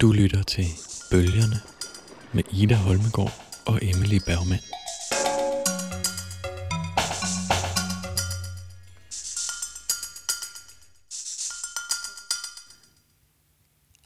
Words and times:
Du 0.00 0.12
lytter 0.12 0.42
til 0.42 0.64
Bølgerne 1.10 1.56
med 2.32 2.42
Ida 2.52 2.74
Holmegård 2.74 3.32
og 3.66 3.78
Emily 3.82 4.18
Bergman. 4.26 4.58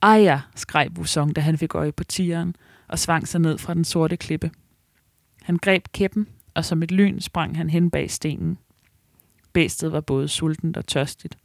Ejer, 0.03 0.51
skreg 0.57 0.95
Busson, 0.95 1.33
da 1.33 1.41
han 1.41 1.59
fik 1.59 1.75
øje 1.75 1.93
på 1.93 2.05
tigeren 2.05 2.57
og 2.89 2.99
svang 2.99 3.29
sig 3.29 3.41
ned 3.41 3.59
fra 3.59 3.75
den 3.75 3.85
sorte 3.85 4.17
klippe. 4.17 4.51
Han 5.43 5.57
greb 5.57 5.89
kæppen, 5.93 6.27
og 6.55 6.65
som 6.65 6.83
et 6.83 6.91
lyn 6.91 7.21
sprang 7.21 7.57
han 7.57 7.71
hen 7.71 7.91
bag 7.91 8.11
stenen. 8.11 8.59
Bæstet 9.53 9.93
var 9.93 10.01
både 10.01 10.29
sultent 10.29 10.77
og 10.77 10.87
tørstigt. 10.87 11.39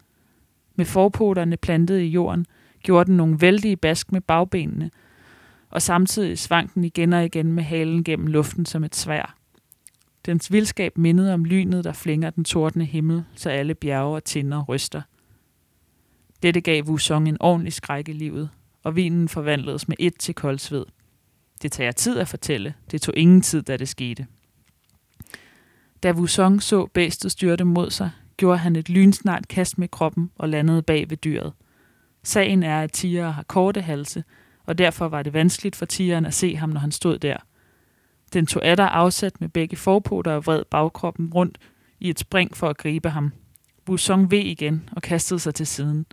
Med 0.76 0.86
forpoterne 0.86 1.58
plantet 1.58 2.00
i 2.00 2.08
jorden, 2.08 2.46
gjorde 2.86 3.08
den 3.08 3.18
nogle 3.18 3.42
vældige 3.42 3.78
bask 3.78 4.12
med 4.12 4.22
bagbenene, 4.22 4.92
og 5.70 5.82
samtidig 5.82 6.40
svang 6.40 6.74
den 6.74 6.84
igen 6.84 7.14
og 7.14 7.26
igen 7.26 7.54
med 7.54 7.64
halen 7.64 8.04
gennem 8.04 8.28
luften 8.28 8.66
som 8.66 8.84
et 8.84 8.96
svær. 8.96 9.38
Dens 10.26 10.52
vildskab 10.52 10.98
mindede 10.98 11.34
om 11.34 11.46
lynet, 11.46 11.84
der 11.84 11.94
flænger 11.94 12.30
den 12.30 12.44
tordne 12.44 12.86
himmel, 12.86 13.24
så 13.36 13.50
alle 13.50 13.76
bjerge 13.76 14.16
og 14.16 14.24
tinder 14.24 14.64
ryster. 14.64 15.02
Dette 16.44 16.62
gav 16.62 16.84
Wusong 16.84 17.30
en 17.30 17.38
ordentlig 17.40 17.74
skræk 17.74 18.10
i 18.10 18.14
livet, 18.14 18.50
og 18.84 18.96
vinen 18.96 19.30
forvandledes 19.30 19.88
med 19.88 19.96
et 20.00 20.20
til 20.20 20.36
koldsved. 20.36 20.86
Det 21.62 21.72
tager 21.72 21.92
tid 21.92 22.20
at 22.20 22.28
fortælle. 22.28 22.74
Det 22.92 23.02
tog 23.02 23.18
ingen 23.18 23.42
tid, 23.42 23.62
da 23.62 23.78
det 23.78 23.90
skete. 23.90 24.28
Da 26.04 26.12
Wusong 26.12 26.64
så 26.64 26.86
bæstet 26.86 27.32
styrte 27.32 27.64
mod 27.64 27.90
sig, 27.90 28.12
gjorde 28.38 28.58
han 28.58 28.76
et 28.76 28.90
lynsnart 28.90 29.48
kast 29.48 29.78
med 29.78 29.88
kroppen 29.88 30.32
og 30.36 30.50
landede 30.50 30.82
bag 30.82 31.10
ved 31.10 31.18
dyret. 31.18 31.54
Sagen 32.26 32.64
er, 32.64 32.82
at 32.82 32.92
tiger 32.92 33.30
har 33.30 33.44
korte 33.44 33.82
halse, 33.82 34.24
og 34.66 34.78
derfor 34.78 35.08
var 35.08 35.24
det 35.24 35.34
vanskeligt 35.34 35.76
for 35.76 35.86
tigeren 35.86 36.26
at 36.26 36.34
se 36.34 36.56
ham, 36.56 36.70
når 36.70 36.80
han 36.80 36.92
stod 36.92 37.20
der. 37.20 37.38
Den 38.34 38.46
tog 38.46 38.66
atter 38.66 38.86
afsat 38.86 39.42
med 39.42 39.50
begge 39.50 39.76
forpoter 39.76 40.32
og 40.32 40.46
vred 40.46 40.64
bagkroppen 40.72 41.32
rundt 41.34 41.58
i 42.00 42.10
et 42.10 42.20
spring 42.20 42.58
for 42.58 42.70
at 42.70 42.78
gribe 42.78 43.10
ham. 43.10 43.34
Wusong 43.90 44.32
ved 44.32 44.40
igen 44.40 44.90
og 44.92 45.02
kastede 45.02 45.40
sig 45.40 45.56
til 45.56 45.68
siden. 45.68 46.06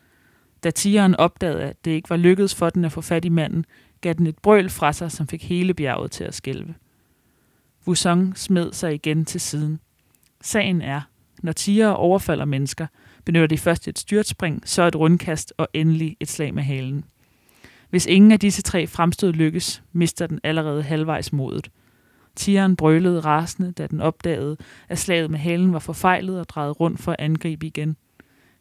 Da 0.65 0.71
tigeren 0.71 1.15
opdagede, 1.15 1.63
at 1.63 1.85
det 1.85 1.91
ikke 1.91 2.11
var 2.11 2.17
lykkedes 2.17 2.55
for 2.55 2.71
den 2.71 2.85
at 2.85 2.93
få 2.93 3.01
fat 3.01 3.25
i 3.25 3.29
manden, 3.29 3.65
gav 4.01 4.15
den 4.15 4.27
et 4.27 4.39
brøl 4.39 4.71
fra 4.71 4.93
sig, 4.93 5.13
som 5.13 5.29
fik 5.29 5.45
hele 5.49 5.75
bjerget 5.75 6.11
til 6.11 6.25
at 6.25 6.35
skælve. 6.35 6.75
Wusong 7.87 8.39
smed 8.39 8.73
sig 8.73 8.95
igen 8.95 9.25
til 9.25 9.41
siden. 9.41 9.81
Sagen 10.41 10.83
er, 10.83 11.01
når 11.43 11.53
tiger 11.53 11.89
overfalder 11.89 12.45
mennesker, 12.45 12.87
benytter 13.25 13.47
de 13.47 13.59
først 13.59 13.89
et 13.89 13.99
styrtspring, 13.99 14.63
så 14.65 14.83
et 14.83 14.97
rundkast 14.97 15.53
og 15.59 15.69
endelig 15.75 16.17
et 16.21 16.29
slag 16.29 16.55
med 16.55 16.63
halen. 16.63 17.05
Hvis 17.91 18.07
ingen 18.07 18.33
af 18.33 18.41
disse 18.41 18.63
tre 18.63 18.87
fremstød 18.87 19.33
lykkes, 19.33 19.83
mister 19.93 20.27
den 20.27 20.41
allerede 20.45 20.83
halvvejs 20.83 21.33
modet. 21.33 21.71
Tigeren 22.37 22.77
brølede 22.77 23.21
rasende, 23.21 23.73
da 23.73 23.87
den 23.87 24.01
opdagede, 24.01 24.57
at 24.89 24.99
slaget 24.99 25.31
med 25.31 25.39
halen 25.39 25.73
var 25.73 25.79
forfejlet 25.79 26.41
og 26.41 26.49
drejede 26.49 26.73
rundt 26.73 27.01
for 27.01 27.13
at 27.13 27.21
angribe 27.21 27.67
igen. 27.67 27.97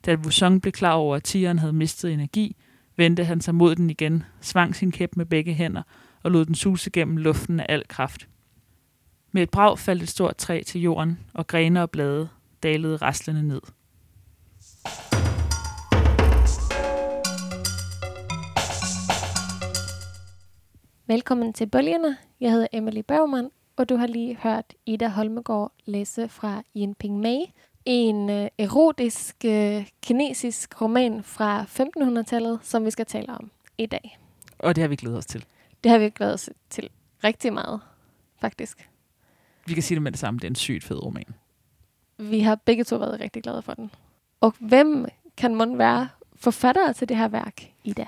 Da 0.06 0.16
Wusong 0.16 0.62
blev 0.62 0.72
klar 0.72 0.94
over, 0.94 1.16
at 1.16 1.23
tigeren 1.23 1.59
havde 1.59 1.73
mistet 1.73 2.14
energi, 2.14 2.56
vendte 2.98 3.23
han 3.23 3.42
sig 3.42 3.56
mod 3.56 3.75
den 3.75 3.90
igen, 3.90 4.23
svang 4.42 4.75
sin 4.75 4.92
kæp 4.92 5.09
med 5.16 5.25
begge 5.25 5.53
hænder 5.53 5.81
og 6.23 6.31
lod 6.31 6.46
den 6.46 6.56
suse 6.56 6.90
gennem 6.90 7.18
luften 7.18 7.59
af 7.59 7.66
al 7.70 7.84
kraft. 7.88 8.28
Med 9.31 9.44
et 9.44 9.50
brag 9.50 9.80
faldt 9.80 10.03
et 10.03 10.09
stort 10.09 10.38
træ 10.38 10.62
til 10.66 10.81
jorden, 10.81 11.20
og 11.34 11.48
grene 11.48 11.81
og 11.81 11.92
blade 11.92 12.30
dalede 12.64 12.96
raslende 12.96 13.44
ned. 13.44 13.62
Velkommen 21.07 21.53
til 21.53 21.66
Bølgerne. 21.67 22.17
Jeg 22.39 22.51
hedder 22.51 22.67
Emily 22.73 23.00
Bergman, 23.07 23.50
og 23.75 23.89
du 23.89 23.95
har 23.95 24.07
lige 24.07 24.35
hørt 24.35 24.73
Ida 24.85 25.07
Holmegård 25.07 25.72
læse 25.85 26.29
fra 26.29 26.63
Yin 26.75 26.95
Ping 26.95 27.19
Mei, 27.19 27.53
en 27.85 28.29
øh, 28.29 28.47
erotisk 28.57 29.35
øh, 29.45 29.89
kinesisk 30.03 30.81
roman 30.81 31.23
fra 31.23 31.63
1500-tallet, 31.63 32.59
som 32.63 32.85
vi 32.85 32.91
skal 32.91 33.06
tale 33.06 33.29
om 33.34 33.51
i 33.78 33.85
dag. 33.85 34.19
Og 34.59 34.75
det 34.75 34.81
har 34.81 34.88
vi 34.88 34.95
glædet 34.95 35.17
os 35.17 35.25
til. 35.25 35.45
Det 35.84 35.91
har 35.91 35.97
vi 35.97 36.09
glædet 36.09 36.34
os 36.34 36.50
til 36.69 36.89
rigtig 37.23 37.53
meget, 37.53 37.81
faktisk. 38.41 38.89
Vi 39.66 39.73
kan 39.73 39.83
sige 39.83 39.95
det 39.95 40.03
med 40.03 40.12
det 40.12 40.19
samme, 40.19 40.38
det 40.39 40.44
er 40.44 40.50
en 40.50 40.56
sygt 40.56 40.83
fed 40.83 41.03
roman. 41.03 41.35
Vi 42.18 42.39
har 42.39 42.56
begge 42.56 42.83
to 42.83 42.95
været 42.95 43.19
rigtig 43.19 43.44
glade 43.44 43.62
for 43.62 43.73
den. 43.73 43.91
Og 44.41 44.53
hvem 44.59 45.06
kan 45.38 45.56
man 45.56 45.78
være 45.78 46.09
forfatter 46.35 46.94
til 46.94 47.09
det 47.09 47.18
her 47.18 47.28
værk 47.28 47.72
i 47.83 47.94
dag? 47.94 48.07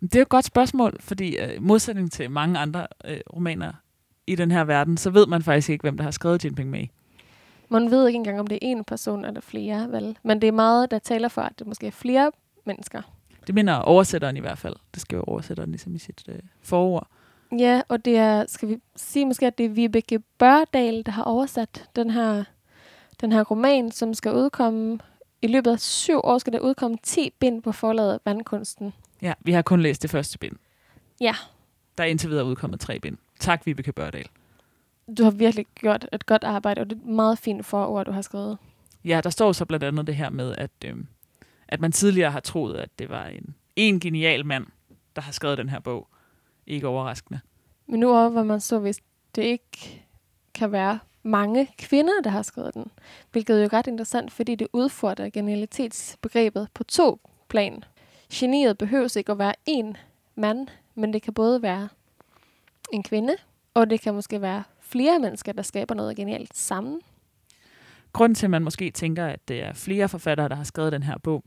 Det 0.00 0.14
er 0.14 0.20
jo 0.20 0.22
et 0.22 0.28
godt 0.28 0.44
spørgsmål, 0.44 0.96
fordi 1.00 1.36
øh, 1.36 1.56
i 1.56 1.58
modsætning 1.58 2.12
til 2.12 2.30
mange 2.30 2.58
andre 2.58 2.86
øh, 3.04 3.20
romaner 3.34 3.72
i 4.26 4.34
den 4.34 4.50
her 4.50 4.64
verden, 4.64 4.96
så 4.96 5.10
ved 5.10 5.26
man 5.26 5.42
faktisk 5.42 5.70
ikke, 5.70 5.82
hvem 5.82 5.96
der 5.96 6.04
har 6.04 6.10
skrevet 6.10 6.44
Jin 6.44 6.54
Ping 6.54 6.70
Mei. 6.70 6.90
Man 7.68 7.90
ved 7.90 8.06
ikke 8.06 8.16
engang, 8.16 8.40
om 8.40 8.46
det 8.46 8.56
er 8.56 8.58
en 8.62 8.84
person 8.84 9.24
eller 9.24 9.40
flere, 9.40 9.92
vel? 9.92 10.18
Men 10.22 10.40
det 10.40 10.48
er 10.48 10.52
meget, 10.52 10.90
der 10.90 10.98
taler 10.98 11.28
for, 11.28 11.42
at 11.42 11.58
det 11.58 11.66
måske 11.66 11.86
er 11.86 11.90
flere 11.90 12.32
mennesker. 12.64 13.02
Det 13.46 13.54
minder 13.54 13.74
oversætteren 13.74 14.36
i 14.36 14.40
hvert 14.40 14.58
fald. 14.58 14.76
Det 14.94 15.02
skal 15.02 15.16
jo 15.16 15.22
oversætteren 15.26 15.70
ligesom 15.70 15.94
i 15.94 15.98
sit 15.98 16.22
øh, 16.28 16.38
forord. 16.62 17.06
Ja, 17.58 17.82
og 17.88 18.04
det 18.04 18.16
er, 18.16 18.44
skal 18.48 18.68
vi 18.68 18.76
sige 18.96 19.26
måske, 19.26 19.46
at 19.46 19.58
det 19.58 19.66
er 19.66 19.70
Vibeke 19.70 20.18
Børdal, 20.38 21.02
der 21.06 21.12
har 21.12 21.22
oversat 21.22 21.88
den 21.96 22.10
her, 22.10 22.44
den 23.20 23.32
her 23.32 23.42
roman, 23.42 23.90
som 23.90 24.14
skal 24.14 24.34
udkomme 24.34 24.98
i 25.42 25.46
løbet 25.46 25.70
af 25.70 25.80
syv 25.80 26.20
år, 26.24 26.38
skal 26.38 26.52
der 26.52 26.60
udkomme 26.60 26.96
10 27.02 27.30
bind 27.38 27.62
på 27.62 27.72
forlaget 27.72 28.18
Vandkunsten. 28.24 28.92
Ja, 29.22 29.32
vi 29.40 29.52
har 29.52 29.62
kun 29.62 29.80
læst 29.82 30.02
det 30.02 30.10
første 30.10 30.38
bind. 30.38 30.56
Ja, 31.20 31.34
Der 31.98 32.04
er 32.04 32.08
indtil 32.08 32.30
videre 32.30 32.44
udkommet 32.44 32.80
tre 32.80 33.00
bind. 33.00 33.16
Tak, 33.40 33.66
Vibeke 33.66 33.92
Børdal. 33.92 34.26
du 35.18 35.24
har 35.24 35.30
virkelig 35.30 35.66
gjort 35.74 36.06
et 36.12 36.26
godt 36.26 36.44
arbejde, 36.44 36.80
og 36.80 36.90
det 36.90 36.96
er 36.96 37.00
et 37.00 37.06
meget 37.06 37.38
fint 37.38 37.66
forord, 37.66 38.06
du 38.06 38.12
har 38.12 38.22
skrevet. 38.22 38.58
Ja, 39.04 39.20
der 39.24 39.30
står 39.30 39.52
så 39.52 39.64
blandt 39.64 39.84
andet 39.84 40.06
det 40.06 40.16
her 40.16 40.30
med, 40.30 40.54
at, 40.58 40.70
øh, 40.84 40.96
at 41.68 41.80
man 41.80 41.92
tidligere 41.92 42.30
har 42.30 42.40
troet, 42.40 42.76
at 42.76 42.98
det 42.98 43.08
var 43.08 43.24
en, 43.26 43.54
en 43.76 44.00
genial 44.00 44.46
mand, 44.46 44.66
der 45.16 45.22
har 45.22 45.32
skrevet 45.32 45.58
den 45.58 45.68
her 45.68 45.80
bog. 45.80 46.08
Ikke 46.66 46.88
overraskende. 46.88 47.40
Men 47.86 48.00
nu 48.00 48.10
overvejer 48.10 48.44
man 48.46 48.60
så, 48.60 48.78
hvis 48.78 49.00
det 49.34 49.42
ikke 49.42 50.02
kan 50.54 50.72
være 50.72 50.98
mange 51.22 51.68
kvinder, 51.78 52.20
der 52.24 52.30
har 52.30 52.42
skrevet 52.42 52.74
den. 52.74 52.90
Hvilket 53.32 53.58
er 53.58 53.62
jo 53.62 53.68
ret 53.72 53.86
interessant, 53.86 54.32
fordi 54.32 54.54
det 54.54 54.68
udfordrer 54.72 55.30
genialitetsbegrebet 55.30 56.68
på 56.74 56.84
to 56.84 57.20
plan. 57.48 57.84
Geniet 58.32 58.78
behøves 58.78 59.16
ikke 59.16 59.32
at 59.32 59.38
være 59.38 59.54
en 59.66 59.96
mand, 60.34 60.68
men 60.94 61.12
det 61.12 61.22
kan 61.22 61.34
både 61.34 61.62
være 61.62 61.88
en 62.92 63.02
kvinde, 63.02 63.36
og 63.74 63.90
det 63.90 64.00
kan 64.00 64.14
måske 64.14 64.40
være 64.40 64.64
flere 64.80 65.18
mennesker, 65.18 65.52
der 65.52 65.62
skaber 65.62 65.94
noget 65.94 66.16
genialt 66.16 66.56
sammen. 66.56 67.00
Grunden 68.12 68.34
til, 68.34 68.46
at 68.46 68.50
man 68.50 68.62
måske 68.62 68.90
tænker, 68.90 69.26
at 69.26 69.48
det 69.48 69.62
er 69.62 69.72
flere 69.72 70.08
forfattere, 70.08 70.48
der 70.48 70.54
har 70.54 70.64
skrevet 70.64 70.92
den 70.92 71.02
her 71.02 71.18
bog, 71.18 71.44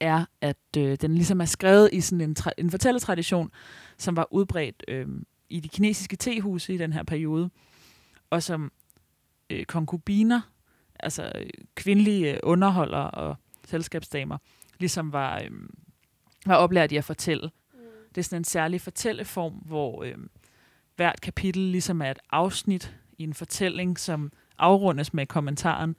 er, 0.00 0.24
at 0.40 0.56
øh, 0.78 0.96
den 1.00 1.14
ligesom 1.14 1.40
er 1.40 1.44
skrevet 1.44 1.90
i 1.92 2.00
sådan 2.00 2.20
en, 2.20 2.36
tra- 2.38 2.52
en 2.58 2.70
fortælletradition, 2.70 3.50
som 3.98 4.16
var 4.16 4.28
udbredt 4.30 4.84
øh, 4.88 5.06
i 5.50 5.60
de 5.60 5.68
kinesiske 5.68 6.16
tehuse 6.16 6.74
i 6.74 6.76
den 6.76 6.92
her 6.92 7.02
periode, 7.02 7.50
og 8.30 8.42
som 8.42 8.72
øh, 9.50 9.64
konkubiner, 9.64 10.40
altså 11.00 11.32
øh, 11.34 11.46
kvindelige 11.74 12.40
underholdere 12.42 13.10
og 13.10 13.36
selskabsdamer, 13.64 14.38
ligesom 14.78 15.12
var, 15.12 15.40
øh, 15.44 15.50
var 16.48 16.56
oplært 16.56 16.92
i 16.92 16.96
at 16.96 17.04
fortælle. 17.04 17.50
Det 18.14 18.18
er 18.18 18.22
sådan 18.22 18.40
en 18.40 18.44
særlig 18.44 18.80
fortælleform, 18.80 19.52
hvor 19.52 20.02
øh, 20.04 20.14
hvert 20.96 21.20
kapitel 21.20 21.62
ligesom 21.62 22.02
er 22.02 22.10
et 22.10 22.18
afsnit 22.30 22.94
i 23.18 23.22
en 23.22 23.34
fortælling, 23.34 23.98
som 23.98 24.32
afrundes 24.58 25.14
med 25.14 25.26
kommentaren, 25.26 25.96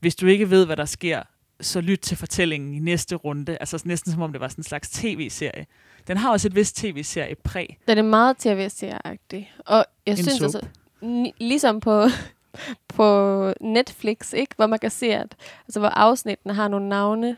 hvis 0.00 0.16
du 0.16 0.26
ikke 0.26 0.50
ved, 0.50 0.66
hvad 0.66 0.76
der 0.76 0.84
sker, 0.84 1.22
så 1.60 1.80
lyt 1.80 1.98
til 2.00 2.16
fortællingen 2.16 2.74
i 2.74 2.78
næste 2.78 3.14
runde. 3.14 3.56
Altså 3.60 3.82
næsten 3.84 4.12
som 4.12 4.22
om 4.22 4.32
det 4.32 4.40
var 4.40 4.48
sådan 4.48 4.60
en 4.60 4.64
slags 4.64 4.90
tv-serie. 4.90 5.66
Den 6.06 6.16
har 6.16 6.30
også 6.30 6.48
et 6.48 6.54
vist 6.54 6.76
tv-serie 6.76 7.34
præg. 7.34 7.78
Den 7.88 7.98
er 7.98 8.02
meget 8.02 8.36
tv-serieagtig. 8.36 9.52
Og 9.66 9.84
jeg 10.06 10.12
En 10.12 10.16
synes 10.16 10.32
soap. 10.32 10.44
altså, 10.54 11.32
ligesom 11.40 11.80
på, 11.80 12.04
på 12.96 13.52
Netflix, 13.60 14.32
ikke, 14.32 14.54
hvor 14.56 14.66
man 14.66 14.78
kan 14.78 14.90
se, 14.90 15.06
at 15.06 15.36
altså, 15.68 15.80
hvor 15.80 15.88
afsnittene 15.88 16.54
har 16.54 16.68
nogle 16.68 16.88
navne, 16.88 17.36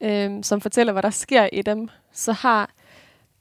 øhm, 0.00 0.42
som 0.42 0.60
fortæller, 0.60 0.92
hvad 0.92 1.02
der 1.02 1.10
sker 1.10 1.48
i 1.52 1.62
dem, 1.62 1.88
så 2.12 2.32
har 2.32 2.70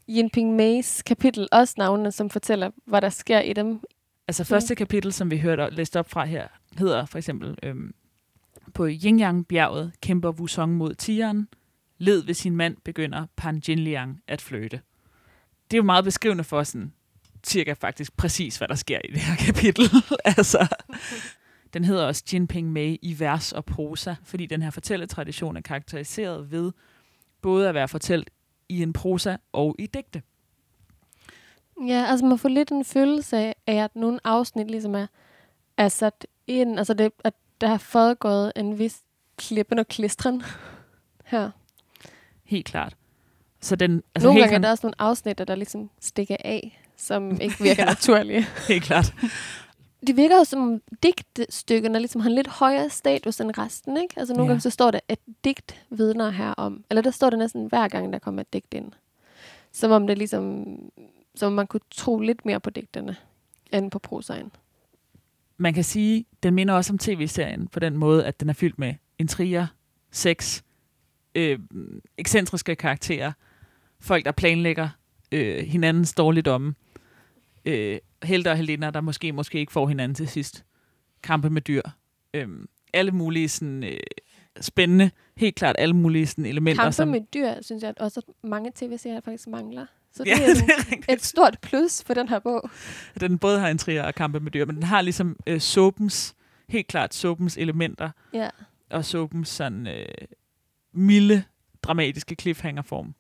Yin 0.09 0.29
Ping 0.29 0.56
Meis 0.56 1.01
kapitel 1.01 1.47
også 1.51 1.73
navne, 1.77 2.11
som 2.11 2.29
fortæller, 2.29 2.71
hvad 2.85 3.01
der 3.01 3.09
sker 3.09 3.39
i 3.39 3.53
dem. 3.53 3.81
Altså 4.27 4.44
første 4.44 4.75
kapitel, 4.75 5.13
som 5.13 5.31
vi 5.31 5.38
hørte 5.38 5.69
læst 5.69 5.97
op 5.97 6.09
fra 6.09 6.25
her, 6.25 6.47
hedder 6.77 7.06
for 7.06 7.17
eksempel, 7.17 7.57
øhm, 7.63 7.94
på 8.73 8.88
Yingyang-bjerget 8.88 9.91
kæmper 10.01 10.31
Wusong 10.31 10.73
mod 10.73 10.95
tigeren. 10.95 11.47
Led 11.97 12.23
ved 12.23 12.33
sin 12.33 12.56
mand 12.56 12.77
begynder 12.83 13.25
Pan 13.35 13.61
Jinliang 13.67 14.21
at 14.27 14.41
fløte. 14.41 14.81
Det 15.71 15.77
er 15.77 15.79
jo 15.79 15.83
meget 15.83 16.03
beskrivende 16.03 16.44
for 16.44 16.63
sådan, 16.63 16.94
cirka 17.44 17.73
faktisk 17.73 18.17
præcis, 18.17 18.57
hvad 18.57 18.67
der 18.67 18.75
sker 18.75 19.00
i 19.03 19.11
det 19.11 19.19
her 19.19 19.35
kapitel. 19.35 19.89
altså, 20.38 20.67
den 21.74 21.83
hedder 21.83 22.06
også 22.06 22.24
Jin 22.33 22.48
Ping 22.48 22.71
Mei 22.71 23.00
i 23.01 23.19
vers 23.19 23.51
og 23.51 23.66
prosa, 23.66 24.16
fordi 24.24 24.45
den 24.45 24.62
her 24.62 24.69
fortælletradition 24.69 25.57
er 25.57 25.62
karakteriseret 25.62 26.51
ved 26.51 26.71
både 27.42 27.69
at 27.69 27.75
være 27.75 27.88
fortalt 27.88 28.30
i 28.69 28.83
en 28.83 28.94
prosa 28.94 29.36
og 29.51 29.75
i 29.80 29.88
digte. 29.88 30.21
Ja, 31.88 32.06
altså 32.10 32.25
man 32.25 32.38
får 32.38 32.50
lidt 32.50 32.71
en 32.71 32.86
følelse 32.86 33.38
af, 33.38 33.56
at 33.68 33.95
nogle 33.95 34.19
afsnit 34.24 34.71
ligesom 34.71 34.95
er, 34.95 35.07
er 35.77 35.89
sat 35.89 36.27
ind, 36.48 36.77
altså 36.77 36.94
det, 36.94 37.12
at 37.24 37.33
der 37.62 37.68
har 37.68 37.77
foregået 37.77 38.51
en 38.56 38.80
vis 38.80 39.01
klippen 39.38 39.80
og 39.80 39.88
klistren 39.88 40.44
her. 41.25 41.51
Helt 42.44 42.66
klart. 42.66 42.95
Så 43.62 43.75
den, 43.75 44.04
Altså 44.16 44.27
nogle 44.27 44.42
gange 44.42 44.56
er 44.56 44.60
der 44.60 44.69
også 44.69 44.88
nogle 44.88 45.01
afsnit, 45.01 45.38
der 45.48 45.56
ligesom 45.56 45.89
stikker 46.00 46.38
af, 46.39 46.81
som 46.98 47.42
ikke 47.42 47.56
virker 47.63 47.83
ja. 47.83 47.89
naturlige. 47.89 48.45
helt 48.68 48.83
klart. 48.83 49.13
Det 50.07 50.18
virker 50.18 50.36
jo 50.38 50.44
som 50.44 50.62
om 50.62 50.81
digtstykkerne 51.04 52.00
ligesom 52.00 52.22
har 52.22 52.30
en 52.30 52.36
lidt 52.36 52.48
højere 52.48 52.90
status 52.90 53.40
end 53.42 53.51
resten, 53.57 53.98
ikke? 53.98 54.13
Altså 54.19 54.34
nogle 54.34 54.44
Ja. 54.46 54.50
gange 54.50 54.62
så 54.62 54.69
står 54.69 54.92
der, 54.92 55.00
et 55.10 55.19
digt 55.44 55.86
vidner 55.90 56.30
her 56.30 56.50
om, 56.51 56.84
eller 56.90 57.01
der 57.01 57.12
står 57.12 57.30
det 57.30 57.40
næsten 57.40 57.66
hver 57.66 57.88
gang, 57.88 58.13
der 58.13 58.19
kommer 58.19 58.42
et 58.42 58.54
digt 58.54 58.74
ind. 58.74 58.92
Som 59.72 59.92
om 59.92 60.07
det 60.07 60.18
ligesom, 60.18 60.66
som 61.36 61.48
om 61.48 61.54
man 61.54 61.68
kunne 61.68 61.81
tro 61.92 62.19
lidt 62.19 62.46
mere 62.46 62.60
på 62.60 62.69
digterne, 62.69 63.16
end 63.74 63.92
på 63.92 64.00
prosaen. 64.00 64.51
Man 65.57 65.74
kan 65.74 65.84
sige, 65.84 66.25
den 66.44 66.54
minder 66.54 66.74
også 66.74 66.94
om 66.94 66.98
tv-serien 66.98 67.68
på 67.68 67.80
den 67.80 67.98
måde, 67.98 68.25
at 68.25 68.40
den 68.40 68.50
er 68.50 68.54
fyldt 68.54 68.80
med 68.80 68.94
intriger, 69.18 69.68
sex, 70.12 70.62
øh, 71.36 71.60
ekscentriske 72.18 72.75
karakterer, 72.75 73.31
folk, 74.00 74.25
der 74.25 74.31
planlægger 74.31 74.90
øh, 75.31 75.66
hinandens 75.66 76.13
dårligdomme, 76.13 76.75
øh, 77.66 77.98
helte 78.24 78.51
og 78.51 78.57
heldinder, 78.57 78.89
der 78.92 79.01
måske 79.01 79.31
måske 79.31 79.60
ikke 79.60 79.71
får 79.71 79.88
hinanden 79.88 80.16
til 80.16 80.27
sidst, 80.27 80.66
kampe 81.24 81.50
med 81.50 81.62
dyr, 81.62 81.81
øh, 82.33 82.48
alle 82.94 83.12
mulige 83.12 83.50
sådan, 83.50 83.83
øh, 83.83 84.00
spændende, 84.62 85.12
helt 85.38 85.56
klart 85.56 85.75
alle 85.80 85.95
mulige 85.95 86.27
sådan, 86.27 86.45
elementer. 86.45 86.83
Kampe 86.83 86.95
som, 86.95 87.07
med 87.07 87.21
dyr, 87.33 87.54
synes 87.62 87.83
jeg 87.83 87.89
at 87.89 88.00
også 88.00 88.21
mange 88.44 88.71
tv-serier 88.75 89.21
faktisk 89.21 89.48
mangler. 89.48 89.86
Så 90.13 90.24
det 90.24 90.30
ja, 90.30 90.33
er 90.33 90.54
det 90.54 90.63
er 90.63 90.77
rigtigt. 90.92 91.12
et 91.12 91.24
stort 91.24 91.57
plus 91.62 92.04
for 92.04 92.13
den 92.13 92.30
her 92.30 92.39
bog. 92.39 92.69
den 93.19 93.38
både 93.39 93.60
har 93.60 93.68
intriger 93.68 94.04
og 94.04 94.16
kampe 94.16 94.39
med 94.39 94.51
dyr, 94.51 94.66
men 94.66 94.75
den 94.75 94.83
har 94.83 95.01
ligesom 95.01 95.36
øh, 95.48 95.60
soapens, 95.62 96.36
helt 96.69 96.88
klart 96.88 97.13
soapens 97.13 97.57
elementer, 97.57 98.10
Ja. 98.33 98.50
og 98.89 99.06
soapens 99.06 99.50
sådan 99.50 99.88
øh, 99.88 100.06
milde, 100.94 101.44
dramatiske 101.83 102.36
cliffhanger-form. 102.42 103.13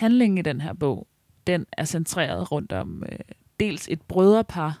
Handlingen 0.00 0.38
i 0.38 0.42
den 0.42 0.60
her 0.60 0.72
bog, 0.72 1.06
den 1.46 1.66
er 1.72 1.84
centreret 1.84 2.52
rundt 2.52 2.72
om 2.72 3.02
øh, 3.12 3.18
dels 3.60 3.88
et 3.88 4.02
brødrepar, 4.02 4.78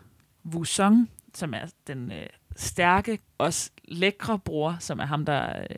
Wusong, 0.54 1.10
som 1.34 1.54
er 1.54 1.66
den 1.86 2.12
øh, 2.12 2.26
stærke, 2.56 3.18
også 3.38 3.70
lækre 3.84 4.38
bror, 4.38 4.76
som 4.80 4.98
er 5.00 5.04
ham, 5.06 5.24
der, 5.24 5.58
øh, 5.60 5.76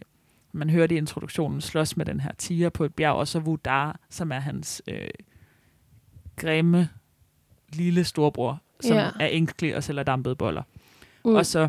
man 0.53 0.71
hørte 0.71 0.95
i 0.95 0.99
introduktionen, 0.99 1.61
slås 1.61 1.97
med 1.97 2.07
den 2.07 2.21
her 2.21 2.33
tiger 2.39 2.69
på 2.69 2.85
et 2.85 2.95
bjerg, 2.95 3.13
og 3.15 3.29
så 3.29 3.39
Wudar, 3.39 4.01
som 4.11 4.33
er 4.33 4.39
hans 4.39 4.83
øh, 4.89 5.09
grimme, 6.37 6.89
lille 7.73 8.05
storbror, 8.05 8.63
som 8.81 8.97
Ja. 8.97 9.11
er 9.21 9.29
ængstelig 9.31 9.77
og 9.77 9.83
sælger 9.85 10.03
dampede 10.03 10.37
boller. 10.37 10.63
Uh, 11.25 11.35
Og 11.35 11.47
så 11.47 11.69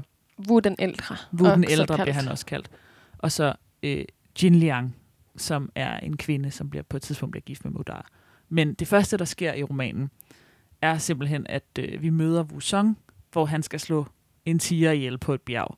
Wu 0.49 0.59
den 0.59 0.75
ældre. 0.79 1.15
Wu 1.33 1.45
den 1.49 1.63
ældre 1.69 1.97
bliver 1.97 2.13
han 2.13 2.27
også 2.27 2.45
kaldt. 2.45 2.71
Og 3.17 3.31
så 3.31 3.53
øh, 3.83 4.05
Jin 4.43 4.55
Liang, 4.55 4.95
som 5.35 5.71
er 5.75 5.99
en 5.99 6.17
kvinde, 6.17 6.51
som 6.51 6.69
bliver 6.69 6.83
på 6.83 6.97
et 6.97 7.03
tidspunkt 7.03 7.31
bliver 7.31 7.41
gift 7.41 7.65
med 7.65 7.71
Mudar. 7.71 8.09
Men 8.49 8.73
det 8.73 8.87
første, 8.87 9.17
der 9.17 9.25
sker 9.25 9.53
i 9.53 9.63
romanen, 9.63 10.09
er 10.81 10.97
simpelthen, 10.97 11.45
at 11.49 11.63
øh, 11.79 12.01
vi 12.01 12.09
møder 12.09 12.43
Wu 12.43 12.59
Song, 12.59 12.97
hvor 13.31 13.45
han 13.45 13.63
skal 13.63 13.79
slå 13.79 14.05
en 14.45 14.59
tiger 14.59 14.91
ihjel 14.91 15.17
på 15.17 15.33
et 15.33 15.41
bjerg. 15.41 15.77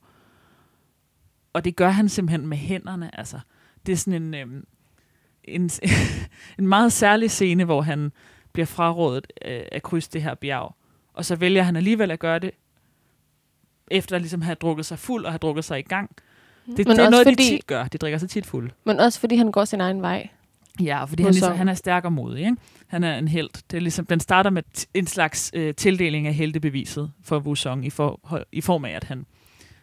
Og 1.54 1.66
det 1.66 1.76
gør 1.76 1.90
han 1.90 2.10
simpelthen 2.10 2.48
med 2.48 2.58
hænderne. 2.58 3.20
Altså, 3.20 3.40
det 3.86 3.92
er 3.92 3.98
sådan 3.98 4.24
en, 4.24 4.34
øh, 4.34 4.64
en, 5.44 5.70
en 6.60 6.68
meget 6.68 6.94
særlig 6.94 7.32
scene, 7.32 7.66
hvor 7.66 7.82
han 7.82 8.12
bliver 8.54 8.66
frarådet 8.66 9.34
øh, 9.46 9.62
at 9.72 9.84
krydse 9.84 10.10
det 10.14 10.24
her 10.24 10.36
bjerg. 10.36 10.76
Og 11.14 11.26
så 11.26 11.36
vælger 11.36 11.64
han 11.64 11.76
alligevel 11.76 12.12
at 12.12 12.20
gøre 12.20 12.40
det, 12.40 12.52
efter 13.92 14.18
ligesom 14.18 14.42
at 14.42 14.46
have 14.46 14.56
drukket 14.56 14.86
sig 14.86 15.00
fuld 15.00 15.26
og 15.26 15.32
have 15.32 15.38
drukket 15.38 15.64
sig 15.64 15.80
i 15.80 15.82
gang. 15.82 16.16
Det, 16.66 16.78
det 16.78 16.88
Men 16.88 17.00
er 17.00 17.02
også 17.02 17.10
noget, 17.12 17.28
fordi- 17.28 17.44
de 17.44 17.50
tit 17.50 17.68
gør. 17.68 17.84
De 17.84 17.98
drikker 17.98 18.18
sig 18.18 18.30
tit 18.30 18.46
fuld. 18.46 18.72
Men 18.86 19.00
også 19.00 19.20
fordi 19.20 19.36
han 19.36 19.52
går 19.52 19.66
sin 19.66 19.82
egen 19.82 20.02
vej. 20.02 20.30
Ja, 20.82 21.04
fordi 21.04 21.24
han, 21.24 21.32
ligesom, 21.32 21.58
han 21.58 21.68
er 21.70 21.74
stærk 21.74 22.06
og 22.06 22.14
modig. 22.14 22.40
Ikke? 22.40 22.56
Han 22.88 23.04
er 23.04 23.18
en 23.18 23.28
held. 23.28 23.50
Det 23.72 23.78
er 23.78 23.82
ligesom, 23.82 24.06
den 24.06 24.20
starter 24.20 24.50
med 24.50 24.64
en 24.94 25.08
slags 25.08 25.52
øh, 25.54 25.74
tildeling 25.76 26.28
af 26.28 26.34
heltebeviset 26.34 27.12
for 27.24 27.40
Wusong 27.40 27.86
i, 27.86 27.90
for, 27.90 28.40
i 28.52 28.62
form 28.62 28.86
af, 28.86 28.92
at 28.92 29.04
han 29.04 29.26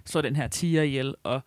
slår 0.07 0.23
den 0.23 0.37
her 0.37 0.49
tiger 0.49 0.83
ihjel. 0.83 1.15
Og 1.23 1.41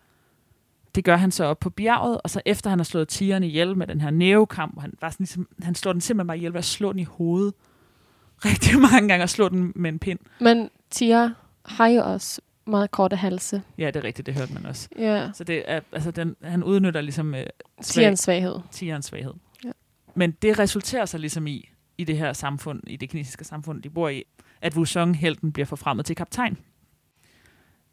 det 0.94 1.04
gør 1.04 1.16
han 1.16 1.30
så 1.30 1.44
op 1.44 1.60
på 1.60 1.70
bjerget, 1.70 2.20
og 2.24 2.30
så 2.30 2.40
efter 2.46 2.70
han 2.70 2.78
har 2.78 2.84
slået 2.84 3.08
tigeren 3.08 3.42
ihjel 3.42 3.76
med 3.76 3.86
den 3.86 4.00
her 4.00 4.10
nævekamp, 4.10 4.80
han, 4.80 4.92
bare 5.00 5.12
sådan 5.12 5.24
ligesom, 5.24 5.48
han 5.62 5.74
slår 5.74 5.92
den 5.92 6.00
simpelthen 6.00 6.26
bare 6.26 6.36
ihjel 6.36 6.52
ved 6.52 6.58
at 6.58 6.64
slå 6.64 6.92
den 6.92 7.00
i 7.00 7.04
hovedet 7.04 7.54
rigtig 8.44 8.78
mange 8.78 9.08
gange 9.08 9.22
og 9.22 9.28
slå 9.30 9.48
den 9.48 9.72
med 9.76 9.90
en 9.90 9.98
pind. 9.98 10.18
Men 10.40 10.70
Tia 10.90 11.30
har 11.64 11.86
jo 11.86 12.02
også 12.12 12.40
meget 12.66 12.90
korte 12.90 13.16
halse. 13.16 13.62
Ja, 13.78 13.86
det 13.86 13.96
er 13.96 14.04
rigtigt, 14.04 14.26
det 14.26 14.34
hørte 14.34 14.54
man 14.54 14.66
også. 14.66 14.88
Ja. 14.98 15.30
Så 15.34 15.44
det 15.44 15.62
er, 15.66 15.80
altså 15.92 16.10
den, 16.10 16.36
han 16.42 16.64
udnytter 16.64 17.00
ligesom 17.00 17.34
øh, 17.34 17.46
Tians 17.82 18.20
svaghed. 18.20 18.56
tigerens 18.70 19.06
svaghed. 19.06 19.34
Ja. 19.64 19.70
Men 20.14 20.30
det 20.30 20.58
resulterer 20.58 21.04
sig 21.04 21.20
ligesom 21.20 21.46
i, 21.46 21.68
i 21.98 22.04
det 22.04 22.18
her 22.18 22.32
samfund, 22.32 22.82
i 22.86 22.96
det 22.96 23.10
kinesiske 23.10 23.44
samfund, 23.44 23.82
de 23.82 23.90
bor 23.90 24.08
i, 24.08 24.24
at 24.60 24.76
Wusong-helten 24.76 25.52
bliver 25.52 25.66
forfremmet 25.66 26.06
til 26.06 26.16
kaptajn. 26.16 26.58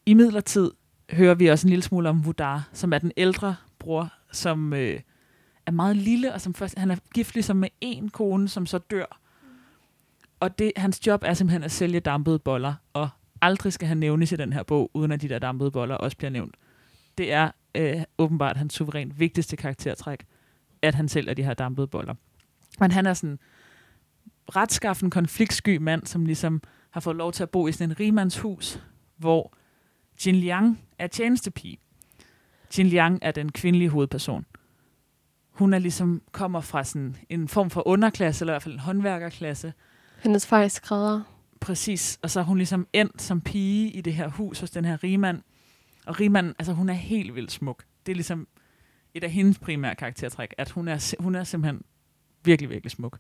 I 0.06 0.14
midlertid 0.14 0.72
hører 1.12 1.36
vi 1.36 1.48
også 1.48 1.68
en 1.68 1.70
lille 1.70 1.84
smule 1.84 2.10
om 2.10 2.22
Wudar, 2.26 2.70
som 2.74 2.94
er 2.94 2.98
den 2.98 3.12
ældre 3.18 3.56
bror, 3.80 4.14
som 4.32 4.74
øh, 4.74 5.00
er 5.66 5.72
meget 5.72 5.98
lille, 5.98 6.34
og 6.34 6.42
som 6.42 6.54
først, 6.54 6.78
han 6.78 6.92
er 6.92 6.96
gift 7.14 7.34
ligesom 7.34 7.58
med 7.58 7.70
en 7.82 8.10
kone, 8.10 8.48
som 8.48 8.66
så 8.66 8.78
dør. 8.78 9.20
Og 10.40 10.60
det, 10.60 10.72
hans 10.76 11.08
job 11.08 11.24
er 11.26 11.34
simpelthen 11.34 11.64
at 11.64 11.72
sælge 11.72 12.00
dampede 12.00 12.40
boller, 12.40 12.74
og 12.94 13.10
aldrig 13.44 13.74
skal 13.74 13.88
han 13.88 13.98
nævnes 13.98 14.32
i 14.32 14.36
den 14.36 14.54
her 14.54 14.64
bog, 14.64 14.92
uden 14.94 15.12
at 15.12 15.22
de 15.22 15.30
der 15.30 15.40
dampede 15.40 15.72
boller 15.72 15.96
også 15.96 16.18
bliver 16.18 16.32
nævnt. 16.32 16.56
Det 17.18 17.34
er 17.34 17.52
øh, 17.76 18.04
åbenbart 18.18 18.58
hans 18.58 18.74
suverænt 18.74 19.20
vigtigste 19.20 19.56
karaktertræk, 19.56 20.26
at 20.82 20.96
han 20.96 21.10
sælger 21.10 21.34
de 21.34 21.44
her 21.44 21.54
dampede 21.54 21.88
boller. 21.88 22.14
Men 22.80 22.92
han 22.92 23.06
er 23.06 23.14
sådan 23.14 23.40
retskaffen, 24.56 25.10
konfliktsky 25.10 25.78
mand, 25.78 26.06
som 26.06 26.26
ligesom 26.26 26.62
har 26.92 27.02
fået 27.02 27.16
lov 27.16 27.32
til 27.32 27.44
at 27.44 27.50
bo 27.50 27.68
i 27.68 27.72
sådan 27.72 27.90
en 27.90 28.00
rigmandshus, 28.00 28.84
hvor 29.18 29.54
Jin 30.26 30.36
Liang 30.36 30.82
er 31.00 31.08
tjenestepige. 31.08 31.78
Jin 32.78 32.88
Liang 32.88 33.20
er 33.22 33.32
den 33.32 33.52
kvindelige 33.52 33.90
hovedperson. 33.90 34.46
Hun 35.52 35.74
er 35.74 35.80
ligesom, 35.80 36.22
kommer 36.32 36.62
fra 36.62 36.84
sådan 36.84 37.16
en 37.30 37.48
form 37.48 37.70
for 37.70 37.88
underklasse, 37.88 38.44
eller 38.44 38.54
i 38.54 38.54
hvert 38.54 38.64
fald 38.64 38.74
en 38.74 38.80
håndværkerklasse, 38.80 39.74
Hendes 40.24 40.48
far 40.48 40.60
er 40.60 40.68
skrædder. 40.68 41.22
Præcis, 41.64 42.20
og 42.22 42.30
så 42.30 42.40
er 42.40 42.44
hun 42.44 42.58
ligesom 42.58 42.88
endt 42.94 43.22
som 43.22 43.42
pige 43.42 43.90
i 43.90 44.02
det 44.02 44.14
her 44.14 44.28
hus 44.28 44.60
hos 44.60 44.72
den 44.72 44.86
her 44.86 45.04
rigmand. 45.04 45.42
Og 46.06 46.20
rigmanden, 46.20 46.56
altså 46.60 46.74
hun 46.74 46.90
er 46.90 46.94
helt 46.94 47.36
vildt 47.36 47.52
smuk. 47.52 47.84
Det 48.06 48.12
er 48.12 48.16
ligesom 48.16 48.48
et 49.14 49.24
af 49.24 49.32
hendes 49.32 49.60
primære 49.60 49.96
karaktertræk, 49.96 50.54
at 50.58 50.70
hun 50.70 50.88
er, 50.88 51.16
hun 51.20 51.36
er 51.36 51.44
simpelthen 51.44 51.82
virkelig, 52.44 52.70
virkelig 52.70 52.92
smuk. 52.92 53.18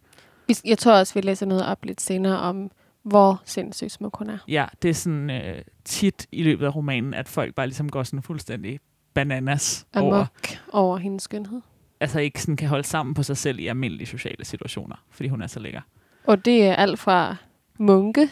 Jeg 0.65 0.77
tror 0.77 0.93
også, 0.93 1.13
vi 1.13 1.21
læser 1.21 1.45
noget 1.45 1.65
op 1.65 1.85
lidt 1.85 2.01
senere 2.01 2.39
om, 2.39 2.71
hvor 3.03 3.41
sindssygt 3.45 3.91
smuk 3.91 4.17
hun 4.17 4.29
er. 4.29 4.37
Ja, 4.47 4.65
det 4.81 4.89
er 4.89 4.93
sådan 4.93 5.29
øh, 5.29 5.61
tit 5.85 6.27
i 6.31 6.43
løbet 6.43 6.65
af 6.65 6.75
romanen, 6.75 7.13
at 7.13 7.27
folk 7.27 7.55
bare 7.55 7.67
ligesom 7.67 7.89
går 7.89 8.03
sådan 8.03 8.21
fuldstændig 8.21 8.79
bananas 9.13 9.85
over, 9.95 10.15
Amok 10.15 10.47
over 10.71 10.97
hendes 10.97 11.23
skønhed. 11.23 11.61
altså 11.99 12.19
ikke 12.19 12.41
sådan 12.41 12.55
kan 12.55 12.67
holde 12.69 12.87
sammen 12.87 13.13
på 13.13 13.23
sig 13.23 13.37
selv 13.37 13.59
i 13.59 13.67
almindelige 13.67 14.07
sociale 14.07 14.45
situationer, 14.45 14.95
fordi 15.11 15.29
hun 15.29 15.41
er 15.41 15.47
så 15.47 15.59
lækker. 15.59 15.81
Og 16.23 16.45
det 16.45 16.63
er 16.63 16.75
alt 16.75 16.99
fra 16.99 17.35
munke 17.79 18.29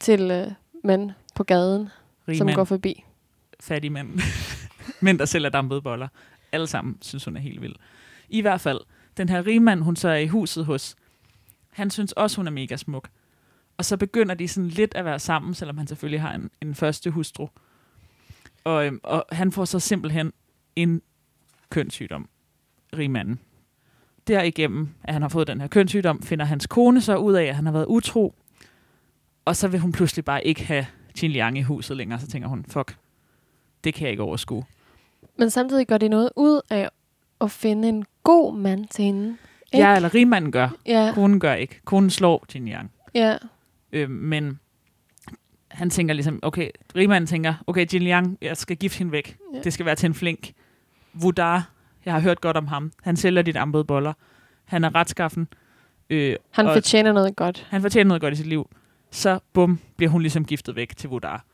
til 0.00 0.30
øh, 0.30 0.46
mænd 0.84 1.10
på 1.34 1.44
gaden, 1.44 1.88
Rig 2.28 2.38
som 2.38 2.46
mand, 2.46 2.54
går 2.56 2.64
forbi. 2.64 3.04
fattige 3.60 3.90
mænd, 3.90 4.20
mænd, 5.04 5.18
der 5.18 5.24
sælger 5.24 5.48
dampede 5.48 5.82
boller. 5.82 6.08
Alle 6.52 6.66
sammen 6.66 6.98
synes, 7.02 7.24
hun 7.24 7.36
er 7.36 7.40
helt 7.40 7.62
vild. 7.62 7.74
I 8.28 8.40
hvert 8.40 8.60
fald, 8.60 8.80
den 9.16 9.28
her 9.28 9.46
rigmand, 9.46 9.82
hun 9.82 9.96
så 9.96 10.08
er 10.08 10.16
i 10.16 10.26
huset 10.26 10.64
hos, 10.64 10.96
han 11.70 11.90
synes 11.90 12.12
også, 12.12 12.36
hun 12.36 12.46
er 12.46 12.50
mega 12.50 12.76
smuk. 12.76 13.08
Og 13.76 13.84
så 13.84 13.96
begynder 13.96 14.34
de 14.34 14.48
sådan 14.48 14.68
lidt 14.68 14.94
at 14.94 15.04
være 15.04 15.18
sammen, 15.18 15.54
selvom 15.54 15.78
han 15.78 15.86
selvfølgelig 15.86 16.20
har 16.20 16.32
en, 16.34 16.50
en 16.62 16.74
første 16.74 17.10
hustru. 17.10 17.48
Og, 18.64 18.86
øhm, 18.86 19.00
og 19.02 19.24
han 19.32 19.52
får 19.52 19.64
så 19.64 19.80
simpelthen 19.80 20.32
en 20.76 21.02
kønssygdom, 21.70 22.28
rigmanden. 22.96 23.40
Derigennem, 24.26 24.88
at 25.04 25.12
han 25.12 25.22
har 25.22 25.28
fået 25.28 25.46
den 25.46 25.60
her 25.60 25.68
kønssygdom, 25.68 26.22
finder 26.22 26.44
hans 26.44 26.66
kone 26.66 27.00
så 27.00 27.16
ud 27.16 27.34
af, 27.34 27.44
at 27.44 27.56
han 27.56 27.64
har 27.66 27.72
været 27.72 27.86
utro. 27.88 28.34
Og 29.44 29.56
så 29.56 29.68
vil 29.68 29.80
hun 29.80 29.92
pludselig 29.92 30.24
bare 30.24 30.46
ikke 30.46 30.64
have 30.64 30.86
Jin 31.22 31.30
Liang 31.30 31.58
i 31.58 31.62
huset 31.62 31.96
længere. 31.96 32.20
Så 32.20 32.26
tænker 32.26 32.48
hun, 32.48 32.64
fuck, 32.68 32.96
det 33.84 33.94
kan 33.94 34.02
jeg 34.02 34.10
ikke 34.10 34.22
overskue. 34.22 34.64
Men 35.38 35.50
samtidig 35.50 35.86
gør 35.86 35.98
de 35.98 36.08
noget 36.08 36.30
ud 36.36 36.60
af 36.70 36.88
at 37.40 37.50
finde 37.50 37.88
en 37.88 38.04
god 38.22 38.56
mand 38.56 38.86
til 38.88 39.04
hende. 39.04 39.36
Ikke? 39.72 39.86
Ja, 39.86 39.96
eller 39.96 40.14
rigmanden 40.14 40.52
gør. 40.52 40.68
Ja, 40.86 41.12
Konen 41.14 41.40
gør 41.40 41.54
ikke. 41.54 41.80
Konen 41.84 42.10
slår 42.10 42.46
Jin 42.54 42.68
Yang. 42.68 42.90
ja. 43.14 43.36
Øh, 43.92 44.10
men 44.10 44.60
han 45.68 45.90
tænker 45.90 46.14
ligesom, 46.14 46.38
okay, 46.42 46.70
rigmanden 46.96 47.26
tænker, 47.28 47.54
okay, 47.66 47.86
Jin 47.92 48.02
Liang, 48.02 48.38
jeg 48.42 48.56
skal 48.56 48.76
gifte 48.76 48.98
hende 48.98 49.12
væk. 49.12 49.36
Ja. 49.54 49.60
Det 49.60 49.72
skal 49.72 49.86
være 49.86 49.94
til 49.94 50.06
en 50.06 50.14
flink. 50.14 50.52
Wudar, 51.22 51.70
Jeg 52.04 52.12
har 52.12 52.20
hørt 52.20 52.40
godt 52.40 52.56
om 52.56 52.66
ham. 52.66 52.92
Han 53.02 53.16
sælger 53.16 53.42
dit 53.42 53.56
ambede 53.56 53.84
boller. 53.84 54.12
Han 54.64 54.84
er 54.84 54.94
retskaffen. 54.94 55.48
Øh, 56.10 56.36
Han 56.50 56.66
fortjener 56.66 57.12
noget 57.12 57.36
godt. 57.36 57.66
han 57.70 57.82
fortjener 57.82 58.08
noget 58.08 58.20
godt 58.20 58.34
i 58.34 58.36
sit 58.36 58.46
liv. 58.46 58.68
Så 59.14 59.38
bum, 59.52 59.78
bliver 59.96 60.10
hun 60.10 60.20
ligesom 60.22 60.44
giftet 60.44 60.76
væk 60.76 60.96
til 60.96 61.10
Vodar. 61.10 61.44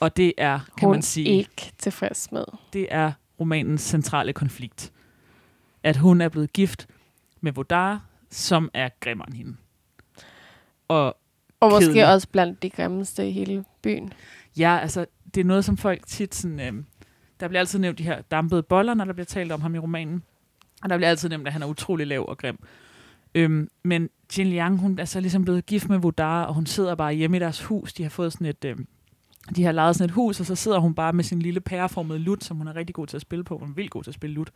Og 0.00 0.16
det 0.16 0.32
er, 0.38 0.60
kan 0.78 0.86
Hun 0.88 0.94
man 0.94 1.02
sige, 1.02 1.26
ikke 1.28 1.72
tilfreds 1.78 2.32
med. 2.32 2.44
det 2.72 2.86
er 2.90 3.12
romanens 3.40 3.82
centrale 3.82 4.32
konflikt. 4.32 4.92
At 5.82 5.96
hun 5.96 6.20
er 6.20 6.28
blevet 6.28 6.52
gift 6.52 6.86
med 7.40 7.52
Vodar, 7.52 8.04
som 8.30 8.70
er 8.74 8.88
grimmere 9.00 9.28
end 9.28 9.36
hende. 9.36 9.56
Og 10.88 11.16
Og 11.60 11.70
måske 11.70 11.86
Kedelig. 11.86 12.06
også 12.12 12.28
blandt 12.28 12.62
de 12.62 12.70
grimmeste 12.70 13.28
i 13.28 13.32
hele 13.32 13.64
byen. 13.82 14.12
ja, 14.56 14.78
altså, 14.82 15.06
det 15.34 15.40
er 15.40 15.44
noget, 15.44 15.64
som 15.64 15.76
folk 15.76 16.06
tit 16.06 16.34
sådan... 16.34 16.60
Øh, 16.60 16.82
der 17.40 17.48
bliver 17.48 17.60
altid 17.60 17.78
nævnt 17.78 17.98
de 17.98 18.02
her 18.04 18.20
dampede 18.20 18.62
boller, 18.62 18.94
når 18.94 19.04
der 19.04 19.12
bliver 19.12 19.26
talt 19.26 19.52
om 19.52 19.60
ham 19.60 19.74
i 19.74 19.78
romanen. 19.78 20.22
Og 20.82 20.90
der 20.90 20.96
bliver 20.96 21.10
altid 21.10 21.28
nævnt, 21.28 21.46
at 21.46 21.52
han 21.52 21.62
er 21.62 21.66
utrolig 21.66 22.06
lav 22.06 22.26
og 22.28 22.38
grim. 22.38 22.58
Øhm, 23.34 23.68
men 23.82 24.10
Jin 24.38 24.46
Liang, 24.46 24.78
hun 24.78 24.98
er 24.98 25.04
så 25.04 25.20
ligesom 25.20 25.44
blevet 25.44 25.66
gift 25.66 25.88
med 25.88 25.98
Vodar, 25.98 26.44
og 26.44 26.54
hun 26.54 26.66
sidder 26.66 26.94
bare 26.94 27.12
hjemme 27.12 27.36
i 27.36 27.40
deres 27.40 27.62
hus. 27.62 27.92
De 27.92 28.02
har 28.02 28.10
fået 28.10 28.32
sådan 28.32 28.46
et... 28.46 28.64
Øh, 28.64 28.76
de 29.56 29.64
har 29.64 29.72
lejet 29.72 29.96
sådan 29.96 30.04
et 30.04 30.14
hus, 30.14 30.40
og 30.40 30.46
så 30.46 30.54
sidder 30.54 30.78
hun 30.78 30.94
bare 30.94 31.12
med 31.12 31.24
sin 31.24 31.42
lille 31.42 31.60
pæreformede 31.60 32.18
lut, 32.18 32.44
som 32.44 32.56
hun 32.56 32.68
er 32.68 32.76
rigtig 32.76 32.94
god 32.94 33.06
til 33.06 33.16
at 33.16 33.20
spille 33.20 33.44
på. 33.44 33.58
Hun 33.58 33.68
er 33.68 33.74
vildt 33.74 33.90
god 33.90 34.02
til 34.02 34.10
at 34.10 34.14
spille 34.14 34.34
lut. 34.34 34.50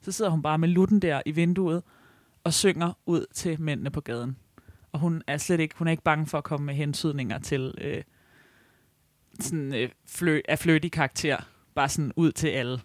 Så 0.00 0.12
sidder 0.12 0.30
hun 0.30 0.42
bare 0.42 0.58
med 0.58 0.68
lutten 0.68 1.02
der 1.02 1.22
i 1.26 1.30
vinduet, 1.30 1.82
og 2.44 2.52
synger 2.52 2.92
ud 3.06 3.24
til 3.34 3.60
mændene 3.60 3.90
på 3.90 4.00
gaden. 4.00 4.36
Og 4.92 5.00
hun 5.00 5.22
er 5.26 5.36
slet 5.36 5.60
ikke, 5.60 5.74
hun 5.78 5.86
er 5.86 5.90
ikke 5.90 6.02
bange 6.02 6.26
for 6.26 6.38
at 6.38 6.44
komme 6.44 6.66
med 6.66 6.74
hentydninger 6.74 7.38
til 7.38 7.74
øh, 7.80 8.02
sådan 9.40 9.74
øh, 9.74 9.88
flø, 10.06 10.40
af 10.48 10.58
fløtig 10.58 10.92
karakter. 10.92 11.36
Bare 11.74 11.88
sådan 11.88 12.12
ud 12.16 12.32
til 12.32 12.48
alle 12.48 12.80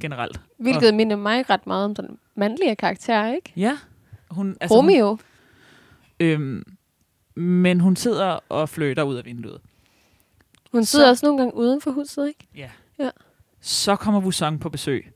generelt. 0.00 0.40
Hvilket 0.58 0.94
minder 0.94 1.16
mig 1.16 1.50
ret 1.50 1.66
meget 1.66 1.84
om 1.84 1.94
den 1.94 2.18
mandlige 2.34 2.76
karakter, 2.76 3.32
ikke? 3.32 3.52
Ja. 3.56 3.78
Hun, 4.30 4.56
altså, 4.60 4.76
Romeo. 4.76 5.08
Hun, 5.08 5.20
øhm, 6.20 6.62
men 7.34 7.80
hun 7.80 7.96
sidder 7.96 8.38
og 8.48 8.68
fløter 8.68 9.02
ud 9.02 9.14
af 9.16 9.24
vinduet. 9.24 9.60
Hun 10.72 10.84
sidder 10.84 11.04
så- 11.06 11.10
også 11.10 11.26
nogle 11.26 11.38
gange 11.38 11.54
uden 11.56 11.80
for 11.80 11.90
huset, 11.90 12.28
ikke? 12.28 12.46
Ja. 12.56 12.70
Ja. 12.98 13.10
Så 13.60 13.96
kommer 13.96 14.20
Wusong 14.20 14.60
på 14.60 14.68
besøg. 14.68 15.12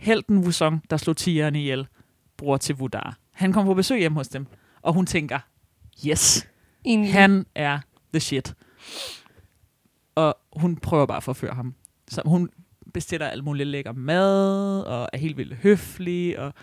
Helten 0.00 0.38
Wusong, 0.38 0.82
der 0.90 0.96
slog 0.96 1.16
tigeren 1.16 1.54
ihjel, 1.56 1.86
bror 2.36 2.56
til 2.56 2.74
Wudar. 2.74 3.16
Han 3.32 3.52
kommer 3.52 3.70
på 3.72 3.74
besøg 3.74 3.98
hjemme 3.98 4.18
hos 4.18 4.28
dem, 4.28 4.46
og 4.82 4.92
hun 4.94 5.06
tænker, 5.06 5.38
yes, 6.06 6.48
Egentlig. 6.84 7.12
han 7.12 7.46
er 7.54 7.78
the 8.12 8.20
shit. 8.20 8.54
Og 10.14 10.38
hun 10.56 10.76
prøver 10.76 11.06
bare 11.06 11.16
at 11.16 11.22
forføre 11.22 11.54
ham. 11.54 11.74
Så 12.08 12.22
hun 12.24 12.50
bestiller 12.94 13.26
alt 13.28 13.44
muligt 13.44 13.68
lækker 13.68 13.92
mad, 13.92 14.80
og 14.82 15.08
er 15.12 15.18
helt 15.18 15.36
vildt 15.36 15.54
høflig, 15.54 16.38
og 16.38 16.54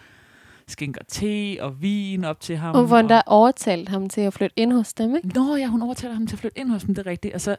skænker 0.67 1.01
te 1.07 1.57
og 1.61 1.81
vin 1.81 2.23
op 2.23 2.39
til 2.39 2.57
ham. 2.57 2.75
Og 2.75 2.87
hun 2.87 3.09
der 3.09 3.21
overtalt 3.25 3.89
ham 3.89 4.09
til 4.09 4.21
at 4.21 4.33
flytte 4.33 4.59
ind 4.59 4.73
hos 4.73 4.93
dem, 4.93 5.15
ikke? 5.15 5.27
Nå 5.27 5.55
ja, 5.55 5.67
hun 5.67 5.81
overtaler 5.81 6.13
ham 6.13 6.27
til 6.27 6.35
at 6.35 6.39
flytte 6.39 6.59
ind 6.59 6.69
hos 6.69 6.83
dem, 6.83 6.95
det 6.95 7.07
er 7.07 7.11
rigtigt. 7.11 7.33
Og 7.33 7.41
så 7.41 7.55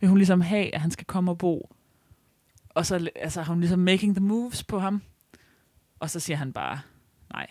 vil 0.00 0.08
hun 0.08 0.18
ligesom 0.18 0.40
have, 0.40 0.74
at 0.74 0.80
han 0.80 0.90
skal 0.90 1.06
komme 1.06 1.30
og 1.30 1.38
bo. 1.38 1.70
Og 2.68 2.86
så 2.86 3.10
altså, 3.16 3.42
har 3.42 3.52
hun 3.52 3.60
ligesom 3.60 3.78
making 3.78 4.16
the 4.16 4.24
moves 4.24 4.64
på 4.64 4.78
ham. 4.78 5.02
Og 6.00 6.10
så 6.10 6.20
siger 6.20 6.36
han 6.36 6.52
bare, 6.52 6.78
nej, 7.32 7.46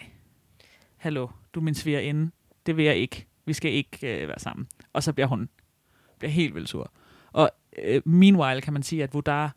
hallo, 0.98 1.28
du 1.54 1.60
er 1.60 1.64
min 1.64 1.76
svigerinde. 1.76 2.32
Det 2.66 2.78
vil 2.78 2.86
jeg 2.86 2.96
ikke. 2.96 3.28
Vi 3.46 3.54
skal 3.54 3.72
ikke 3.72 4.22
øh, 4.22 4.28
være 4.28 4.40
sammen. 4.40 4.68
Og 4.94 5.04
så 5.04 5.14
bliver 5.14 5.28
hun 5.28 5.50
bliver 6.18 6.32
helt 6.32 6.56
vildt 6.56 6.70
sur. 6.70 6.92
Og 7.32 7.52
øh, 7.84 8.02
meanwhile 8.06 8.62
kan 8.62 8.74
man 8.74 8.84
sige, 8.84 9.04
at 9.04 9.14
Vodar 9.14 9.56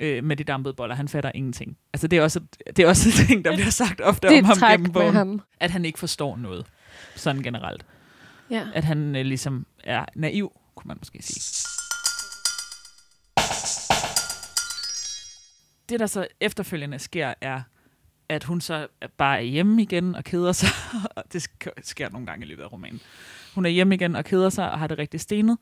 øh, 0.00 0.24
med 0.24 0.36
de 0.36 0.44
dampede 0.44 0.74
boller, 0.74 0.94
han 0.94 1.08
fatter 1.08 1.30
ingenting. 1.34 1.76
Altså 1.92 2.08
det 2.08 2.18
er 2.18 2.22
også, 2.22 2.40
det 2.66 2.78
er 2.78 2.88
også 2.88 3.08
en 3.08 3.12
ting, 3.26 3.44
der 3.44 3.54
bliver 3.56 3.70
sagt 3.70 4.00
ofte 4.00 4.28
Det 4.28 4.38
om 4.38 4.44
ham 4.44 4.56
gennem 4.70 4.92
bogen. 4.92 5.14
ham. 5.14 5.40
At 5.60 5.70
han 5.70 5.84
ikke 5.84 5.98
forstår 5.98 6.36
noget. 6.36 6.66
Sådan 7.16 7.42
generelt 7.42 7.86
Ja. 8.50 8.66
at 8.74 8.84
han 8.84 9.16
øh, 9.16 9.24
ligesom 9.26 9.66
er 9.84 10.04
naiv, 10.16 10.52
kunne 10.74 10.88
man 10.88 10.96
måske 11.00 11.22
sige. 11.22 11.64
Det, 15.88 16.00
der 16.00 16.06
så 16.06 16.26
efterfølgende 16.40 16.98
sker, 16.98 17.34
er, 17.40 17.60
at 18.28 18.44
hun 18.44 18.60
så 18.60 18.86
bare 19.18 19.36
er 19.38 19.42
hjemme 19.42 19.82
igen 19.82 20.14
og 20.14 20.24
keder 20.24 20.52
sig. 20.52 20.68
Det 21.32 21.48
sk- 21.48 21.72
sker 21.82 22.10
nogle 22.10 22.26
gange 22.26 22.46
i 22.46 22.48
løbet 22.48 22.62
af 22.62 22.72
romanen. 22.72 23.00
Hun 23.54 23.64
er 23.66 23.70
hjemme 23.70 23.94
igen 23.94 24.16
og 24.16 24.24
keder 24.24 24.50
sig 24.50 24.70
og 24.70 24.78
har 24.78 24.86
det 24.86 24.98
rigtig 24.98 25.20
stenet. 25.20 25.58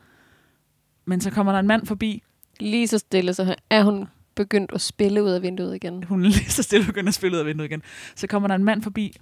Men 1.05 1.21
så 1.21 1.31
kommer 1.31 1.53
der 1.53 1.59
en 1.59 1.67
mand 1.67 1.87
forbi. 1.87 2.23
Lige 2.61 2.89
så 2.89 2.99
stille, 2.99 3.35
så 3.35 3.55
er 3.71 3.83
hun 3.83 4.09
begyndt 4.37 4.73
at 4.73 4.81
spille 4.81 5.23
ud 5.23 5.31
af 5.31 5.43
vinduet 5.43 5.75
igen. 5.75 6.05
Hun 6.05 6.25
er 6.25 6.29
lige 6.29 6.51
så 6.51 6.63
stille 6.63 6.87
begynder 6.87 7.09
at 7.09 7.15
spille 7.15 7.37
ud 7.37 7.41
af 7.41 7.47
vinduet 7.47 7.69
igen. 7.69 7.83
Så 8.15 8.27
kommer 8.27 8.49
der 8.49 8.55
en 8.55 8.65
mand 8.65 8.83
forbi 8.83 9.17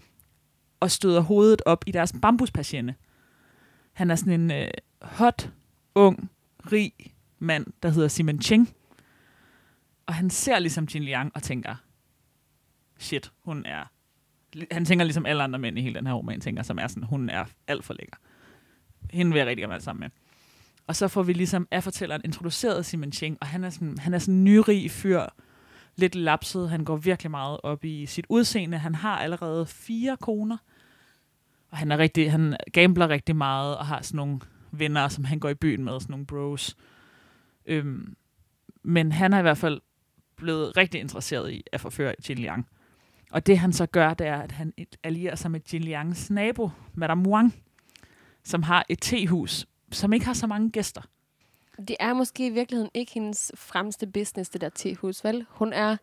og 0.80 0.90
støder 0.90 1.21
hovedet 1.21 1.62
op 1.66 1.85
i 1.87 1.92
deres 1.92 2.14
bambuspatiente. 2.23 2.94
Han 3.92 4.11
er 4.11 4.14
sådan 4.14 4.40
en 4.40 4.50
øh, 4.50 4.68
hot, 5.02 5.50
ung, 5.94 6.30
rig 6.73 6.92
mand, 7.38 7.66
der 7.83 7.88
hedder 7.88 8.09
Simon 8.09 8.42
Cheng. 8.42 8.75
Og 10.06 10.14
han 10.14 10.30
ser 10.30 10.59
ligesom 10.59 10.85
Jin 10.85 11.04
Liang 11.04 11.33
og 11.35 11.42
tænker, 11.42 11.75
shit, 12.99 13.33
hun 13.44 13.66
er... 13.66 13.90
Han 14.71 14.85
tænker 14.85 15.04
ligesom 15.04 15.26
alle 15.26 15.42
andre 15.42 15.59
mænd 15.59 15.78
i 15.78 15.83
hele 15.83 15.94
den 15.94 16.06
her 16.06 16.14
roman, 16.14 16.40
tænker, 16.40 16.62
som 16.62 16.78
er 16.78 16.87
sådan, 16.87 17.02
hun 17.02 17.30
er 17.30 17.44
alt 17.66 17.85
for 17.85 17.94
lækker. 17.94 18.16
Hende 19.11 19.33
vil 19.33 19.38
jeg 19.38 19.47
rigtig 19.47 19.62
gerne 19.62 19.71
være 19.71 19.80
sammen 19.80 20.00
med. 20.00 20.11
Og 20.87 20.97
så 20.97 21.09
får 21.09 21.23
vi 21.23 21.33
ligesom 21.33 21.69
af 21.71 21.83
fortælleren 21.83 22.23
introduceret 22.25 22.87
Simon 22.87 23.12
Cheng, 23.12 23.38
og 23.41 23.47
han 23.47 23.64
er 23.64 23.71
sådan, 23.71 23.99
han 23.99 24.14
er 24.14 24.19
sådan 24.19 24.35
en 24.35 24.45
nyrig 24.45 24.91
fyr, 24.91 25.26
lidt 25.97 26.14
lapset. 26.14 26.71
Han 26.71 26.85
går 26.85 26.97
virkelig 26.97 27.31
meget 27.31 27.61
op 27.62 27.85
i 27.85 28.07
sit 28.07 28.26
udseende. 28.29 28.79
Han 28.79 28.95
har 28.95 29.19
allerede 29.19 29.67
fire 29.67 30.17
koner. 30.21 30.57
Og 31.71 31.79
han, 31.79 31.93
er 31.93 31.99
rigtig, 31.99 32.31
han 32.31 32.57
gambler 32.73 33.09
rigtig 33.09 33.37
meget 33.37 33.76
og 33.76 33.87
har 33.87 34.03
sådan 34.03 34.17
nogle 34.17 34.41
venner, 34.73 35.09
som 35.09 35.25
han 35.25 35.38
går 35.38 35.49
i 35.49 35.55
byen 35.55 35.85
med, 35.85 36.00
sådan 36.00 36.12
nogle 36.12 36.26
bros. 36.26 36.76
Øhm, 37.67 38.17
men 38.83 39.12
han 39.12 39.33
er 39.33 39.38
i 39.38 39.43
hvert 39.43 39.59
fald 39.59 39.81
blevet 40.37 40.76
rigtig 40.76 41.00
interesseret 41.00 41.53
i 41.53 41.64
at 41.73 41.81
forføre 41.81 42.14
Jin 42.29 42.38
Liang. 42.38 42.69
Og 43.31 43.47
det 43.47 43.59
han 43.59 43.73
så 43.73 43.87
gør, 43.87 44.14
det 44.14 44.26
er, 44.26 44.37
at 44.37 44.53
han 44.53 44.73
allierer 45.03 45.35
sig 45.35 45.50
med 45.50 45.61
Jin 45.73 45.83
Liangs 45.83 46.31
nabo, 46.31 46.71
Madame 46.95 47.29
Wang, 47.29 47.55
som 48.45 48.62
har 48.62 48.87
et 48.88 48.99
tehus, 49.00 49.67
som 49.95 50.13
ikke 50.13 50.27
har 50.27 50.33
så 50.33 50.47
mange 50.47 50.71
gæster. 50.71 51.01
Det 51.89 51.97
er 52.01 52.13
måske 52.15 52.47
i 52.47 52.51
virkeligheden 52.51 52.91
ikke 52.95 53.13
hendes 53.13 53.53
fremste 53.57 54.07
business, 54.07 54.51
det 54.51 54.61
der 54.61 54.69
tehus, 54.69 55.25
vel? 55.25 55.47
Hun 55.49 55.73
er 55.73 55.97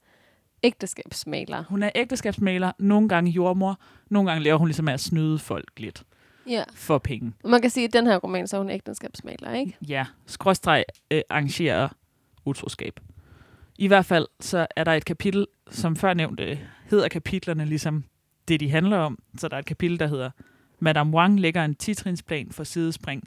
ægteskabsmaler. 0.63 1.63
Hun 1.69 1.83
er 1.83 1.89
ægteskabsmaler, 1.95 2.71
nogle 2.79 3.09
gange 3.09 3.31
jordmor, 3.31 3.79
nogle 4.09 4.29
gange 4.31 4.43
laver 4.43 4.57
hun 4.57 4.67
ligesom 4.67 4.87
at 4.87 4.99
snyde 4.99 5.39
folk 5.39 5.71
lidt 5.77 6.03
Ja. 6.47 6.63
for 6.75 6.97
penge. 6.97 7.33
Man 7.45 7.61
kan 7.61 7.69
sige, 7.69 7.83
at 7.83 7.95
i 7.95 7.97
den 7.97 8.07
her 8.07 8.17
roman, 8.17 8.47
så 8.47 8.57
er 8.57 8.61
hun 8.61 8.69
ægteskabsmaler, 8.69 9.53
ikke? 9.53 9.77
Ja, 9.87 10.05
skråstreg 10.25 10.83
øh, 11.11 11.21
arrangerer 11.29 11.89
utroskab. 12.45 12.99
I 13.77 13.87
hvert 13.87 14.05
fald 14.05 14.27
så 14.39 14.67
er 14.75 14.83
der 14.83 14.93
et 14.93 15.05
kapitel, 15.05 15.47
som 15.69 15.95
før 15.95 16.13
nævnt 16.13 16.39
øh, 16.39 16.59
hedder 16.89 17.07
kapitlerne 17.07 17.65
ligesom 17.65 18.03
det, 18.47 18.59
de 18.59 18.69
handler 18.69 18.97
om. 18.97 19.19
Så 19.37 19.47
der 19.47 19.55
er 19.55 19.59
et 19.59 19.65
kapitel, 19.65 19.99
der 19.99 20.07
hedder 20.07 20.29
Madame 20.79 21.13
Wang 21.17 21.39
lægger 21.39 21.65
en 21.65 21.75
titrinsplan 21.75 22.51
for 22.51 22.63
sidespring. 22.63 23.23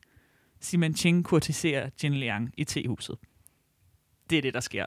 Simon 0.65 0.97
Ching 0.97 1.25
kurtiserer 1.25 1.91
Jin 2.03 2.15
Liang 2.15 2.55
i 2.57 2.65
tehuset. 2.65 3.17
Det 4.31 4.39
er 4.39 4.43
det, 4.43 4.55
der 4.55 4.61
sker. 4.61 4.87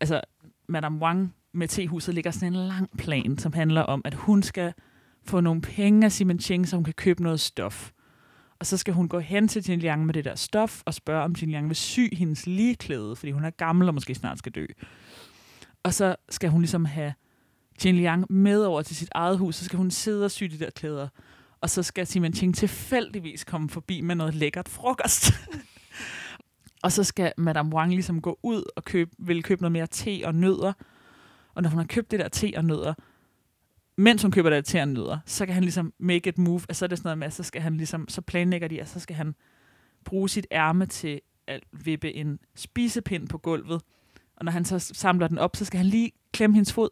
Altså, 0.00 0.20
Madame 0.68 0.98
Wang 0.98 1.34
med 1.52 1.68
tehuset 1.68 2.14
ligger 2.14 2.30
sådan 2.30 2.48
en 2.48 2.68
lang 2.68 2.98
plan, 2.98 3.38
som 3.38 3.52
handler 3.52 3.80
om, 3.80 4.02
at 4.04 4.14
hun 4.14 4.42
skal 4.42 4.72
få 5.26 5.40
nogle 5.40 5.60
penge 5.60 6.04
af 6.04 6.12
Simon 6.12 6.40
Ching, 6.40 6.68
så 6.68 6.76
hun 6.76 6.84
kan 6.84 6.94
købe 6.94 7.22
noget 7.22 7.40
stof. 7.40 7.90
Og 8.58 8.66
så 8.66 8.76
skal 8.76 8.94
hun 8.94 9.08
gå 9.08 9.18
hen 9.18 9.48
til 9.48 9.64
Jin 9.68 9.78
Liang 9.78 10.06
med 10.06 10.14
det 10.14 10.24
der 10.24 10.34
stof 10.34 10.82
og 10.86 10.94
spørge, 10.94 11.24
om 11.24 11.32
Jin 11.32 11.50
Liang 11.50 11.68
vil 11.68 11.76
sy 11.76 12.00
hendes 12.12 12.46
ligeklæde, 12.46 13.16
fordi 13.16 13.32
hun 13.32 13.44
er 13.44 13.50
gammel 13.50 13.88
og 13.88 13.94
måske 13.94 14.14
snart 14.14 14.38
skal 14.38 14.52
dø. 14.52 14.66
Og 15.82 15.94
så 15.94 16.16
skal 16.28 16.50
hun 16.50 16.60
ligesom 16.60 16.84
have 16.84 17.14
Jin 17.84 17.94
Liang 17.94 18.32
med 18.32 18.64
over 18.64 18.82
til 18.82 18.96
sit 18.96 19.08
eget 19.14 19.38
hus, 19.38 19.56
så 19.56 19.64
skal 19.64 19.76
hun 19.76 19.90
sidde 19.90 20.24
og 20.24 20.30
sy 20.30 20.44
de 20.44 20.58
der 20.58 20.70
klæder. 20.70 21.08
Og 21.60 21.70
så 21.70 21.82
skal 21.82 22.06
Simon 22.06 22.32
Ching 22.32 22.54
tilfældigvis 22.54 23.44
komme 23.44 23.68
forbi 23.68 24.00
med 24.00 24.14
noget 24.14 24.34
lækkert 24.34 24.68
frokost. 24.68 25.32
og 26.84 26.92
så 26.92 27.04
skal 27.04 27.32
Madame 27.36 27.74
Wang 27.74 27.92
ligesom 27.92 28.20
gå 28.20 28.38
ud 28.42 28.62
og 28.76 28.84
købe, 28.84 29.10
vil 29.18 29.42
købe 29.42 29.62
noget 29.62 29.72
mere 29.72 29.86
te 29.86 30.22
og 30.24 30.34
nødder. 30.34 30.72
Og 31.54 31.62
når 31.62 31.70
hun 31.70 31.78
har 31.78 31.86
købt 31.86 32.10
det 32.10 32.20
der 32.20 32.28
te 32.28 32.52
og 32.56 32.64
nødder, 32.64 32.94
mens 33.96 34.22
hun 34.22 34.30
køber 34.30 34.50
det 34.50 34.56
der 34.56 34.72
te 34.72 34.82
og 34.82 34.88
nødder, 34.88 35.18
så 35.26 35.46
kan 35.46 35.54
han 35.54 35.62
ligesom 35.62 35.92
make 35.98 36.28
et 36.28 36.38
move. 36.38 36.60
Altså 36.68 36.78
så 36.78 36.84
er 36.84 36.86
det 36.86 36.98
sådan 36.98 37.06
noget 37.06 37.18
med, 37.18 37.30
så, 37.30 37.42
skal 37.42 37.62
han 37.62 37.76
ligesom, 37.76 38.08
så 38.08 38.20
planlægger 38.20 38.68
de, 38.68 38.80
at 38.80 38.88
så 38.88 39.00
skal 39.00 39.16
han 39.16 39.34
bruge 40.04 40.28
sit 40.28 40.46
ærme 40.52 40.86
til 40.86 41.20
at 41.46 41.60
vippe 41.72 42.14
en 42.14 42.38
spisepind 42.54 43.28
på 43.28 43.38
gulvet. 43.38 43.82
Og 44.36 44.44
når 44.44 44.52
han 44.52 44.64
så 44.64 44.78
samler 44.78 45.28
den 45.28 45.38
op, 45.38 45.56
så 45.56 45.64
skal 45.64 45.78
han 45.78 45.86
lige 45.86 46.12
klemme 46.32 46.54
hendes 46.54 46.72
fod. 46.72 46.88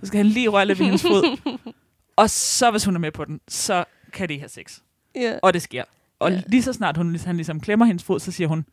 Så 0.00 0.06
skal 0.06 0.18
han 0.18 0.26
lige 0.26 0.48
røre 0.48 0.66
lidt 0.66 0.78
ved 0.78 0.86
hendes 0.86 1.02
fod. 1.02 1.38
Og 2.16 2.30
så, 2.30 2.70
hvis 2.70 2.84
hun 2.84 2.94
er 2.94 2.98
med 2.98 3.12
på 3.12 3.24
den, 3.24 3.40
så 3.48 3.84
kan 4.14 4.28
de 4.28 4.38
have 4.38 4.48
sex. 4.48 4.80
Ja. 5.14 5.38
Og 5.42 5.52
det 5.52 5.62
sker. 5.62 5.84
Og 6.18 6.30
Ja. 6.32 6.42
lige 6.46 6.62
så 6.62 6.72
snart 6.72 6.96
hun, 6.96 7.16
han 7.16 7.36
ligesom 7.36 7.60
klemmer 7.60 7.86
hendes 7.86 8.04
fod, 8.04 8.20
så 8.20 8.32
siger 8.32 8.48
hun, 8.48 8.66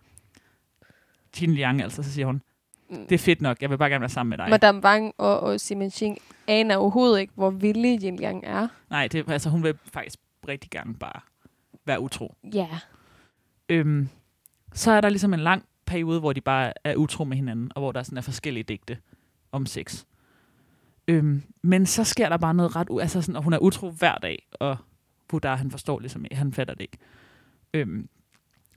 Jin 1.41 1.53
Liang 1.53 1.81
altså, 1.81 2.03
så 2.03 2.11
siger 2.11 2.25
hun, 2.25 2.41
det 2.89 3.11
er 3.11 3.17
fedt 3.17 3.41
nok, 3.41 3.61
jeg 3.61 3.69
vil 3.69 3.77
bare 3.77 3.89
gerne 3.89 4.01
være 4.01 4.09
sammen 4.09 4.29
med 4.29 4.37
dig. 4.37 4.49
Madame 4.49 4.83
Wang 4.83 5.13
og, 5.17 5.39
og 5.39 5.59
Simon 5.59 5.89
Ching 5.91 6.17
aner 6.47 6.75
overhovedet 6.75 7.19
ikke, 7.19 7.33
hvor 7.35 7.49
villig 7.49 8.03
Yin 8.03 8.19
Yang 8.23 8.43
er. 8.45 8.67
Nej, 8.89 9.07
det, 9.07 9.29
altså, 9.29 9.49
hun 9.49 9.63
vil 9.63 9.77
faktisk 9.93 10.15
rigtig 10.47 10.69
gerne 10.71 10.93
bare 10.93 11.21
være 11.85 11.99
utro. 11.99 12.35
Ja. 12.53 12.67
Øhm, 13.69 14.09
så 14.73 14.91
er 14.91 15.01
der 15.01 15.09
ligesom 15.09 15.33
en 15.33 15.39
lang 15.39 15.63
periode, 15.85 16.19
hvor 16.19 16.33
de 16.33 16.41
bare 16.41 16.73
er 16.83 16.95
utro 16.95 17.23
med 17.23 17.37
hinanden, 17.37 17.71
og 17.75 17.81
hvor 17.81 17.91
der 17.91 18.03
sådan 18.03 18.17
er 18.17 18.21
forskellige 18.21 18.63
digte 18.63 18.97
om 19.51 19.65
sex. 19.65 20.03
Øhm, 21.07 21.43
men 21.61 21.85
så 21.85 22.03
sker 22.03 22.29
der 22.29 22.37
bare 22.37 22.53
noget 22.53 22.75
ret... 22.75 22.87
Altså 23.01 23.21
sådan, 23.21 23.35
og 23.35 23.43
hun 23.43 23.53
er 23.53 23.57
utro 23.57 23.89
hver 23.89 24.15
dag, 24.15 24.47
og 24.51 24.77
Buddha, 25.31 25.55
han 25.55 25.71
forstår 25.71 25.99
ligesom 25.99 26.23
ikke, 26.23 26.35
han 26.35 26.53
fatter 26.53 26.73
det 26.73 26.81
ikke. 26.81 26.97
Øhm, 27.73 28.09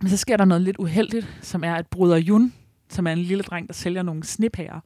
men 0.00 0.10
så 0.10 0.16
sker 0.16 0.36
der 0.36 0.44
noget 0.44 0.62
lidt 0.62 0.76
uheldigt, 0.76 1.38
som 1.42 1.64
er, 1.64 1.74
at 1.74 1.86
bruder 1.86 2.16
Jun, 2.16 2.52
som 2.88 3.06
er 3.06 3.12
en 3.12 3.18
lille 3.18 3.44
dreng, 3.44 3.68
der 3.68 3.74
sælger 3.74 4.02
nogle 4.02 4.24
snepærer, 4.24 4.80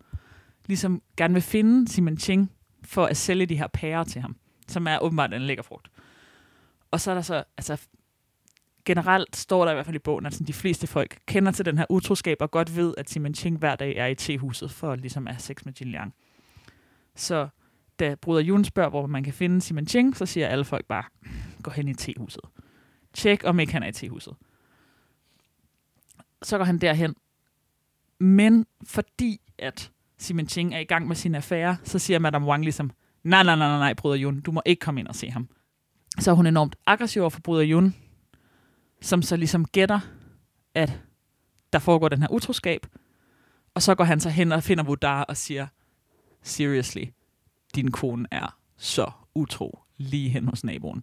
ligesom 0.66 1.02
gerne 1.16 1.34
vil 1.34 1.42
finde 1.42 1.88
Simon 1.88 2.18
Ching 2.18 2.52
for 2.84 3.06
at 3.06 3.16
sælge 3.16 3.46
de 3.46 3.56
her 3.56 3.66
pærer 3.66 4.04
til 4.04 4.20
ham, 4.20 4.36
som 4.68 4.86
er 4.86 4.98
åbenbart 4.98 5.34
en 5.34 5.42
lækker 5.42 5.62
frugt. 5.62 5.88
Og 6.90 7.00
så 7.00 7.10
er 7.10 7.14
der 7.14 7.22
så, 7.22 7.44
altså 7.56 7.88
generelt 8.84 9.36
står 9.36 9.64
der 9.64 9.72
i 9.72 9.74
hvert 9.74 9.86
fald 9.86 9.96
i 9.96 9.98
bogen, 9.98 10.26
at 10.26 10.32
sådan, 10.32 10.46
de 10.46 10.52
fleste 10.52 10.86
folk 10.86 11.18
kender 11.26 11.52
til 11.52 11.64
den 11.64 11.78
her 11.78 11.86
utroskab 11.90 12.36
og 12.40 12.50
godt 12.50 12.76
ved, 12.76 12.94
at 12.98 13.10
Simon 13.10 13.34
Ching 13.34 13.58
hver 13.58 13.76
dag 13.76 13.96
er 13.96 14.06
i 14.06 14.14
tehuset 14.14 14.70
for 14.70 14.94
ligesom 14.94 15.28
at 15.28 15.34
have 15.34 15.40
sex 15.40 15.64
med 15.64 15.72
Jin 15.80 15.88
Liang. 15.88 16.14
Så 17.16 17.48
da 17.98 18.14
bruder 18.14 18.40
Jun 18.40 18.64
spørger, 18.64 18.90
hvor 18.90 19.06
man 19.06 19.24
kan 19.24 19.32
finde 19.32 19.60
Simon 19.60 19.86
Ching, 19.86 20.16
så 20.16 20.26
siger 20.26 20.48
alle 20.48 20.64
folk 20.64 20.86
bare, 20.86 21.04
går 21.68 21.74
hen 21.74 21.88
i 21.88 21.94
tehuset. 21.94 22.42
Tjek, 23.12 23.44
om 23.44 23.60
ikke 23.60 23.72
han 23.72 23.82
er 23.82 23.88
i 23.88 23.92
tehuset. 23.92 24.34
Så 26.42 26.58
går 26.58 26.64
han 26.64 26.78
derhen. 26.78 27.16
Men 28.18 28.66
fordi 28.84 29.40
at 29.58 29.90
Simon 30.18 30.48
Ching 30.48 30.74
er 30.74 30.78
i 30.78 30.84
gang 30.84 31.08
med 31.08 31.16
sin 31.16 31.34
affære, 31.34 31.76
så 31.84 31.98
siger 31.98 32.18
Madame 32.18 32.46
Wang 32.46 32.62
ligesom, 32.62 32.90
nej, 33.22 33.42
nej, 33.42 33.56
nej, 33.56 33.68
nej, 33.68 33.78
nej, 33.78 33.94
Bryder 33.94 34.16
Jun, 34.16 34.40
du 34.40 34.52
må 34.52 34.62
ikke 34.66 34.80
komme 34.80 35.00
ind 35.00 35.08
og 35.08 35.14
se 35.14 35.30
ham. 35.30 35.48
Så 36.18 36.30
er 36.30 36.34
hun 36.34 36.46
enormt 36.46 36.76
aggressiv 36.86 37.22
over 37.22 37.30
for 37.30 37.40
Bryder 37.40 37.62
Jun, 37.62 37.94
som 39.00 39.22
så 39.22 39.36
ligesom 39.36 39.64
gætter, 39.64 40.00
at 40.74 41.00
der 41.72 41.78
foregår 41.78 42.08
den 42.08 42.22
her 42.22 42.28
utroskab, 42.28 42.86
og 43.74 43.82
så 43.82 43.94
går 43.94 44.04
han 44.04 44.20
så 44.20 44.30
hen 44.30 44.52
og 44.52 44.62
finder 44.62 44.84
Vudar 44.84 45.22
og 45.22 45.36
siger, 45.36 45.66
seriously, 46.42 47.04
din 47.74 47.90
kone 47.90 48.28
er 48.30 48.58
så 48.76 49.10
utro 49.34 49.78
lige 49.96 50.28
hen 50.28 50.48
hos 50.48 50.64
naboen. 50.64 51.02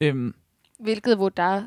Øhm, 0.00 0.34
Hvilket 0.78 1.16
hvor 1.16 1.28
der 1.28 1.64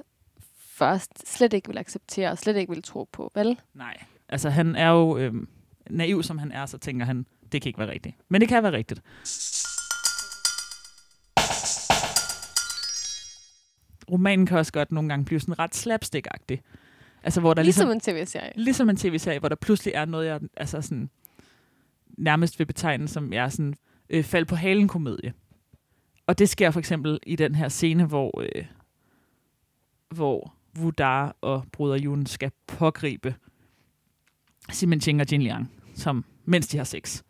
først 0.59 1.29
slet 1.35 1.53
ikke 1.53 1.67
vil 1.69 1.77
acceptere 1.77 2.31
og 2.31 2.37
slet 2.37 2.55
ikke 2.55 2.73
vil 2.73 2.83
tro 2.83 3.09
på, 3.11 3.31
vel? 3.35 3.59
nej, 3.73 4.03
altså 4.29 4.49
han 4.49 4.75
er 4.75 4.89
jo 4.89 5.17
øhm, 5.17 5.47
naiv 5.89 6.23
som 6.23 6.37
han 6.37 6.51
er, 6.51 6.65
så 6.65 6.77
tænker 6.77 7.05
han, 7.05 7.25
det 7.51 7.61
kan 7.61 7.69
ikke 7.69 7.79
være 7.79 7.91
rigtigt. 7.91 8.15
Men 8.29 8.41
det 8.41 8.49
kan 8.49 8.63
være 8.63 8.71
rigtigt. 8.71 9.01
Romanen 14.11 14.45
kan 14.45 14.57
også 14.57 14.73
godt 14.73 14.91
nogle 14.91 15.09
gange 15.09 15.25
blive 15.25 15.39
sådan 15.39 15.59
ret 15.59 15.75
slapstick-agtig. 15.75 16.57
Altså, 17.23 17.39
hvor 17.39 17.53
der 17.53 17.63
Ligesom 17.63 17.87
ligesom, 17.89 18.13
en 18.15 18.19
tv-serie. 18.23 18.51
ligesom 18.55 18.89
en 18.89 18.95
tv-serie, 18.97 19.39
hvor 19.39 19.49
der 19.49 19.55
pludselig 19.55 19.93
er 19.93 20.05
noget, 20.05 20.25
jeg 20.27 20.39
altså 20.57 20.81
sådan, 20.81 21.09
nærmest 22.17 22.59
vil 22.59 22.65
betegne 22.65 23.07
som 23.07 23.33
jeg 23.33 23.51
sådan, 23.51 23.73
øh, 24.09 24.23
fald 24.23 24.45
på 24.45 24.55
halen 24.55 24.87
komedie. 24.87 25.33
Og 26.27 26.39
det 26.39 26.49
sker 26.49 26.71
for 26.71 26.79
eksempel 26.79 27.19
i 27.25 27.35
den 27.35 27.55
her 27.55 27.69
scene, 27.69 28.05
hvor, 28.05 28.41
øh, 28.41 28.65
hvor 30.09 30.53
Wudar 30.79 31.35
og 31.41 31.63
bruder 31.71 31.99
Yun 32.03 32.25
skal 32.25 32.51
pågribe 32.67 33.35
Simon 34.69 35.01
Ching 35.01 35.21
og 35.21 35.31
Jin 35.31 35.41
Liang, 35.41 35.71
som, 35.95 36.25
mens 36.45 36.67
de 36.67 36.77
har 36.77 36.83
sex. 36.83 37.23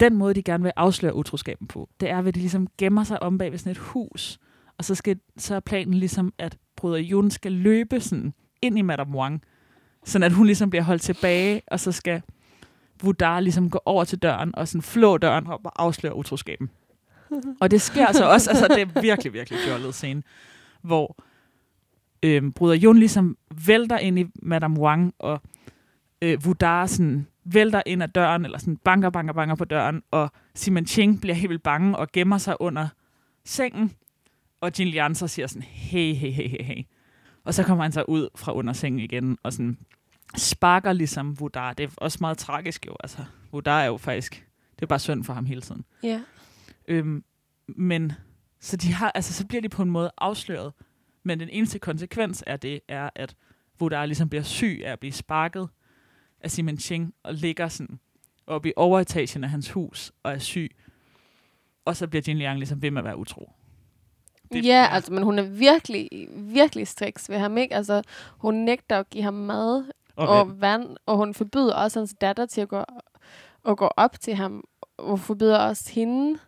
Den 0.00 0.16
måde, 0.16 0.34
de 0.34 0.42
gerne 0.42 0.62
vil 0.62 0.72
afsløre 0.76 1.14
utroskaben 1.14 1.66
på, 1.66 1.88
det 2.00 2.10
er, 2.10 2.22
ved 2.22 2.28
at 2.28 2.34
de 2.34 2.40
ligesom 2.40 2.68
gemmer 2.78 3.04
sig 3.04 3.22
om 3.22 3.38
bag 3.38 3.50
ved 3.50 3.58
sådan 3.58 3.70
et 3.70 3.78
hus, 3.78 4.38
og 4.78 4.84
så, 4.84 4.94
skal, 4.94 5.20
så 5.36 5.54
er 5.54 5.60
planen 5.60 5.94
ligesom, 5.94 6.32
at 6.38 6.58
bruder 6.76 7.02
Yun 7.10 7.30
skal 7.30 7.52
løbe 7.52 8.00
sådan 8.00 8.34
ind 8.62 8.78
i 8.78 8.82
Madame 8.82 9.16
Wang, 9.16 9.42
sådan 10.04 10.22
at 10.22 10.32
hun 10.32 10.46
ligesom 10.46 10.70
bliver 10.70 10.82
holdt 10.82 11.02
tilbage, 11.02 11.62
og 11.66 11.80
så 11.80 11.92
skal 11.92 12.22
Wudar 13.04 13.40
ligesom 13.40 13.70
gå 13.70 13.80
over 13.84 14.04
til 14.04 14.18
døren 14.18 14.54
og 14.54 14.68
sådan 14.68 14.82
flå 14.82 15.18
døren 15.18 15.46
op 15.46 15.60
og 15.64 15.82
afsløre 15.82 16.16
utroskaben 16.16 16.70
og 17.60 17.70
det 17.70 17.80
sker 17.80 18.12
så 18.12 18.24
også, 18.24 18.50
altså 18.50 18.68
det 18.68 18.82
er 18.82 19.00
virkelig, 19.00 19.32
virkelig 19.32 19.58
fjollet 19.66 19.94
scene, 19.94 20.22
hvor 20.82 21.16
øhm, 22.22 22.52
bruder 22.52 22.74
Jun 22.74 22.98
ligesom 22.98 23.36
vælter 23.66 23.98
ind 23.98 24.18
i 24.18 24.26
Madame 24.42 24.80
Wang, 24.80 25.14
og 25.18 25.40
øh, 26.22 26.44
Vudar 26.44 26.86
sådan 26.86 27.26
vælter 27.44 27.82
ind 27.86 28.02
ad 28.02 28.08
døren, 28.08 28.44
eller 28.44 28.58
sådan 28.58 28.76
banker, 28.76 29.10
banker, 29.10 29.32
banker 29.32 29.54
på 29.54 29.64
døren, 29.64 30.02
og 30.10 30.32
Simon 30.54 30.86
Ching 30.86 31.20
bliver 31.20 31.34
helt 31.34 31.48
vildt 31.50 31.62
bange 31.62 31.96
og 31.98 32.12
gemmer 32.12 32.38
sig 32.38 32.60
under 32.60 32.88
sengen, 33.44 33.92
og 34.60 34.72
Jin 34.78 34.88
Lian 34.88 35.14
så 35.14 35.28
siger 35.28 35.46
sådan, 35.46 35.62
hey, 35.62 36.14
hey, 36.14 36.30
hey, 36.30 36.48
hey, 36.48 36.62
hey. 36.64 36.82
Og 37.44 37.54
så 37.54 37.62
kommer 37.62 37.84
han 37.84 37.92
så 37.92 38.02
ud 38.02 38.28
fra 38.34 38.54
under 38.54 38.72
sengen 38.72 39.00
igen, 39.00 39.38
og 39.42 39.52
sådan 39.52 39.78
sparker 40.36 40.92
ligesom 40.92 41.40
Vudar. 41.40 41.72
Det 41.72 41.84
er 41.84 41.88
også 41.96 42.18
meget 42.20 42.38
tragisk 42.38 42.86
jo, 42.86 42.96
altså. 43.00 43.18
Vudar 43.52 43.80
er 43.80 43.86
jo 43.86 43.96
faktisk, 43.96 44.46
det 44.76 44.82
er 44.82 44.86
bare 44.86 44.98
synd 44.98 45.24
for 45.24 45.32
ham 45.32 45.44
hele 45.44 45.60
tiden. 45.60 45.84
Ja. 46.02 46.20
Øhm, 46.88 47.24
men 47.66 48.12
så, 48.60 48.76
de 48.76 48.92
har, 48.92 49.10
altså, 49.14 49.32
så 49.32 49.46
bliver 49.46 49.60
de 49.62 49.68
på 49.68 49.82
en 49.82 49.90
måde 49.90 50.10
afsløret. 50.18 50.72
Men 51.22 51.40
den 51.40 51.48
eneste 51.48 51.78
konsekvens 51.78 52.42
af 52.42 52.60
det 52.60 52.80
er, 52.88 53.10
at 53.14 53.34
Wudar 53.80 54.06
ligesom 54.06 54.28
bliver 54.28 54.42
syg 54.42 54.82
af 54.84 54.92
at 54.92 55.00
blive 55.00 55.12
sparket 55.12 55.68
af 56.40 56.50
Simon 56.50 56.78
Ching 56.78 57.14
og 57.22 57.34
ligger 57.34 57.68
sådan 57.68 57.98
oppe 58.46 58.68
i 58.68 58.72
overetagen 58.76 59.44
af 59.44 59.50
hans 59.50 59.70
hus 59.70 60.12
og 60.22 60.32
er 60.32 60.38
syg. 60.38 60.70
Og 61.84 61.96
så 61.96 62.06
bliver 62.08 62.22
Jin 62.28 62.38
Liang 62.38 62.58
ligesom 62.58 62.82
ved 62.82 62.90
med 62.90 63.00
at 63.00 63.04
være 63.04 63.16
utro. 63.16 63.50
Det- 64.52 64.64
ja, 64.64 64.88
altså, 64.90 65.12
men 65.12 65.22
hun 65.22 65.38
er 65.38 65.42
virkelig, 65.42 66.08
virkelig 66.36 66.88
striks 66.88 67.28
ved 67.30 67.38
ham, 67.38 67.58
ikke? 67.58 67.74
Altså, 67.74 68.02
hun 68.30 68.54
nægter 68.54 68.98
at 68.98 69.10
give 69.10 69.24
ham 69.24 69.34
mad 69.34 69.84
Og, 70.16 70.28
og, 70.28 70.40
og 70.40 70.60
vand, 70.60 70.96
og 71.06 71.16
hun 71.16 71.34
forbyder 71.34 71.74
også 71.74 72.00
hans 72.00 72.14
datter 72.20 72.46
til 72.46 72.60
at 72.60 72.68
gå, 72.68 72.84
at 73.68 73.76
gå 73.76 73.86
op 73.96 74.20
til 74.20 74.34
ham, 74.34 74.64
og 74.96 75.20
forbyder 75.20 75.58
også 75.58 75.92
hende 75.92 76.38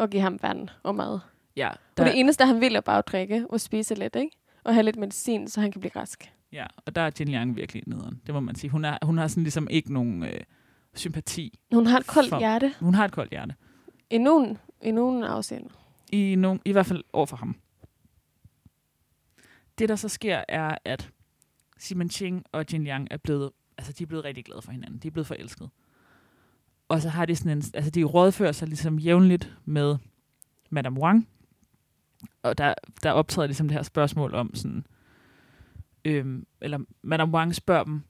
at 0.00 0.10
give 0.10 0.22
ham 0.22 0.38
vand 0.42 0.68
og 0.82 0.94
mad. 0.94 1.18
ja, 1.56 1.68
Og 1.70 1.76
der, 1.96 2.04
det 2.04 2.18
eneste, 2.20 2.44
han 2.46 2.60
vil, 2.60 2.76
er 2.76 2.80
bare 2.80 2.98
at 2.98 3.06
drikke 3.06 3.46
og 3.50 3.60
spise 3.60 3.94
lidt, 3.94 4.16
ikke? 4.16 4.36
Og 4.64 4.74
have 4.74 4.82
lidt 4.84 4.96
medicin, 4.96 5.48
så 5.48 5.60
han 5.60 5.72
kan 5.72 5.80
blive 5.80 5.92
rask. 5.96 6.32
ja, 6.52 6.66
og 6.86 6.94
der 6.94 7.00
er 7.00 7.10
Jin 7.20 7.28
Liang 7.28 7.56
virkelig 7.56 7.82
nederen. 7.86 8.20
Det 8.26 8.34
må 8.34 8.40
man 8.40 8.54
sige. 8.54 8.70
Hun, 8.70 8.84
er, 8.84 8.98
hun 9.02 9.18
har 9.18 9.28
sådan 9.28 9.42
ligesom 9.42 9.66
ikke 9.70 9.92
nogen 9.92 10.22
øh, 10.24 10.40
sympati. 10.94 11.58
Hun 11.72 11.86
har 11.86 11.98
et 11.98 12.06
koldt 12.06 12.28
For- 12.28 12.38
hjerte. 12.38 12.74
Hun 12.80 12.94
har 12.94 13.04
et 13.04 13.12
koldt 13.12 13.30
hjerte. 13.30 13.54
I 14.10 14.18
nogen, 14.18 14.58
i 14.82 14.90
nogen 14.90 15.24
afseende. 15.24 15.68
I, 16.12 16.34
nogen, 16.34 16.60
I 16.64 16.72
hvert 16.72 16.86
fald 16.86 17.04
over 17.12 17.26
for 17.26 17.36
ham. 17.36 17.56
Det, 19.78 19.88
der 19.88 19.96
så 19.96 20.08
sker, 20.08 20.44
er, 20.48 20.74
at 20.84 21.10
Simon 21.78 22.10
Ching 22.10 22.44
og 22.52 22.64
Jin 22.72 22.84
Liang 22.84 23.08
er 23.10 23.16
blevet, 23.16 23.50
altså, 23.78 23.92
de 23.92 24.02
er 24.02 24.06
blevet 24.06 24.24
rigtig 24.24 24.44
glade 24.44 24.62
for 24.62 24.72
hinanden. 24.72 24.98
De 24.98 25.08
er 25.08 25.12
blevet 25.12 25.26
forelsket. 25.26 25.70
Og 26.90 27.02
så 27.02 27.08
har 27.08 27.26
de 27.26 27.36
sådan 27.36 27.52
en, 27.52 27.64
altså 27.74 27.90
de 27.90 28.04
rådfører 28.04 28.52
sig 28.52 28.68
ligesom 28.68 28.98
jævnligt 28.98 29.56
med 29.64 29.96
Madame 30.70 31.00
Wang. 31.00 31.28
Og 32.42 32.58
der, 32.58 32.74
der 33.02 33.10
optræder 33.10 33.46
ligesom 33.46 33.68
det 33.68 33.76
her 33.76 33.82
spørgsmål 33.82 34.34
om 34.34 34.54
sådan, 34.54 34.86
øhm, 36.04 36.46
eller 36.60 36.78
Madame 37.02 37.32
Wang 37.32 37.54
spørger 37.54 37.84
dem, 37.84 38.02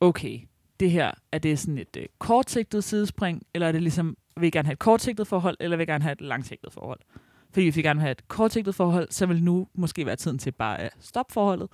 okay, 0.00 0.40
det 0.80 0.90
her, 0.90 1.12
er 1.32 1.38
det 1.38 1.58
sådan 1.58 1.78
et 1.78 1.96
øh, 1.96 2.06
kortsigtet 2.18 2.84
sidespring, 2.84 3.42
eller 3.54 3.68
er 3.68 3.72
det 3.72 3.82
ligesom, 3.82 4.16
vil 4.36 4.46
I 4.46 4.50
gerne 4.50 4.66
have 4.66 4.72
et 4.72 4.78
kortsigtet 4.78 5.26
forhold, 5.26 5.56
eller 5.60 5.76
vil 5.76 5.84
I 5.84 5.90
gerne 5.90 6.04
have 6.04 6.12
et 6.12 6.20
langsigtet 6.20 6.72
forhold? 6.72 7.00
Fordi 7.50 7.66
hvis 7.66 7.76
vi 7.76 7.82
gerne 7.82 7.98
vil 7.98 8.02
have 8.02 8.12
et 8.12 8.28
kortsigtet 8.28 8.74
forhold, 8.74 9.08
så 9.10 9.26
vil 9.26 9.42
nu 9.42 9.68
måske 9.74 10.06
være 10.06 10.16
tiden 10.16 10.38
til 10.38 10.52
bare 10.52 10.80
at 10.80 10.92
stoppe 11.00 11.32
forholdet, 11.32 11.68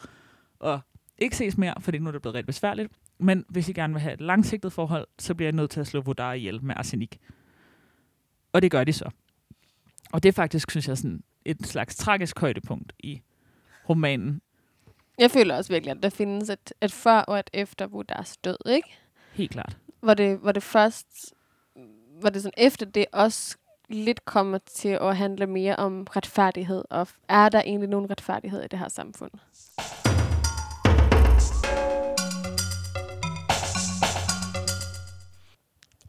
og 0.59 0.81
ikke 1.19 1.37
ses 1.37 1.59
mere, 1.59 1.75
fordi 1.81 1.99
nu 1.99 2.09
er 2.09 2.13
det 2.13 2.23
blevet 2.23 2.35
rigtig 2.35 2.47
besværligt. 2.47 2.93
Men 3.21 3.45
hvis 3.49 3.69
I 3.69 3.73
gerne 3.73 3.93
vil 3.93 4.03
have 4.03 4.15
et 4.15 4.21
langsigtet 4.21 4.73
forhold, 4.73 5.07
så 5.19 5.35
bliver 5.35 5.47
jeg 5.47 5.57
nødt 5.57 5.71
til 5.71 5.81
at 5.81 5.87
slå 5.87 6.01
Vodar 6.01 6.33
ihjel 6.33 6.65
med 6.65 6.75
arsenik. 6.79 7.21
Og 8.53 8.63
det 8.63 8.71
gør 8.71 8.85
de 8.85 8.93
så. 8.93 9.11
Og 10.13 10.23
det 10.23 10.29
er 10.29 10.33
faktisk, 10.33 10.71
synes 10.71 10.89
jeg, 10.89 10.99
sådan 10.99 11.23
et 11.45 11.67
slags 11.67 11.97
tragisk 11.97 12.41
højdepunkt 12.41 12.93
i 12.99 13.21
romanen. 13.89 14.41
Jeg 15.19 15.31
føler 15.31 15.57
også 15.57 15.73
virkelig, 15.73 15.91
at 15.91 16.03
der 16.03 16.11
findes 16.11 16.51
et, 16.51 16.73
et 16.83 16.93
før 16.93 17.19
og 17.19 17.39
et 17.39 17.51
efter 17.53 17.87
Buddhas 17.87 18.37
død, 18.37 18.57
ikke? 18.67 18.89
Helt 19.33 19.51
klart. 19.51 19.77
Hvor 20.01 20.15
det, 20.15 20.39
hvor 20.39 20.53
det 20.53 20.63
først, 20.63 21.35
hvor 22.21 22.31
det 22.31 22.43
sådan 22.43 22.67
efter 22.67 22.87
det 22.87 23.07
også 23.13 23.57
lidt 23.89 24.25
kommer 24.25 24.59
til 24.59 24.89
at 24.89 25.17
handle 25.17 25.47
mere 25.47 25.77
om 25.77 26.07
retfærdighed, 26.17 26.85
og 26.91 27.09
er 27.29 27.49
der 27.49 27.61
egentlig 27.61 27.89
nogen 27.89 28.11
retfærdighed 28.11 28.65
i 28.65 28.69
det 28.69 28.79
her 28.79 28.89
samfund? 28.89 29.31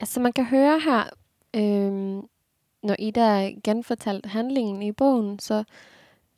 Altså 0.02 0.20
man 0.20 0.34
kan 0.34 0.46
høre 0.46 0.80
her, 0.80 1.10
øh, 1.56 2.24
når 2.84 2.96
Ida 3.00 3.52
genfortalt 3.64 4.26
handlingen 4.26 4.84
i 4.84 4.92
bogen, 4.92 5.40
så 5.40 5.64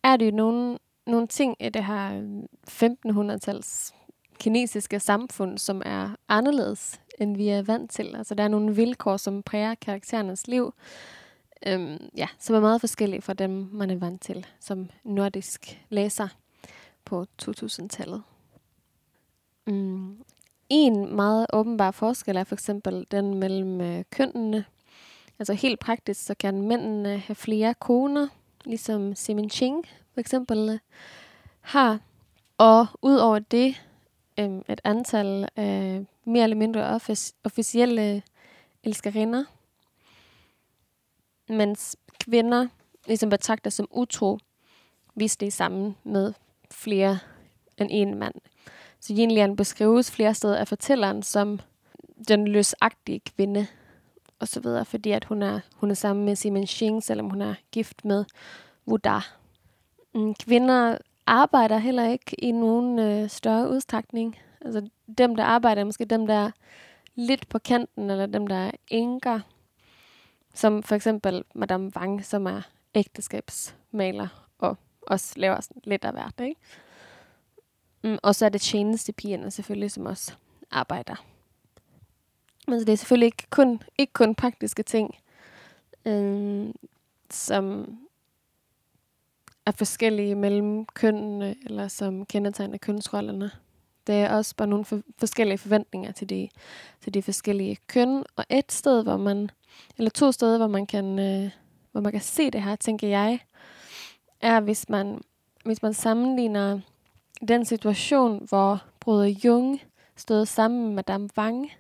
er 0.04 0.18
det 0.18 0.26
jo 0.26 0.36
nogle, 0.36 0.78
nogle 1.08 1.28
ting 1.28 1.56
i 1.60 1.70
det 1.70 1.86
her 1.86 2.18
øhm, 2.18 2.46
1500-tals 2.70 3.94
kinesiske 4.40 5.00
samfund, 5.00 5.58
som 5.58 5.82
er 5.86 6.16
anderledes, 6.30 7.02
end 7.20 7.38
vi 7.38 7.50
er 7.50 7.62
vant 7.62 7.92
til. 7.92 8.16
Altså, 8.16 8.36
der 8.36 8.44
er 8.44 8.48
nogle 8.48 8.76
vilkår, 8.76 9.18
som 9.18 9.44
præger 9.44 9.76
karakterernes 9.76 10.48
liv, 10.48 10.74
øhm, 11.68 12.10
ja, 12.18 12.28
som 12.40 12.56
er 12.56 12.60
meget 12.60 12.82
forskellige 12.82 13.22
fra 13.22 13.34
dem, 13.34 13.70
man 13.72 13.90
er 13.90 13.96
vant 13.96 14.22
til 14.22 14.46
som 14.60 14.90
nordisk 15.04 15.82
læser 15.90 16.28
på 17.06 17.26
2000-tallet. 17.42 18.24
Mm. 19.68 20.24
En 20.76 21.16
meget 21.16 21.46
åbenbar 21.54 21.92
forskel 21.92 22.38
er 22.38 22.44
for 22.44 22.56
eksempel 22.56 23.06
den 23.12 23.34
mellem 23.34 23.82
øh, 23.82 24.04
kønnene. 24.12 24.66
Altså 25.40 25.54
helt 25.54 25.80
praktisk, 25.80 26.26
så 26.26 26.34
kan 26.40 26.62
mændene 26.62 27.18
have 27.18 27.36
flere 27.36 27.74
koner, 27.74 28.28
ligesom 28.66 29.16
Simon 29.16 29.50
Ching 29.50 29.86
for 30.14 30.20
eksempel 30.20 30.70
øh, 30.70 30.80
har. 31.62 32.00
Og 32.58 32.88
udover 33.02 33.40
det, 33.40 33.82
øh, 34.40 34.62
et 34.70 34.82
antal 34.84 35.50
øh, 35.58 36.06
mere 36.26 36.44
eller 36.44 36.56
mindre 36.56 36.96
offic- 36.96 37.34
officielle 37.44 38.16
øh, 38.16 38.22
elskerinder, 38.84 39.44
mens 41.50 41.96
kvinder 42.20 42.68
ligesom 43.08 43.30
betragter 43.30 43.70
som 43.70 43.88
utro, 43.92 44.40
hvis 45.14 45.38
det 45.38 45.48
er 45.48 45.52
sammen 45.52 45.96
med 46.04 46.34
flere 46.72 47.20
end 47.78 47.90
en 47.92 48.20
mand. 48.20 48.36
Så 49.04 49.14
Yin 49.14 49.56
beskrives 49.56 50.12
flere 50.12 50.34
steder 50.34 50.58
af 50.58 50.68
fortælleren 50.68 51.24
som 51.24 51.60
den 52.28 52.48
løsagtige 52.48 53.20
kvinde, 53.20 53.68
og 54.40 54.48
så 54.48 54.60
videre, 54.60 54.86
fordi 54.86 55.12
at 55.12 55.26
hun 55.26 55.42
er, 55.42 55.60
hun 55.76 55.92
er 55.92 55.96
sammen 55.96 56.26
med 56.26 56.36
Simon 56.36 56.68
Xing, 56.68 57.04
selvom 57.04 57.30
hun 57.30 57.42
er 57.42 57.56
gift 57.72 58.06
med 58.06 58.26
Wu 58.88 58.98
Da. 58.98 59.20
Mm, 60.16 60.36
kvinder 60.36 60.98
arbejder 61.28 61.78
heller 61.78 62.10
ikke 62.10 62.36
i 62.40 62.52
nogen 62.52 63.00
øh, 63.00 63.30
større 63.30 63.70
udstrækning. 63.70 64.38
Altså 64.62 64.90
dem, 65.18 65.36
der 65.36 65.44
arbejder, 65.44 65.82
er 65.82 65.86
måske 65.86 66.06
dem, 66.06 66.28
der 66.28 66.34
er 66.34 66.52
lidt 67.16 67.50
på 67.50 67.60
kanten, 67.60 68.10
eller 68.10 68.26
dem, 68.26 68.48
der 68.48 68.56
er 68.56 68.72
enker. 68.88 69.40
Som 70.54 70.84
for 70.84 70.96
eksempel 70.96 71.44
Madame 71.56 71.92
Wang, 71.96 72.26
som 72.26 72.46
er 72.46 72.62
ægteskabsmaler, 72.96 74.48
og 74.58 74.78
også 75.02 75.34
laver 75.36 75.62
sådan 75.62 75.82
lidt 75.86 76.06
af 76.06 76.12
hvert, 76.12 76.40
ikke? 76.40 76.62
Mm, 78.04 78.18
og 78.24 78.36
så 78.36 78.46
er 78.46 78.50
det 78.50 78.62
tjenestepigerne 78.62 79.52
selvfølgelig, 79.52 79.92
som 79.92 80.06
også 80.06 80.34
arbejder. 80.72 81.26
Men 82.68 82.80
så 82.80 82.86
det 82.86 82.94
er 82.94 82.98
selvfølgelig 82.98 83.26
ikke 83.26 83.48
kun, 83.50 83.82
ikke 83.98 84.14
kun 84.14 84.36
praktiske 84.36 84.84
ting, 84.84 85.18
øh, 86.06 86.74
som 87.30 87.98
er 89.66 89.72
forskellige 89.72 90.36
mellem 90.36 90.86
kønnene, 90.86 91.56
eller 91.66 91.88
som 91.88 92.26
kendetegner 92.26 92.78
kønsrollerne. 92.78 93.52
Det 94.08 94.16
er 94.16 94.36
også 94.36 94.56
bare 94.56 94.68
nogle 94.68 94.86
for, 94.86 95.02
forskellige 95.18 95.58
forventninger 95.58 96.12
til 96.12 96.30
de, 96.30 96.50
til 97.02 97.14
de 97.14 97.22
forskellige 97.22 97.78
køn. 97.88 98.24
Og 98.36 98.46
et 98.50 98.72
sted, 98.72 99.04
hvor 99.04 99.18
man, 99.18 99.50
eller 99.98 100.10
to 100.10 100.32
steder, 100.32 100.58
hvor 100.58 100.68
man 100.68 100.86
kan, 100.86 101.20
øh, 101.20 101.52
hvor 101.92 102.02
man 102.02 102.12
kan 102.12 102.22
se 102.22 102.52
det 102.52 102.64
her, 102.64 102.76
tænker 102.76 103.08
jeg, 103.08 103.40
er, 104.42 104.60
hvis 104.60 104.90
man, 104.90 105.22
hvis 105.66 105.82
man 105.82 105.94
sammenligner 105.94 106.80
den 107.48 107.66
situation, 107.66 108.46
hvor 108.50 108.84
Bruder 109.00 109.26
Jung 109.26 109.82
stod 110.16 110.46
sammen 110.46 110.86
med 110.86 110.94
Madame 110.94 111.30
Wang, 111.38 111.72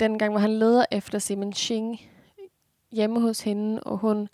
den 0.00 0.18
gang, 0.18 0.32
hvor 0.32 0.40
han 0.40 0.58
leder 0.58 0.84
efter 0.90 1.18
Simon 1.18 1.52
Ching 1.52 2.00
hjemme 2.92 3.20
hos 3.20 3.40
hende, 3.40 3.82
og 3.82 3.98
hun 3.98 4.28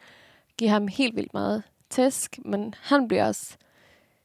giver 0.59 0.71
ham 0.71 0.89
helt 0.89 1.17
vildt 1.17 1.35
meget 1.35 1.63
tæsk, 1.91 2.39
men 2.45 2.75
han 2.81 3.09
bliver 3.09 3.27
også 3.27 3.57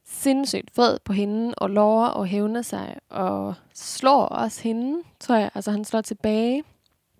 sindssygt 0.04 0.76
vred 0.76 0.98
på 1.04 1.12
hende, 1.12 1.54
og 1.54 1.70
lover 1.70 2.06
og 2.06 2.26
hævner 2.26 2.62
sig, 2.62 2.96
og 3.08 3.54
slår 3.74 4.24
også 4.24 4.62
hende, 4.62 5.02
tror 5.20 5.34
jeg. 5.34 5.50
Altså, 5.54 5.70
han 5.70 5.84
slår 5.84 6.00
tilbage. 6.00 6.64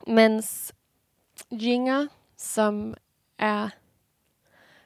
Mens 0.06 0.72
Jinger, 1.50 2.06
som 2.36 2.94
er 3.38 3.68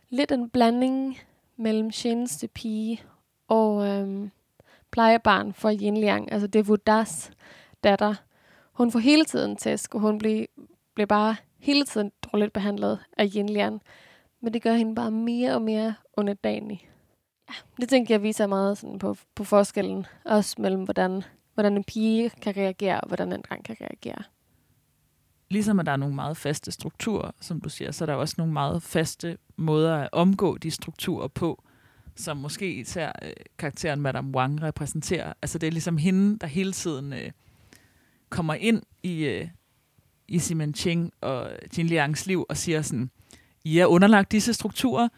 lidt 0.09 0.33
en 0.33 0.51
blanding 0.51 1.19
mellem 1.57 1.91
tjenestepige 1.91 3.03
og 3.49 3.87
øhm, 3.87 4.31
plejebarn 4.91 5.53
for 5.53 5.71
Yin 5.71 5.97
Liang, 5.97 6.33
altså 6.33 6.47
det 6.47 6.59
er 6.59 6.71
Wudas 6.71 7.31
datter. 7.85 8.15
Hun 8.73 8.93
får 8.93 8.99
hele 8.99 9.25
tiden 9.25 9.57
tæsk, 9.57 9.95
og 9.95 10.01
hun 10.01 10.19
bliver, 10.19 10.47
bliver 10.95 11.07
bare 11.07 11.37
hele 11.59 11.85
tiden 11.85 12.13
dårligt 12.33 12.53
behandlet 12.53 12.99
af 13.19 13.31
Yin 13.35 13.49
Liang. 13.49 13.83
Men 14.41 14.53
det 14.53 14.63
gør 14.63 14.73
hende 14.73 14.95
bare 14.95 15.11
mere 15.11 15.55
og 15.55 15.63
mere 15.63 15.95
underdanig. 16.17 16.91
Ja, 17.49 17.55
det 17.81 17.89
tænker 17.89 18.15
jeg 18.15 18.23
viser 18.23 18.47
meget 18.47 18.79
sådan 18.79 18.99
på, 18.99 19.17
på 19.35 19.45
forskellen, 19.45 20.07
også 20.25 20.57
mellem 20.59 20.83
hvordan, 20.83 21.23
hvordan 21.55 21.77
en 21.77 21.85
pige 21.85 22.31
kan 22.31 22.57
reagere, 22.57 23.01
og 23.01 23.07
hvordan 23.09 23.33
en 23.33 23.43
dreng 23.49 23.65
kan 23.65 23.77
reagere. 23.81 24.23
Ligesom 25.51 25.81
at 25.81 25.87
der 25.87 25.93
er 25.93 25.97
nogle 25.97 26.15
meget 26.15 26.37
faste 26.37 26.73
strukturer, 26.73 27.31
som 27.41 27.61
du 27.61 27.69
siger, 27.69 27.91
så 27.91 28.05
er 28.05 28.07
der 28.07 28.15
også 28.15 28.35
nogle 28.39 28.53
meget 28.53 28.83
faste 28.83 29.39
måder 29.57 29.97
at 29.97 30.09
omgå 30.13 30.57
de 30.57 30.71
strukturer 30.71 31.29
på, 31.29 31.63
som 32.17 32.37
måske 32.37 32.75
især 32.75 33.13
øh, 33.23 33.31
karakteren 33.59 34.01
Madame 34.01 34.37
Wang 34.37 34.63
repræsenterer. 34.63 35.33
Altså 35.43 35.59
det 35.59 35.67
er 35.67 35.71
ligesom 35.71 35.97
hende, 35.97 36.39
der 36.39 36.47
hele 36.47 36.73
tiden 36.73 37.13
øh, 37.13 37.31
kommer 38.31 38.55
ind 38.55 38.83
i, 39.03 39.25
øh, 39.25 39.49
i 40.29 40.39
Simon 40.39 40.75
Ching 40.75 41.13
og 41.21 41.51
Jin 41.79 41.87
Liangs 41.87 42.27
liv 42.27 42.47
og 42.49 42.57
siger 42.57 42.83
sådan, 42.83 43.11
I 43.65 43.79
er 43.79 43.87
underlagt 43.87 44.33
disse 44.33 44.55
strukturer, 44.55 45.09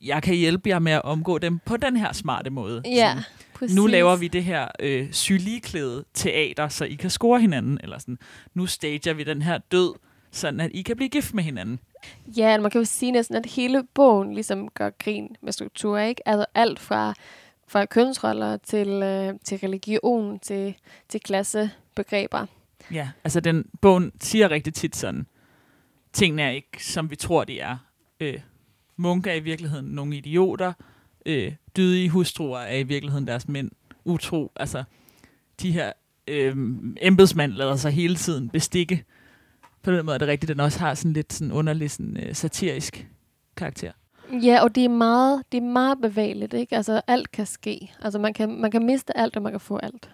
jeg 0.00 0.22
kan 0.22 0.34
hjælpe 0.34 0.68
jer 0.68 0.78
med 0.78 0.92
at 0.92 1.04
omgå 1.04 1.38
dem 1.38 1.58
på 1.58 1.76
den 1.76 1.96
her 1.96 2.12
smarte 2.12 2.50
måde. 2.50 2.82
Ja, 2.84 3.08
sådan, 3.08 3.22
præcis. 3.54 3.76
nu 3.76 3.86
laver 3.86 4.16
vi 4.16 4.28
det 4.28 4.44
her 4.44 4.68
øh, 4.80 5.12
sygeligklæde 5.12 6.04
teater, 6.14 6.68
så 6.68 6.84
I 6.84 6.94
kan 6.94 7.10
score 7.10 7.40
hinanden. 7.40 7.78
Eller 7.82 7.98
sådan, 7.98 8.18
nu 8.54 8.66
stager 8.66 9.12
vi 9.12 9.24
den 9.24 9.42
her 9.42 9.58
død, 9.58 9.94
sådan 10.30 10.60
at 10.60 10.70
I 10.74 10.82
kan 10.82 10.96
blive 10.96 11.08
gift 11.08 11.34
med 11.34 11.44
hinanden. 11.44 11.78
Ja, 12.26 12.58
man 12.60 12.70
kan 12.70 12.80
jo 12.80 12.84
sige 12.84 13.12
næsten, 13.12 13.36
at 13.36 13.46
hele 13.46 13.84
bogen 13.94 14.34
ligesom 14.34 14.68
gør 14.68 14.90
grin 14.90 15.36
med 15.42 15.52
struktur, 15.52 15.98
ikke? 15.98 16.28
Altså 16.28 16.46
alt 16.54 16.78
fra, 16.78 17.14
fra 17.68 17.84
kønsroller 17.84 18.56
til, 18.56 18.88
øh, 18.88 19.34
til 19.44 19.58
religion, 19.58 20.38
til, 20.38 20.74
til 21.08 21.20
klassebegreber. 21.20 22.46
Ja, 22.92 23.10
altså 23.24 23.40
den 23.40 23.66
bogen 23.80 24.12
siger 24.20 24.50
rigtig 24.50 24.74
tit 24.74 24.96
sådan, 24.96 25.26
tingene 26.12 26.42
er 26.42 26.50
ikke, 26.50 26.84
som 26.84 27.10
vi 27.10 27.16
tror, 27.16 27.44
de 27.44 27.60
er. 27.60 27.76
Øh, 28.20 28.40
munke 28.96 29.30
er 29.30 29.34
i 29.34 29.40
virkeligheden 29.40 29.86
nogle 29.86 30.16
idioter. 30.16 30.72
Øh, 31.26 31.52
dydige 31.76 32.08
hustruer 32.08 32.58
er 32.58 32.76
i 32.76 32.82
virkeligheden 32.82 33.26
deres 33.26 33.48
mænd 33.48 33.70
utro. 34.04 34.52
Altså, 34.56 34.84
de 35.60 35.72
her 35.72 35.92
øh, 36.28 36.56
embedsmænd 37.00 37.52
lader 37.52 37.76
sig 37.76 37.92
hele 37.92 38.16
tiden 38.16 38.48
bestikke. 38.48 39.04
På 39.84 39.90
den 39.90 40.06
måde 40.06 40.14
er 40.14 40.18
det 40.18 40.28
rigtigt, 40.28 40.50
at 40.50 40.56
den 40.56 40.64
også 40.64 40.78
har 40.78 40.94
sådan 40.94 41.12
lidt 41.12 41.32
sådan 41.32 41.52
underlig 41.52 41.90
sådan, 41.90 42.16
øh, 42.16 42.34
satirisk 42.34 43.06
karakter. 43.56 43.92
Ja, 44.32 44.62
og 44.62 44.74
det 44.74 44.84
er 44.84 44.88
meget, 44.88 45.42
det 45.52 45.58
er 45.58 45.62
meget 45.62 46.00
bevægeligt, 46.00 46.54
ikke? 46.54 46.76
Altså, 46.76 47.00
alt 47.06 47.30
kan 47.30 47.46
ske. 47.46 47.92
Altså, 48.02 48.18
man 48.18 48.34
kan, 48.34 48.60
man 48.60 48.70
kan 48.70 48.86
miste 48.86 49.16
alt, 49.16 49.36
og 49.36 49.42
man 49.42 49.52
kan 49.52 49.60
få 49.60 49.76
alt. 49.76 50.10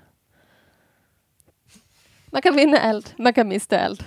Man 2.32 2.42
kan 2.42 2.56
vinde 2.56 2.80
alt, 2.80 3.14
man 3.18 3.34
kan 3.34 3.48
miste 3.48 3.78
alt. 3.78 4.06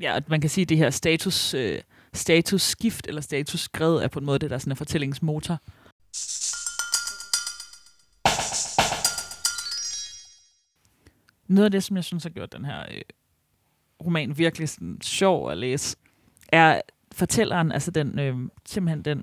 Ja, 0.00 0.16
at 0.16 0.28
man 0.28 0.40
kan 0.40 0.50
sige, 0.50 0.62
at 0.62 0.68
det 0.68 0.76
her 0.76 0.90
status, 0.90 1.54
øh, 1.54 1.80
statusskift 2.12 3.06
eller 3.06 3.20
statusskred 3.20 3.94
er 3.94 4.08
på 4.08 4.18
en 4.18 4.24
måde 4.24 4.38
det, 4.38 4.50
der 4.50 4.58
sådan 4.58 4.70
er 4.70 4.76
fortællingsmotor. 4.76 5.58
Noget 11.48 11.64
af 11.64 11.70
det, 11.70 11.84
som 11.84 11.96
jeg 11.96 12.04
synes 12.04 12.22
har 12.22 12.30
gjort 12.30 12.52
den 12.52 12.64
her 12.64 12.80
øh, 12.90 13.02
roman 14.02 14.38
virkelig 14.38 14.68
sådan 14.68 14.98
sjov 15.02 15.50
at 15.50 15.58
læse, 15.58 15.96
er 16.48 16.80
fortælleren, 17.12 17.72
altså 17.72 17.90
den, 17.90 18.18
øh, 18.18 18.36
simpelthen 18.66 19.02
den 19.02 19.22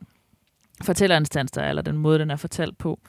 fortællerinstans, 0.84 1.52
der 1.52 1.62
er, 1.62 1.70
eller 1.70 1.82
den 1.82 1.98
måde, 1.98 2.20
den 2.20 2.32
er 2.32 2.36
fortalt 2.36 2.78
på, 2.78 3.00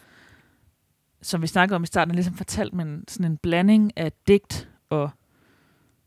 som 1.22 1.42
vi 1.42 1.46
snakkede 1.46 1.76
om 1.76 1.82
i 1.82 1.86
starten, 1.86 2.10
er 2.10 2.14
ligesom 2.14 2.34
fortalt 2.34 2.74
med 2.74 2.84
en, 2.84 3.04
sådan 3.08 3.32
en 3.32 3.36
blanding 3.36 3.92
af 3.96 4.12
digt 4.28 4.68
og 4.90 5.10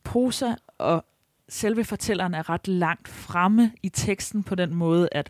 prosa, 0.04 0.54
og 0.78 1.06
selve 1.50 1.84
fortælleren 1.84 2.34
er 2.34 2.50
ret 2.50 2.68
langt 2.68 3.08
fremme 3.08 3.72
i 3.84 3.90
teksten 3.90 4.44
på 4.44 4.56
den 4.56 4.76
måde, 4.76 5.10
at 5.12 5.30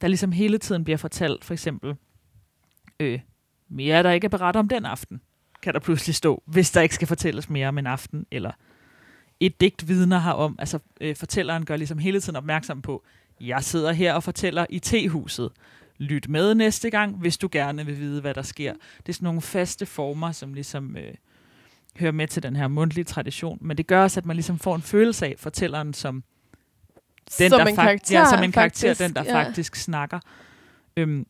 der 0.00 0.08
ligesom 0.08 0.32
hele 0.32 0.58
tiden 0.58 0.84
bliver 0.84 0.96
fortalt, 0.96 1.44
for 1.44 1.52
eksempel, 1.52 1.96
øh, 3.00 3.20
mere 3.68 4.02
der 4.02 4.10
ikke 4.10 4.24
er 4.24 4.28
berette 4.28 4.58
om 4.58 4.68
den 4.68 4.84
aften, 4.84 5.20
kan 5.62 5.74
der 5.74 5.80
pludselig 5.80 6.14
stå, 6.14 6.42
hvis 6.46 6.70
der 6.70 6.80
ikke 6.80 6.94
skal 6.94 7.08
fortælles 7.08 7.50
mere 7.50 7.68
om 7.68 7.78
en 7.78 7.86
aften, 7.86 8.26
eller 8.30 8.52
et 9.40 9.60
digt 9.60 9.88
vidner 9.88 10.18
har 10.18 10.32
om, 10.32 10.56
altså 10.58 10.78
øh, 11.00 11.16
fortælleren 11.16 11.64
gør 11.64 11.76
ligesom 11.76 11.98
hele 11.98 12.20
tiden 12.20 12.36
opmærksom 12.36 12.82
på, 12.82 13.04
jeg 13.40 13.64
sidder 13.64 13.92
her 13.92 14.14
og 14.14 14.22
fortæller 14.22 14.66
i 14.70 14.78
tehuset. 14.78 15.50
Lyt 15.98 16.28
med 16.28 16.54
næste 16.54 16.90
gang, 16.90 17.16
hvis 17.16 17.38
du 17.38 17.48
gerne 17.52 17.86
vil 17.86 17.98
vide, 17.98 18.20
hvad 18.20 18.34
der 18.34 18.42
sker. 18.42 18.72
Det 18.96 19.08
er 19.08 19.12
sådan 19.12 19.24
nogle 19.24 19.40
faste 19.40 19.86
former, 19.86 20.32
som 20.32 20.54
ligesom 20.54 20.96
øh, 20.96 21.14
hører 21.98 22.12
med 22.12 22.28
til 22.28 22.42
den 22.42 22.56
her 22.56 22.68
mundtlige 22.68 23.04
tradition. 23.04 23.58
Men 23.60 23.76
det 23.76 23.86
gør 23.86 24.02
også, 24.02 24.20
at 24.20 24.26
man 24.26 24.36
ligesom 24.36 24.58
får 24.58 24.74
en 24.74 24.82
følelse 24.82 25.26
af 25.26 25.34
fortælleren 25.38 25.94
som 25.94 26.24
den, 27.38 27.50
Som 27.50 27.58
der 27.58 27.66
en 27.66 27.78
fak- 27.78 27.82
karakter, 27.82 28.18
ja, 28.18 28.28
som 28.30 28.42
en 28.42 28.52
karakter, 28.52 28.88
faktisk, 28.88 29.00
den 29.00 29.14
der 29.14 29.24
ja. 29.24 29.44
faktisk 29.44 29.76
snakker. 29.76 30.20
Øhm, 30.96 31.26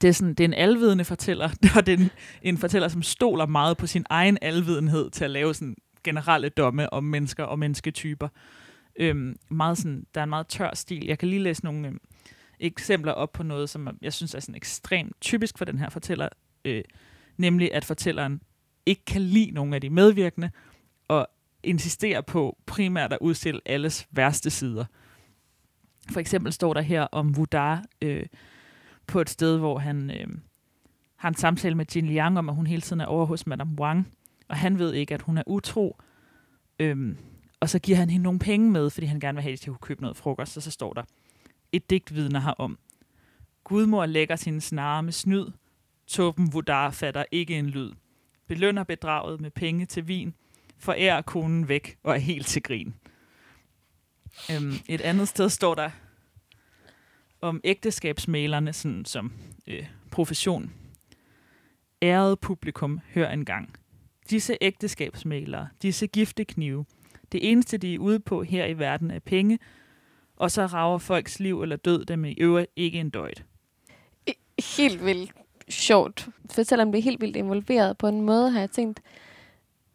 det 0.00 0.08
er, 0.08 0.12
sådan, 0.12 0.34
det 0.34 0.40
er 0.40 0.48
en 0.48 0.54
alvidende 0.54 1.04
fortæller, 1.04 1.48
og 1.76 1.86
det 1.86 1.92
er 1.92 1.98
en, 1.98 2.10
en 2.42 2.58
fortæller, 2.58 2.88
som 2.88 3.02
stoler 3.02 3.46
meget 3.46 3.76
på 3.76 3.86
sin 3.86 4.06
egen 4.10 4.38
alvidenhed 4.42 5.10
til 5.10 5.24
at 5.24 5.30
lave 5.30 5.54
sådan 5.54 5.76
generelle 6.04 6.48
domme 6.48 6.92
om 6.92 7.04
mennesker 7.04 7.44
og 7.44 7.58
mennesketyper. 7.58 8.28
Øhm, 8.96 9.36
meget 9.48 9.78
sådan, 9.78 10.06
der 10.14 10.20
er 10.20 10.22
en 10.22 10.30
meget 10.30 10.46
tør 10.46 10.70
stil. 10.74 11.06
Jeg 11.06 11.18
kan 11.18 11.28
lige 11.28 11.42
læse 11.42 11.64
nogle 11.64 11.88
øhm, 11.88 12.00
eksempler 12.60 13.12
op 13.12 13.32
på 13.32 13.42
noget, 13.42 13.70
som 13.70 13.98
jeg 14.02 14.12
synes 14.12 14.34
er 14.34 14.40
sådan 14.40 14.54
ekstremt 14.54 15.16
typisk 15.20 15.58
for 15.58 15.64
den 15.64 15.78
her 15.78 15.88
fortæller, 15.88 16.28
øh, 16.64 16.84
nemlig 17.36 17.74
at 17.74 17.84
fortælleren 17.84 18.42
ikke 18.86 19.04
kan 19.04 19.20
lide 19.22 19.50
nogen 19.50 19.74
af 19.74 19.80
de 19.80 19.90
medvirkende, 19.90 20.50
og 21.08 21.28
insisterer 21.62 22.20
på 22.20 22.58
primært 22.66 23.12
at 23.12 23.18
udstille 23.20 23.60
alles 23.66 24.08
værste 24.10 24.50
sider. 24.50 24.84
For 26.10 26.20
eksempel 26.20 26.52
står 26.52 26.74
der 26.74 26.80
her 26.80 27.02
om 27.02 27.36
Vudar 27.36 27.84
øh, 28.02 28.26
på 29.06 29.20
et 29.20 29.30
sted, 29.30 29.58
hvor 29.58 29.78
han 29.78 30.10
øh, 30.10 30.26
har 31.16 31.28
en 31.28 31.34
samtale 31.34 31.74
med 31.74 31.86
Jin 31.94 32.06
Liang 32.06 32.38
om, 32.38 32.48
at 32.48 32.54
hun 32.54 32.66
hele 32.66 32.82
tiden 32.82 33.00
er 33.00 33.06
over 33.06 33.26
hos 33.26 33.46
Madame 33.46 33.80
Wang, 33.80 34.12
og 34.48 34.56
han 34.56 34.78
ved 34.78 34.92
ikke, 34.92 35.14
at 35.14 35.22
hun 35.22 35.38
er 35.38 35.42
utro. 35.46 36.00
Øhm, 36.78 37.16
og 37.60 37.70
så 37.70 37.78
giver 37.78 37.98
han 37.98 38.10
hende 38.10 38.22
nogle 38.22 38.38
penge 38.38 38.70
med, 38.70 38.90
fordi 38.90 39.06
han 39.06 39.20
gerne 39.20 39.36
vil 39.36 39.42
have, 39.42 39.52
at 39.52 39.60
de 39.60 39.66
kunne 39.66 39.78
købe 39.78 40.02
noget 40.02 40.16
frokost, 40.16 40.56
og 40.56 40.62
så 40.62 40.70
står 40.70 40.92
der, 40.92 41.02
et 41.72 41.90
digt 41.90 42.14
vidner 42.14 42.40
herom. 42.40 42.78
Gudmor 43.64 44.06
lægger 44.06 44.36
sin 44.36 44.60
snare 44.60 45.02
med 45.02 45.12
snyd, 45.12 45.46
Tåben 46.06 46.52
Vudar 46.52 46.90
fatter 46.90 47.24
ikke 47.30 47.58
en 47.58 47.66
lyd. 47.66 47.92
Belønner 48.46 48.84
bedraget 48.84 49.40
med 49.40 49.50
penge 49.50 49.86
til 49.86 50.08
vin, 50.08 50.34
forærer 50.78 51.22
konen 51.22 51.68
væk 51.68 51.98
og 52.02 52.14
er 52.14 52.18
helt 52.18 52.46
til 52.46 52.62
grin. 52.62 52.94
Øhm, 54.50 54.72
et 54.88 55.00
andet 55.00 55.28
sted 55.28 55.48
står 55.48 55.74
der 55.74 55.90
om 57.40 57.60
ægteskabsmalerne 57.64 58.72
sådan, 58.72 59.04
som 59.04 59.32
øh, 59.66 59.86
profession. 60.10 60.72
Ærede 62.02 62.36
publikum, 62.36 63.00
hør 63.14 63.28
engang. 63.28 63.76
Disse 64.30 64.58
ægteskabsmalere, 64.60 65.68
disse 65.82 66.06
gifteknive, 66.06 66.84
det 67.32 67.50
eneste, 67.50 67.78
de 67.78 67.94
er 67.94 67.98
ude 67.98 68.20
på 68.20 68.42
her 68.42 68.66
i 68.66 68.78
verden, 68.78 69.10
er 69.10 69.18
penge, 69.18 69.58
og 70.36 70.50
så 70.50 70.66
rager 70.66 70.98
folks 70.98 71.40
liv 71.40 71.62
eller 71.62 71.76
død 71.76 72.04
dem 72.04 72.24
i 72.24 72.34
øvrigt 72.38 72.70
ikke 72.76 73.00
en 73.00 73.10
døjt. 73.10 73.44
Helt 74.76 75.04
vildt 75.04 75.32
sjovt. 75.68 76.28
For 76.50 76.62
selvom 76.62 76.92
det 76.92 76.98
er 76.98 77.02
helt 77.02 77.20
vildt 77.20 77.36
involveret 77.36 77.98
på 77.98 78.08
en 78.08 78.20
måde, 78.20 78.50
har 78.50 78.60
jeg 78.60 78.70
tænkt, 78.70 79.00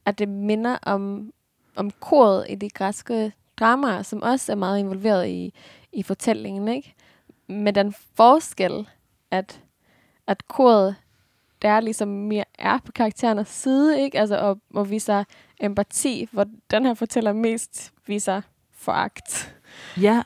at 0.06 0.20
det 0.20 0.30
minder 0.30 0.78
om, 0.82 1.34
om 1.76 1.92
koret 1.92 2.46
i 2.50 2.56
de 2.56 2.70
græske 2.70 3.32
dramaer, 3.60 4.02
som 4.02 4.22
også 4.22 4.52
er 4.52 4.56
meget 4.56 4.80
involveret 4.80 5.28
i, 5.28 5.54
i 5.94 6.04
fortællingen, 6.04 6.68
ikke? 6.68 6.94
Med 7.48 7.74
den 7.74 7.94
forskel, 8.16 8.88
at, 9.32 9.62
at 10.28 10.48
koret 10.48 10.96
der 11.62 11.80
ligesom 11.80 12.08
mere 12.08 12.44
er 12.60 12.78
på 12.86 12.92
karakterernes 12.92 13.48
side, 13.48 14.02
ikke? 14.02 14.20
Altså, 14.20 14.38
og, 14.38 14.60
og 14.74 14.90
viser 14.90 15.24
empati, 15.60 16.28
hvor 16.32 16.46
den 16.72 16.86
her 16.86 16.94
fortæller 16.94 17.34
mest 17.34 17.94
viser 18.08 18.42
foragt. 18.78 19.56
Ja. 20.02 20.22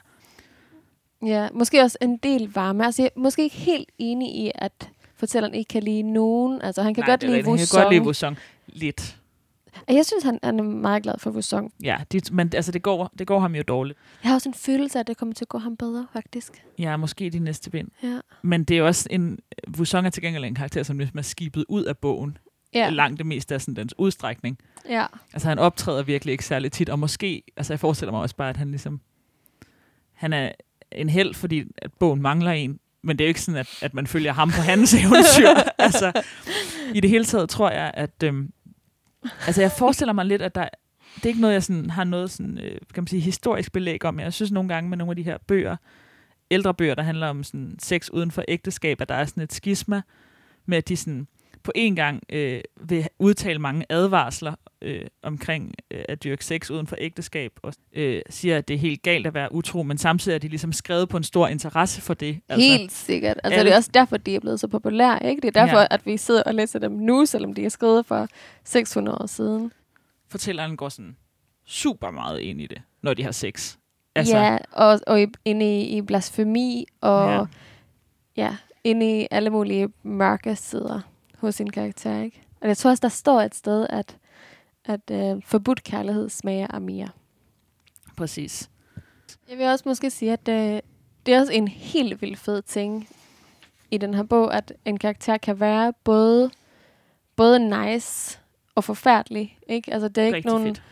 Ja, 1.26 1.48
måske 1.54 1.82
også 1.82 1.98
en 2.02 2.18
del 2.18 2.52
varme. 2.54 2.86
Altså, 2.86 3.02
jeg 3.02 3.12
er 3.16 3.20
måske 3.20 3.44
ikke 3.44 3.56
helt 3.56 3.90
enig 3.98 4.36
i, 4.36 4.52
at 4.56 4.90
fortælleren 5.16 5.54
ikke 5.54 5.70
kan 5.70 5.84
lide 5.84 6.02
nogen. 6.02 6.62
Altså, 6.62 6.82
han 6.82 6.94
kan 6.94 7.02
Nej, 7.02 7.10
godt 7.12 7.24
lide 7.24 7.34
rigtigt. 7.34 7.60
Han 7.60 7.68
kan 7.68 7.84
godt 7.84 7.94
lide 7.94 8.06
Wusong. 8.06 8.38
Lidt. 8.68 9.18
Jeg 9.88 10.06
synes, 10.06 10.24
han, 10.24 10.40
han 10.44 10.60
er 10.60 10.64
meget 10.64 11.04
glad 11.04 11.14
for 11.18 11.32
Wusong. 11.32 11.74
Ja, 11.84 11.98
det, 12.12 12.32
men 12.32 12.52
altså, 12.56 12.72
det 12.72 12.82
går, 12.82 13.12
det 13.20 13.28
går 13.28 13.40
ham 13.40 13.56
jo 13.56 13.64
dårligt. 13.68 14.00
Jeg 14.24 14.30
har 14.30 14.36
også 14.36 14.50
en 14.50 14.54
følelse 14.56 14.98
af, 14.98 15.00
at 15.00 15.08
det 15.08 15.18
kommer 15.18 15.36
til 15.36 15.46
at 15.46 15.50
gå 15.50 15.58
ham 15.58 15.78
bedre, 15.78 16.08
faktisk. 16.14 16.64
Ja, 16.80 16.98
måske 16.98 17.30
de 17.30 17.40
næste 17.40 17.70
bind. 17.70 17.88
Ja. 18.04 18.20
Men 18.42 18.64
det 18.64 18.78
er 18.78 18.84
også 18.84 19.08
en... 19.12 19.40
Wusong 19.78 20.06
er 20.06 20.10
til 20.10 20.24
gengæld 20.24 20.46
en 20.46 20.56
karakter, 20.56 20.84
som 20.84 20.98
ligesom 20.98 21.18
er 21.18 21.22
skibet 21.22 21.66
ud 21.70 21.84
af 21.84 21.98
bogen. 21.98 22.38
Ja. 22.74 22.90
Langt 22.90 23.18
det 23.18 23.26
meste 23.26 23.56
af 23.56 23.62
sådan 23.62 23.76
dens 23.76 23.94
udstrækning. 23.98 24.58
ja. 24.90 25.06
Altså, 25.34 25.48
han 25.50 25.60
optræder 25.60 26.04
virkelig 26.04 26.32
ikke 26.32 26.46
særlig 26.46 26.72
tit, 26.72 26.90
og 26.90 27.00
måske... 27.00 27.44
Altså, 27.58 27.74
jeg 27.74 27.80
forestiller 27.80 28.12
mig 28.12 28.22
også 28.22 28.36
bare, 28.36 28.50
at 28.50 28.58
han 28.58 28.70
ligesom... 28.72 29.02
Han 30.14 30.34
er 30.34 30.52
en 30.92 31.10
held, 31.10 31.34
fordi 31.34 31.64
at 31.78 31.92
bogen 32.00 32.22
mangler 32.22 32.52
en, 32.52 32.80
men 33.04 33.18
det 33.18 33.24
er 33.24 33.28
jo 33.28 33.30
ikke 33.30 33.42
sådan, 33.42 33.60
at, 33.60 33.78
at 33.82 33.94
man 33.94 34.08
følger 34.08 34.34
ham 34.34 34.50
på 34.50 34.62
hans 34.62 34.94
eventyr. 35.04 35.50
altså, 35.78 36.22
i 36.94 37.00
det 37.00 37.10
hele 37.10 37.26
taget 37.26 37.50
tror 37.50 37.70
jeg, 37.70 37.92
at... 37.94 38.24
Øhm, 38.24 38.52
altså, 39.48 39.62
jeg 39.62 39.72
forestiller 39.72 40.14
mig 40.14 40.26
lidt, 40.26 40.42
at 40.42 40.56
der... 40.56 40.70
Det 41.16 41.26
er 41.26 41.28
ikke 41.28 41.42
noget, 41.42 41.54
jeg 41.54 41.64
sådan, 41.64 41.90
har 41.90 42.04
noget 42.04 42.32
sådan, 42.32 42.58
øh, 42.58 42.80
kan 42.94 43.04
man 43.04 43.08
sige, 43.08 43.20
historisk 43.20 43.72
belæg 43.72 44.06
om. 44.06 44.20
Jeg 44.20 44.34
synes 44.34 44.52
nogle 44.52 44.70
gange 44.70 44.90
med 44.90 44.98
nogle 44.98 45.12
af 45.12 45.16
de 45.16 45.24
her 45.24 45.38
bøger, 45.48 45.76
ældre 46.52 46.74
bøger, 46.74 46.96
der 46.96 47.04
handler 47.04 47.28
om 47.28 47.44
sådan, 47.44 47.76
sex 47.80 48.10
uden 48.10 48.32
for 48.32 48.44
ægteskab, 48.48 49.02
at 49.02 49.10
der 49.10 49.16
er 49.16 49.26
sådan 49.26 49.44
et 49.44 49.54
skisma 49.54 50.02
med, 50.66 50.78
at 50.78 50.88
de 50.88 50.98
sådan, 50.98 51.28
på 51.64 51.72
en 51.76 51.96
gang 51.96 52.24
øh, 52.30 52.62
vil 52.82 53.08
udtale 53.20 53.60
mange 53.60 53.86
advarsler 53.90 54.54
øh, 54.82 55.06
omkring 55.24 55.74
øh, 55.92 56.04
at 56.10 56.24
dyrke 56.24 56.46
sex 56.46 56.70
uden 56.72 56.88
for 56.88 56.96
ægteskab, 57.00 57.52
og 57.64 57.74
øh, 57.94 58.22
siger, 58.30 58.58
at 58.58 58.68
det 58.68 58.74
er 58.74 58.78
helt 58.78 59.02
galt 59.02 59.28
at 59.28 59.34
være 59.34 59.54
utro, 59.54 59.84
men 59.84 59.98
samtidig 59.98 60.36
er 60.36 60.40
de 60.40 60.48
ligesom 60.48 60.74
skrevet 60.74 61.10
på 61.10 61.18
en 61.18 61.24
stor 61.24 61.48
interesse 61.48 62.02
for 62.02 62.14
det. 62.14 62.40
Altså, 62.50 62.68
Helt 62.70 62.92
sikkert. 62.92 63.38
Altså, 63.44 63.60
alle- 63.60 63.70
det 63.70 63.74
er 63.74 63.78
også 63.78 63.92
derfor, 63.94 64.18
de 64.18 64.36
er 64.36 64.40
blevet 64.40 64.60
så 64.60 64.68
populære. 64.68 65.26
Ikke? 65.26 65.42
Det 65.42 65.48
er 65.58 65.66
derfor, 65.66 65.78
Ja. 65.80 65.88
at 65.92 66.06
vi 66.06 66.18
sidder 66.18 66.44
og 66.44 66.56
læser 66.56 66.80
dem 66.80 66.92
nu, 66.92 67.26
selvom 67.26 67.54
de 67.54 67.66
er 67.66 67.70
skrevet 67.70 68.06
for 68.06 68.28
600 68.64 69.18
år 69.18 69.26
siden. 69.26 69.72
Fortælleren 70.30 70.78
går 70.78 70.90
sådan 70.90 71.16
super 71.66 72.12
meget 72.12 72.40
ind 72.40 72.62
i 72.62 72.68
det, 72.68 72.82
når 73.02 73.14
de 73.14 73.24
har 73.24 73.32
sex. 73.32 73.76
Altså, 74.16 74.38
ja, 74.38 74.58
og, 74.72 75.00
og 75.08 75.22
i, 75.22 75.28
inde 75.46 75.82
i, 75.82 75.98
i 75.98 76.02
blasfemi, 76.02 76.86
og 77.02 77.30
Ja. 77.32 77.38
ja. 77.38 77.46
ja, 78.38 78.56
inde 78.84 79.22
i 79.22 79.28
alle 79.32 79.50
mulige 79.50 79.90
mørke 80.04 80.56
sider 80.56 81.00
hos 81.42 81.56
sin 81.56 81.70
karakter. 81.70 82.22
Ikke? 82.22 82.42
Og 82.62 82.68
jeg 82.68 82.78
tror 82.78 82.90
også, 82.90 83.02
der 83.02 83.10
står 83.10 83.42
et 83.42 83.56
sted, 83.56 83.88
at, 83.90 84.18
at 84.86 85.12
øh, 85.12 85.42
forbudt 85.46 85.84
kærlighed 85.84 86.30
smager 86.30 86.68
af 86.68 86.82
mere. 86.82 87.10
præcis. 88.18 88.70
Jeg 89.50 89.58
vil 89.58 89.66
også 89.66 89.84
måske 89.88 90.10
sige, 90.10 90.34
at 90.34 90.48
øh, 90.48 90.80
det 91.26 91.34
er 91.34 91.40
også 91.40 91.54
en 91.54 91.68
helt 91.68 92.22
vildt 92.22 92.40
fed 92.40 92.62
ting 92.62 93.08
i 93.92 93.98
den 93.98 94.14
her 94.14 94.24
bog, 94.24 94.54
at 94.56 94.74
en 94.86 94.98
karakter 94.98 95.38
kan 95.38 95.60
være 95.60 95.94
både, 96.04 96.52
både 97.36 97.60
nice 97.84 98.40
og 98.76 98.84
forfærdelig. 98.84 99.58
Ikke? 99.68 99.94
Altså, 99.94 100.08
det 100.08 100.18
er 100.22 100.26
ikke 100.26 100.36
Rigtig 100.36 100.52
nogen, 100.52 100.68
fedt. 100.68 100.84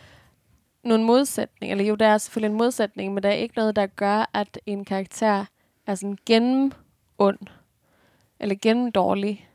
nogen 0.84 1.04
modsætning. 1.04 1.72
Eller 1.72 1.86
jo, 1.86 1.96
der 1.96 2.08
er 2.08 2.18
selvfølgelig 2.18 2.52
en 2.52 2.58
modsætning, 2.58 3.14
men 3.14 3.24
der 3.24 3.30
er 3.30 3.34
ikke 3.34 3.56
noget, 3.58 3.76
der 3.76 3.86
gør, 3.88 4.30
at 4.34 4.60
en 4.66 4.86
karakter 4.86 5.46
er 5.88 5.96
sådan 5.96 6.18
gennem 6.26 6.72
ond. 7.18 7.40
Eller 8.40 8.56
gennem 8.62 8.92
dårlig. 8.92 9.49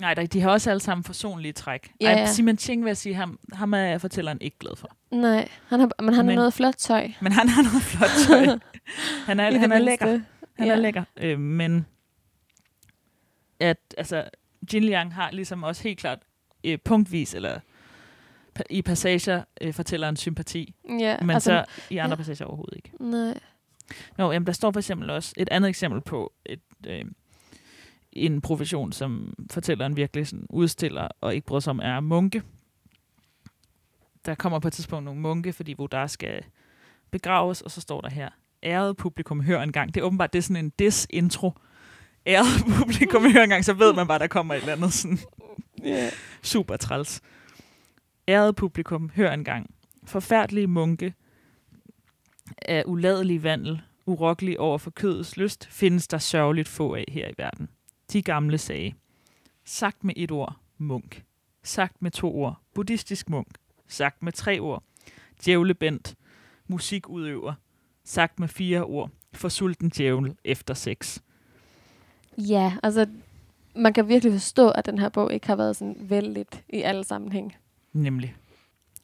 Nej, 0.00 0.14
de 0.14 0.40
har 0.40 0.50
også 0.50 0.70
alle 0.70 0.80
sammen 0.80 1.04
forsonlige 1.04 1.52
træk. 1.52 1.92
Ja, 2.00 2.06
Ej, 2.12 2.18
ja. 2.20 2.26
Simon 2.26 2.58
Ching 2.58 2.82
vil 2.84 2.88
jeg 2.88 2.96
sige, 2.96 3.14
ham, 3.14 3.38
ham 3.52 3.74
er 3.74 3.98
fortælleren 3.98 4.38
ikke 4.40 4.58
glad 4.58 4.76
for. 4.76 4.96
Nej, 5.10 5.48
han 5.68 5.80
har, 5.80 5.90
men 6.02 6.14
han 6.14 6.24
Men- 6.26 6.34
har 6.34 6.36
noget 6.40 6.52
flot 6.54 6.74
tøj. 6.78 7.10
Men 7.20 7.32
han 7.32 7.48
har 7.48 7.62
noget 7.62 7.82
flot 7.82 8.10
tøj. 8.28 8.58
Han 9.26 9.40
er, 9.40 9.48
I 9.48 9.54
han 9.54 9.72
er 9.72 9.78
lækker. 9.78 10.06
Han 10.58 10.66
Ja. 10.66 10.72
er 10.72 10.76
lækker. 10.76 11.04
Øh, 11.16 11.40
men 11.40 11.86
at 13.60 13.78
altså, 13.98 14.24
Jin 14.72 14.84
Liang 14.84 15.14
har 15.14 15.30
ligesom 15.30 15.62
også 15.62 15.82
helt 15.82 15.98
klart 15.98 16.18
øh, 16.64 16.78
punktvis, 16.84 17.34
eller 17.34 17.60
i 18.70 18.82
passager 18.82 19.42
øh, 19.60 19.74
fortæller 19.74 20.08
en 20.08 20.16
sympati, 20.16 20.74
Ja, 20.98 21.16
men 21.20 21.30
altså, 21.30 21.64
så 21.68 21.84
i 21.90 21.96
andre 21.96 22.16
passager 22.16 22.44
overhovedet 22.44 22.76
ikke. 22.76 22.90
Nej. 23.00 23.38
Nå, 24.18 24.32
jamen, 24.32 24.46
der 24.46 24.52
står 24.52 24.70
for 24.72 24.80
eksempel 24.80 25.10
også 25.10 25.34
et 25.36 25.48
andet 25.50 25.68
eksempel 25.68 26.00
på 26.00 26.32
et, 26.46 26.60
øh, 26.86 27.04
en 28.16 28.40
profession, 28.40 28.92
som 28.92 29.34
fortælleren 29.50 29.96
virkelig 29.96 30.26
sådan 30.26 30.46
udstiller 30.50 31.08
og 31.20 31.34
ikke 31.34 31.46
bryder 31.46 31.60
sig 31.60 31.70
om, 31.70 31.80
er 31.82 32.00
munke. 32.00 32.42
Der 34.26 34.34
kommer 34.34 34.58
på 34.58 34.68
et 34.68 34.74
tidspunkt 34.74 35.04
nogle 35.04 35.20
munke, 35.20 35.52
fordi 35.52 35.74
Vodar 35.78 36.06
skal 36.06 36.44
begraves, 37.10 37.60
og 37.62 37.70
så 37.70 37.80
står 37.80 38.00
der 38.00 38.10
her, 38.10 38.28
æret 38.62 38.96
publikum, 38.96 39.40
hør 39.40 39.62
en 39.62 39.72
gang. 39.72 39.94
Det 39.94 40.00
er 40.00 40.04
åbenbart, 40.04 40.32
det 40.32 40.38
er 40.38 40.42
sådan 40.42 40.64
en 40.64 40.72
dis-intro. 40.78 41.52
Æret 42.26 42.64
publikum, 42.78 43.32
hør 43.32 43.42
en 43.42 43.48
gang, 43.48 43.64
så 43.64 43.72
ved 43.72 43.94
man 43.94 44.06
bare, 44.06 44.18
der 44.18 44.26
kommer 44.26 44.54
et 44.54 44.60
eller 44.60 44.72
andet 44.72 44.92
sådan 44.92 45.18
Yeah. 45.86 46.12
super 46.42 46.76
træls. 46.76 47.20
Æret 48.28 48.56
publikum, 48.56 49.10
hør 49.14 49.32
en 49.32 49.44
gang. 49.44 49.74
Forfærdelige 50.06 50.66
munke 50.66 51.14
af 52.62 52.82
uladelig 52.86 53.42
vandel, 53.42 53.82
urokkelig 54.06 54.60
over 54.60 54.78
for 54.78 54.90
kødets 54.90 55.36
lyst, 55.36 55.66
findes 55.70 56.08
der 56.08 56.18
sørgeligt 56.18 56.68
få 56.68 56.94
af 56.94 57.04
her 57.08 57.28
i 57.28 57.34
verden. 57.38 57.68
De 58.12 58.22
gamle 58.22 58.58
sagde. 58.58 58.92
Sagt 59.64 60.04
med 60.04 60.14
et 60.16 60.30
ord, 60.30 60.56
munk. 60.78 61.24
Sagt 61.62 62.02
med 62.02 62.10
to 62.10 62.36
ord, 62.36 62.60
buddhistisk 62.74 63.30
munk. 63.30 63.48
Sagt 63.88 64.22
med 64.22 64.32
tre 64.32 64.58
ord, 64.58 64.82
djævlebent, 65.44 66.14
musikudøver. 66.66 67.54
Sagt 68.04 68.40
med 68.40 68.48
fire 68.48 68.84
ord, 68.84 69.10
forsulten 69.32 69.88
djævel 69.90 70.36
efter 70.44 70.74
sex. 70.74 71.18
Ja, 72.38 72.76
altså, 72.82 73.06
man 73.76 73.92
kan 73.92 74.08
virkelig 74.08 74.32
forstå, 74.32 74.70
at 74.70 74.86
den 74.86 74.98
her 74.98 75.08
bog 75.08 75.32
ikke 75.32 75.46
har 75.46 75.56
været 75.56 75.76
sådan 75.76 75.96
vældigt 76.00 76.64
i 76.68 76.82
alle 76.82 77.04
sammenhæng. 77.04 77.56
Nemlig. 77.92 78.36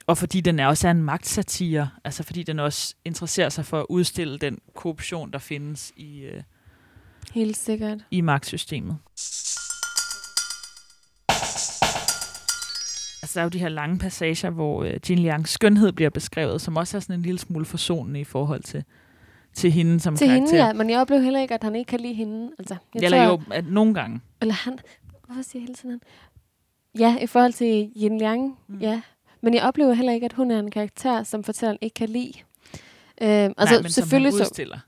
Og 0.07 0.19
fordi 0.19 0.41
den 0.41 0.59
er 0.59 0.67
også 0.67 0.87
er 0.87 0.91
en 0.91 1.03
magtsatire, 1.03 1.91
altså 2.05 2.23
fordi 2.23 2.43
den 2.43 2.59
også 2.59 2.95
interesserer 3.05 3.49
sig 3.49 3.67
for 3.67 3.81
at 3.81 3.87
udstille 3.89 4.39
den 4.39 4.59
korruption, 4.75 5.33
der 5.33 5.39
findes 5.39 5.93
i, 5.97 6.21
øh, 6.21 6.43
Helt 7.31 7.57
sikkert. 7.57 7.99
i 8.11 8.21
magtsystemet. 8.21 8.97
Altså, 13.23 13.35
der 13.35 13.41
er 13.41 13.45
jo 13.45 13.49
de 13.49 13.59
her 13.59 13.69
lange 13.69 13.99
passager, 13.99 14.51
hvor 14.51 14.85
øh, 14.85 14.95
Jin 15.11 15.19
Liangs 15.19 15.51
skønhed 15.51 15.93
bliver 15.93 16.11
beskrevet, 16.11 16.61
som 16.61 16.77
også 16.77 16.97
er 16.97 17.01
sådan 17.01 17.15
en 17.17 17.23
lille 17.23 17.39
smule 17.39 17.65
forsonende 17.65 18.21
i 18.21 18.25
forhold 18.25 18.63
til, 18.63 18.85
til 19.55 19.73
hende 19.73 20.01
som 20.01 20.17
Til 20.17 20.27
karakter. 20.29 20.47
hende, 20.47 20.67
ja. 20.67 20.73
Men 20.73 20.91
jeg 20.91 21.01
oplever 21.01 21.23
heller 21.23 21.41
ikke, 21.41 21.55
at 21.55 21.63
han 21.65 21.77
ikke 21.77 21.89
kan 21.89 22.01
lide 22.01 22.15
hende. 22.15 22.51
Altså, 22.59 22.77
jeg 22.95 23.03
Eller 23.03 23.25
tror, 23.27 23.33
jo, 23.33 23.41
at 23.55 23.67
nogle 23.67 23.95
gange. 23.95 24.21
Eller 24.41 24.55
han... 24.55 24.79
Hvorfor 25.27 25.43
siger 25.43 25.61
jeg 25.61 25.63
hele 25.63 25.75
tiden 25.75 25.91
han? 25.91 26.01
Ja, 26.99 27.19
i 27.23 27.27
forhold 27.27 27.53
til 27.53 27.93
Yin 28.03 28.19
Liang, 28.19 28.59
Mm. 28.69 28.79
ja. 28.79 29.01
Men 29.41 29.55
jeg 29.55 29.63
oplever 29.63 29.93
heller 29.93 30.13
ikke, 30.13 30.25
at 30.25 30.33
hun 30.33 30.51
er 30.51 30.59
en 30.59 30.71
karakter, 30.71 31.23
som 31.23 31.45
fortælleren 31.45 31.79
ikke 31.81 31.95
kan 31.95 32.09
lide. 32.09 32.33
Øhm, 33.23 33.53
altså, 33.59 33.75
Nej, 33.75 33.83
men 33.83 33.91
selvfølgelig 33.91 34.33
som 34.33 34.39
han 34.39 34.45
så... 34.47 34.51
udstiller. 34.51 34.79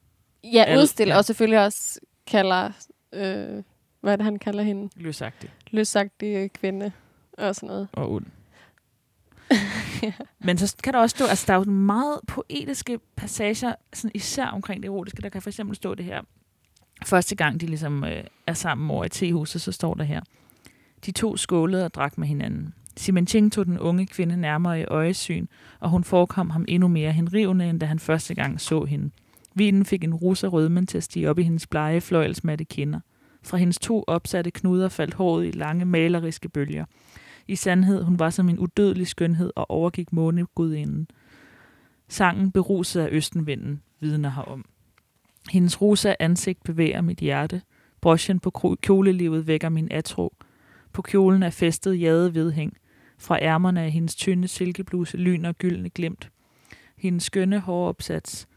Ja, 0.44 0.76
udstiller, 0.78 1.14
ja. 1.14 1.18
og 1.18 1.24
selvfølgelig 1.24 1.58
også 1.64 2.00
kalder... 2.26 2.70
Øh, 3.12 3.62
hvad 4.00 4.12
er 4.12 4.16
det, 4.16 4.24
han 4.24 4.38
kalder 4.38 4.62
hende? 4.62 4.90
Løsagtigt 4.96 5.52
Løsagtig 5.70 6.52
kvinde 6.52 6.92
og 7.38 7.54
sådan 7.54 7.66
noget. 7.66 7.88
og 7.92 8.12
ond. 8.12 8.26
Men 10.46 10.58
så 10.58 10.76
kan 10.84 10.92
der 10.92 10.98
også 10.98 11.16
stå, 11.16 11.24
altså 11.26 11.44
der 11.46 11.52
er 11.54 11.58
jo 11.58 11.64
meget 11.70 12.20
poetiske 12.26 12.98
passager, 13.16 13.74
sådan 13.92 14.10
især 14.14 14.46
omkring 14.46 14.82
det 14.82 14.88
erotiske. 14.88 15.22
Der 15.22 15.28
kan 15.28 15.42
for 15.42 15.50
eksempel 15.50 15.76
stå 15.76 15.94
det 15.94 16.04
her. 16.04 16.22
Første 17.04 17.34
gang 17.36 17.60
de 17.60 17.66
ligesom 17.66 18.04
øh, 18.04 18.24
er 18.46 18.52
sammen 18.52 18.90
over 18.90 19.04
i 19.04 19.08
tehuset, 19.08 19.60
så 19.60 19.72
står 19.72 19.94
der 19.94 20.04
her. 20.04 20.20
De 21.06 21.12
to 21.12 21.36
skålede 21.36 21.84
og 21.84 21.94
drak 21.94 22.18
med 22.18 22.28
hinanden. 22.28 22.74
Simon 22.96 23.26
Ching 23.26 23.52
tog 23.52 23.66
den 23.66 23.78
unge 23.78 24.06
kvinde 24.06 24.36
nærmere 24.36 24.80
i 24.80 24.84
øjesyn, 24.84 25.46
og 25.80 25.90
hun 25.90 26.04
forekom 26.04 26.50
ham 26.50 26.64
endnu 26.68 26.88
mere 26.88 27.12
henrivende, 27.12 27.68
end 27.68 27.80
da 27.80 27.86
han 27.86 27.98
første 27.98 28.34
gang 28.34 28.60
så 28.60 28.84
hende. 28.84 29.10
Vinen 29.54 29.84
fik 29.84 30.04
en 30.04 30.14
rus 30.14 30.44
rødmen 30.44 30.86
til 30.86 30.96
at 30.96 31.04
stige 31.04 31.30
op 31.30 31.38
i 31.38 31.42
hendes 31.42 31.66
blege, 31.66 32.00
fløjelsmatte 32.00 32.64
kinder. 32.64 33.00
Fra 33.42 33.56
hendes 33.56 33.78
to 33.78 34.04
opsatte 34.06 34.50
knuder 34.50 34.88
faldt 34.88 35.14
håret 35.14 35.46
i 35.46 35.50
lange, 35.50 35.84
maleriske 35.84 36.48
bølger. 36.48 36.84
I 37.48 37.56
sandhed, 37.56 38.02
hun 38.02 38.18
var 38.18 38.30
som 38.30 38.48
en 38.48 38.58
udødelig 38.58 39.06
skønhed 39.06 39.52
og 39.56 39.70
overgik 39.70 40.12
månegudinden. 40.12 41.08
Sangen 42.08 42.50
beruset 42.50 43.00
af 43.00 43.08
østenvinden, 43.12 43.82
vidner 44.00 44.30
herom. 44.30 44.64
Hendes 45.50 45.80
rosa 45.80 46.14
ansigt 46.20 46.64
bevæger 46.64 47.00
mit 47.00 47.18
hjerte. 47.18 47.62
Broschen 48.00 48.40
på 48.40 48.76
kjolelivet 48.82 49.46
vækker 49.46 49.68
min 49.68 49.88
atro. 49.90 50.36
På 50.92 51.02
kjolen 51.02 51.42
er 51.42 51.50
festet 51.50 52.00
jade 52.00 52.34
vedhæng. 52.34 52.76
Fra 53.18 53.38
ærmerne 53.42 53.82
af 53.82 53.90
hendes 53.90 54.14
tynde 54.14 54.48
silkebluse 54.48 55.16
lyner 55.16 55.52
gyldne 55.52 55.90
glimt. 55.90 56.30
Hendes 56.98 57.22
skønne 57.22 57.60
håropsats 57.60 58.48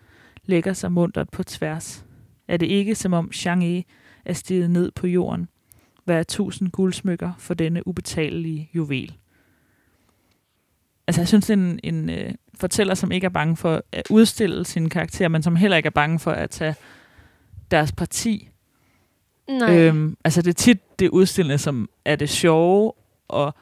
lægger 0.48 0.74
sig 0.74 0.92
muntert 0.92 1.30
på 1.30 1.44
tværs. 1.44 2.06
Er 2.48 2.58
det 2.58 2.66
ikke 2.66 2.96
som 2.96 3.14
om 3.14 3.32
Chang'e 3.36 3.84
er 4.26 4.34
stiget 4.34 4.72
ned 4.72 4.92
på 4.92 5.08
jorden? 5.08 5.48
Hver 6.06 6.24
tusind 6.24 6.72
guldsmykker 6.72 7.32
for 7.38 7.54
denne 7.54 7.88
ubetalelige 7.88 8.70
juvel. 8.74 9.18
Altså, 11.08 11.22
jeg 11.22 11.28
synes, 11.28 11.50
er 11.50 11.54
en, 11.54 11.80
en 11.84 12.10
øh, 12.10 12.34
fortæller, 12.54 12.94
som 12.94 13.12
ikke 13.12 13.26
er 13.26 13.30
bange 13.30 13.58
for 13.58 13.84
at 13.92 14.08
udstille 14.10 14.66
sine 14.66 14.90
karakterer, 14.90 15.30
men 15.30 15.44
som 15.44 15.56
heller 15.56 15.78
ikke 15.78 15.88
er 15.88 15.92
bange 15.92 16.20
for 16.20 16.32
at 16.32 16.50
tage 16.50 16.76
deres 17.72 17.92
parti. 17.92 18.50
Nej. 19.50 19.78
Øhm, 19.78 20.18
altså, 20.24 20.42
det 20.42 20.50
er 20.50 20.54
tit 20.54 21.00
det 21.00 21.10
udstillende, 21.10 21.58
som 21.58 21.90
er 22.06 22.16
det 22.16 22.30
sjove, 22.30 22.94
og 23.28 23.56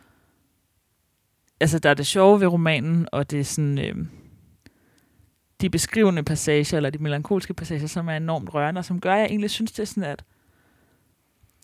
altså, 1.59 1.79
der 1.79 1.89
er 1.89 1.93
det 1.93 2.07
sjove 2.07 2.39
ved 2.41 2.47
romanen, 2.47 3.07
og 3.11 3.31
det 3.31 3.39
er 3.39 3.43
sådan... 3.43 3.79
Øh, 3.79 3.95
de 5.61 5.69
beskrivende 5.69 6.23
passager, 6.23 6.77
eller 6.77 6.89
de 6.89 6.97
melankolske 6.97 7.53
passager, 7.53 7.87
som 7.87 8.07
er 8.07 8.17
enormt 8.17 8.53
rørende, 8.53 8.79
og 8.79 8.85
som 8.85 9.01
gør, 9.01 9.13
at 9.13 9.19
jeg 9.19 9.27
egentlig 9.27 9.49
synes, 9.49 9.71
det 9.71 9.79
er 9.79 9.85
sådan, 9.85 10.03
at 10.03 10.23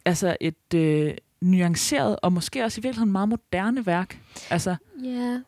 altså 0.06 0.38
et 0.42 0.74
øh, 0.76 1.14
nuanceret, 1.42 2.16
og 2.22 2.34
måske 2.34 2.64
også 2.64 2.82
i 2.82 2.84
virkeligheden 2.84 3.12
meget 3.12 3.30
moderne 3.30 3.86
værk. 3.86 4.20
Altså, 4.50 4.76
ja. 5.04 5.40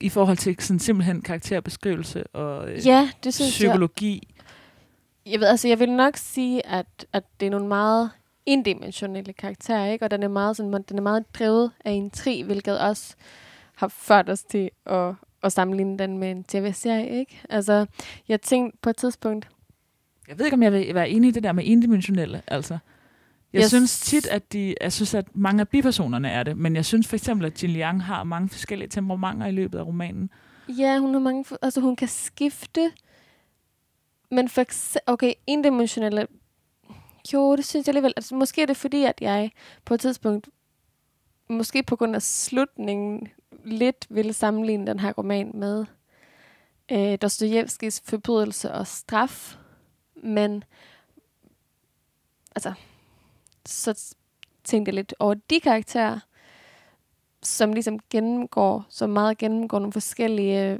i 0.00 0.08
forhold 0.08 0.36
til 0.36 0.56
sådan 0.60 0.80
simpelthen 0.80 1.22
karakterbeskrivelse 1.22 2.26
og 2.26 2.70
øh, 2.70 2.86
ja, 2.86 3.10
det 3.24 3.34
synes 3.34 3.60
jeg. 3.60 3.68
psykologi. 3.68 4.28
Jeg 5.26 5.40
ved, 5.40 5.46
altså, 5.46 5.68
jeg 5.68 5.78
vil 5.78 5.92
nok 5.92 6.16
sige, 6.16 6.66
at, 6.66 7.06
at 7.12 7.24
det 7.40 7.46
er 7.46 7.50
nogle 7.50 7.68
meget 7.68 8.10
indimensionelle 8.46 9.32
karakterer, 9.32 9.92
ikke? 9.92 10.04
Og 10.04 10.10
den 10.10 10.22
er 10.22 10.28
meget, 10.28 10.56
sådan, 10.56 10.84
den 10.88 10.98
er 10.98 11.02
meget 11.02 11.34
drevet 11.34 11.70
af 11.84 11.90
en 11.90 12.10
tri, 12.10 12.42
hvilket 12.42 12.80
også 12.80 13.14
har 13.74 13.88
ført 13.88 14.28
os 14.28 14.42
til 14.42 14.70
at, 14.86 15.14
at 15.44 15.52
sammenligne 15.52 15.98
den 15.98 16.18
med 16.18 16.30
en 16.30 16.44
tv-serie, 16.44 17.18
ikke? 17.18 17.40
Altså, 17.50 17.86
jeg 18.28 18.40
tænkte 18.40 18.78
på 18.82 18.90
et 18.90 18.96
tidspunkt, 18.96 19.48
Jeg 20.28 20.38
ved 20.38 20.44
ikke, 20.44 20.54
om 20.54 20.62
jeg 20.62 20.72
vil 20.72 20.94
være 20.94 21.10
enig 21.10 21.28
i 21.28 21.30
det 21.30 21.42
der 21.42 21.52
med 21.52 21.64
indimensionelle. 21.64 22.42
Altså. 22.46 22.78
Jeg 23.52 23.60
Jeg 23.60 23.68
synes 23.68 24.00
tit, 24.00 24.26
at 24.26 24.52
de, 24.52 24.74
jeg 24.80 24.92
synes, 24.92 25.14
at 25.14 25.36
mange 25.36 25.60
af 25.60 25.68
bipersonerne 25.68 26.28
er 26.28 26.42
det, 26.42 26.56
men 26.58 26.76
jeg 26.76 26.84
synes 26.84 27.08
for 27.08 27.16
eksempel, 27.16 27.46
at 27.46 27.62
Jin 27.62 27.70
Liang 27.70 28.02
har 28.02 28.24
mange 28.24 28.48
forskellige 28.48 28.88
temperamenter 28.88 29.46
i 29.46 29.52
løbet 29.52 29.78
af 29.78 29.82
romanen. 29.86 30.30
ja, 30.68 30.98
hun 30.98 31.12
har 31.14 31.20
mange, 31.20 31.44
altså 31.62 31.80
hun 31.80 31.96
kan 31.96 32.08
skifte, 32.08 32.92
men 34.30 34.48
for 34.48 34.64
okay, 35.06 35.32
indimensionelle, 35.46 36.26
jo, 37.32 37.56
det 37.56 37.64
synes 37.64 37.86
jeg 37.86 37.90
alligevel, 37.92 38.12
altså 38.16 38.34
måske 38.34 38.62
er 38.62 38.66
det 38.66 38.76
fordi, 38.76 39.04
at 39.04 39.18
jeg 39.20 39.50
på 39.84 39.94
et 39.94 40.00
tidspunkt, 40.00 40.48
måske 41.48 41.82
på 41.82 41.96
grund 41.96 42.14
af 42.14 42.22
slutningen, 42.22 43.28
lidt 43.64 44.06
ville 44.10 44.32
sammenligne 44.32 44.86
den 44.86 44.98
her 44.98 45.12
roman 45.12 45.50
med 45.54 45.84
øh, 46.92 47.18
Dostojevskis 47.22 48.02
Forbrydelser 48.04 48.70
og 48.70 48.86
straf, 48.86 49.56
men 50.22 50.64
altså, 52.56 52.72
så 53.66 54.14
tænkte 54.64 54.88
jeg 54.88 54.94
lidt 54.94 55.14
over 55.18 55.34
de 55.34 55.60
karakterer, 55.60 56.18
som 57.42 57.72
ligesom 57.72 57.98
gennemgår, 58.10 58.86
som 58.88 59.10
meget 59.10 59.38
gennemgår 59.38 59.78
nogle 59.78 59.92
forskellige 59.92 60.70
øh, 60.70 60.78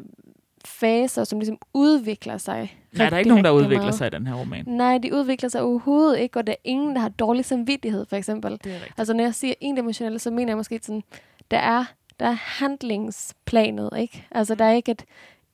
faser, 0.64 1.24
som 1.24 1.38
ligesom 1.38 1.58
udvikler 1.74 2.38
sig. 2.38 2.78
Nej, 2.92 2.98
der 2.98 3.00
er 3.00 3.04
rigtig, 3.04 3.18
ikke 3.18 3.28
nogen, 3.28 3.44
der 3.44 3.50
rigtig 3.50 3.64
udvikler 3.64 3.82
meget. 3.82 3.94
sig 3.94 4.06
i 4.06 4.10
den 4.10 4.26
her 4.26 4.34
roman. 4.34 4.64
Nej, 4.66 4.98
de 4.98 5.14
udvikler 5.14 5.48
sig 5.48 5.62
overhovedet 5.62 6.18
ikke, 6.18 6.38
og 6.38 6.46
der 6.46 6.52
er 6.52 6.56
ingen, 6.64 6.94
der 6.94 7.00
har 7.00 7.08
dårlig 7.08 7.44
samvittighed, 7.44 8.06
for 8.06 8.16
eksempel. 8.16 8.52
Det 8.64 8.72
er 8.72 8.74
rigtigt. 8.74 8.94
Altså, 8.98 9.14
når 9.14 9.24
jeg 9.24 9.34
siger 9.34 9.54
endimensionelle, 9.60 10.18
så 10.18 10.30
mener 10.30 10.50
jeg 10.50 10.56
måske 10.56 10.80
sådan, 10.82 11.02
der 11.50 11.58
er, 11.58 11.84
der 12.20 12.26
er 12.26 12.32
handlingsplanet, 12.40 13.90
ikke? 13.98 14.26
Altså, 14.30 14.54
der 14.54 14.64
er 14.64 14.72
ikke 14.72 14.92
et 14.92 15.04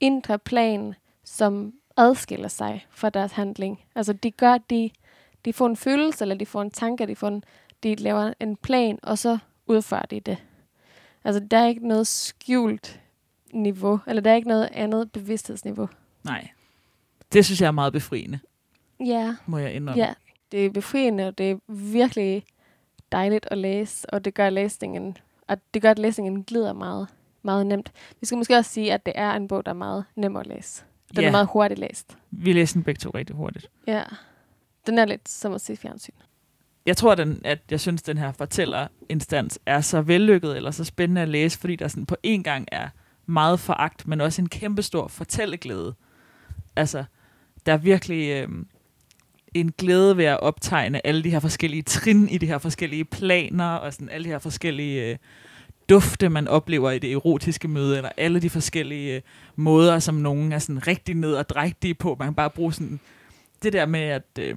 indre 0.00 0.38
plan, 0.38 0.94
som 1.24 1.72
adskiller 1.96 2.48
sig 2.48 2.86
fra 2.90 3.10
deres 3.10 3.32
handling. 3.32 3.80
Altså, 3.94 4.12
de 4.12 4.30
gør, 4.30 4.58
de, 4.58 4.90
de 5.44 5.52
får 5.52 5.66
en 5.66 5.76
følelse, 5.76 6.24
eller 6.24 6.34
de 6.34 6.46
får 6.46 6.62
en 6.62 6.70
tanke, 6.70 7.06
de, 7.06 7.16
får 7.16 7.28
en, 7.28 7.44
de 7.82 7.94
laver 7.94 8.32
en 8.40 8.56
plan, 8.56 8.98
og 9.02 9.18
så 9.18 9.38
udfører 9.66 10.02
de 10.06 10.20
det. 10.20 10.38
Altså, 11.24 11.40
der 11.50 11.58
er 11.58 11.66
ikke 11.66 11.88
noget 11.88 12.06
skjult 12.06 13.00
niveau, 13.52 14.00
eller 14.06 14.22
der 14.22 14.30
er 14.30 14.34
ikke 14.34 14.48
noget 14.48 14.68
andet 14.72 15.12
bevidsthedsniveau. 15.12 15.88
Nej. 16.24 16.48
Det 17.32 17.44
synes 17.44 17.60
jeg 17.60 17.66
er 17.66 17.70
meget 17.72 17.92
befriende, 17.92 18.38
Ja, 19.06 19.34
må 19.46 19.58
jeg 19.58 19.74
indrømme. 19.74 20.02
ja. 20.04 20.14
Det 20.52 20.66
er 20.66 20.70
befriende, 20.70 21.28
og 21.28 21.38
det 21.38 21.50
er 21.50 21.56
virkelig 21.72 22.44
dejligt 23.12 23.48
at 23.50 23.58
læse, 23.58 24.10
og 24.10 24.24
det 24.24 24.34
gør 24.34 24.50
læsningen, 24.50 25.16
at 25.50 25.58
det 25.74 25.82
gør, 25.82 25.90
at 25.90 25.98
læsningen 25.98 26.44
glider 26.44 26.72
meget, 26.72 27.08
meget 27.42 27.66
nemt. 27.66 27.92
Vi 28.20 28.26
skal 28.26 28.38
måske 28.38 28.56
også 28.56 28.70
sige, 28.70 28.92
at 28.92 29.06
det 29.06 29.12
er 29.16 29.30
en 29.32 29.48
bog, 29.48 29.66
der 29.66 29.70
er 29.70 29.76
meget 29.76 30.04
nem 30.16 30.36
at 30.36 30.46
læse. 30.46 30.84
Den 31.14 31.20
Ja. 31.20 31.26
er 31.26 31.30
meget 31.32 31.48
hurtigt 31.52 31.80
læst. 31.80 32.16
Vi 32.30 32.52
læser 32.52 32.74
den 32.74 32.82
begge 32.84 32.98
to 32.98 33.10
rigtig 33.10 33.36
hurtigt. 33.36 33.70
Ja. 33.86 34.02
Den 34.86 34.98
er 34.98 35.04
lidt 35.04 35.28
som 35.28 35.52
at 35.52 35.60
se 35.60 35.76
fjernsyn. 35.76 36.12
Jeg 36.86 36.96
tror, 36.96 37.14
den, 37.14 37.40
at 37.44 37.58
jeg 37.70 37.80
synes, 37.80 38.02
den 38.02 38.18
her 38.18 38.32
fortællerinstans 38.32 39.58
er 39.66 39.80
så 39.80 40.00
vellykket 40.00 40.56
eller 40.56 40.70
så 40.70 40.84
spændende 40.84 41.20
at 41.20 41.28
læse, 41.28 41.58
fordi 41.58 41.76
der 41.76 41.88
sådan 41.88 42.06
på 42.06 42.16
en 42.22 42.42
gang 42.42 42.68
er 42.72 42.88
meget 43.26 43.60
foragt, 43.60 44.08
men 44.08 44.20
også 44.20 44.42
en 44.42 44.48
kæmpestor 44.48 45.08
fortælleglæde. 45.08 45.94
Altså, 46.76 47.04
der 47.66 47.72
er 47.72 47.76
virkelig 47.76 48.30
øh, 48.30 48.48
en 49.54 49.72
glæde 49.78 50.16
ved 50.16 50.24
at 50.24 50.40
optegne 50.40 51.06
alle 51.06 51.24
de 51.24 51.30
her 51.30 51.40
forskellige 51.40 51.82
trin 51.82 52.28
i 52.28 52.38
de 52.38 52.46
her 52.46 52.58
forskellige 52.58 53.04
planer, 53.04 53.64
og 53.74 53.92
sådan 53.92 54.08
alle 54.08 54.24
de 54.24 54.30
her 54.30 54.38
forskellige 54.38 55.10
øh, 55.10 55.16
dufte, 55.88 56.28
man 56.28 56.48
oplever 56.48 56.90
i 56.90 56.98
det 56.98 57.12
erotiske 57.12 57.68
møde, 57.68 57.96
eller 57.96 58.10
alle 58.16 58.40
de 58.40 58.50
forskellige 58.50 59.14
øh, 59.14 59.22
måder, 59.56 59.98
som 59.98 60.14
nogen 60.14 60.52
er 60.52 60.58
sådan 60.58 60.86
rigtig 60.86 61.14
ned 61.14 61.34
og 61.34 61.48
drægtige 61.48 61.94
på. 61.94 62.16
Man 62.18 62.26
kan 62.26 62.34
bare 62.34 62.50
bruge 62.50 62.72
sådan 62.72 63.00
det 63.62 63.72
der 63.72 63.86
med, 63.86 64.00
at... 64.00 64.38
Øh, 64.38 64.56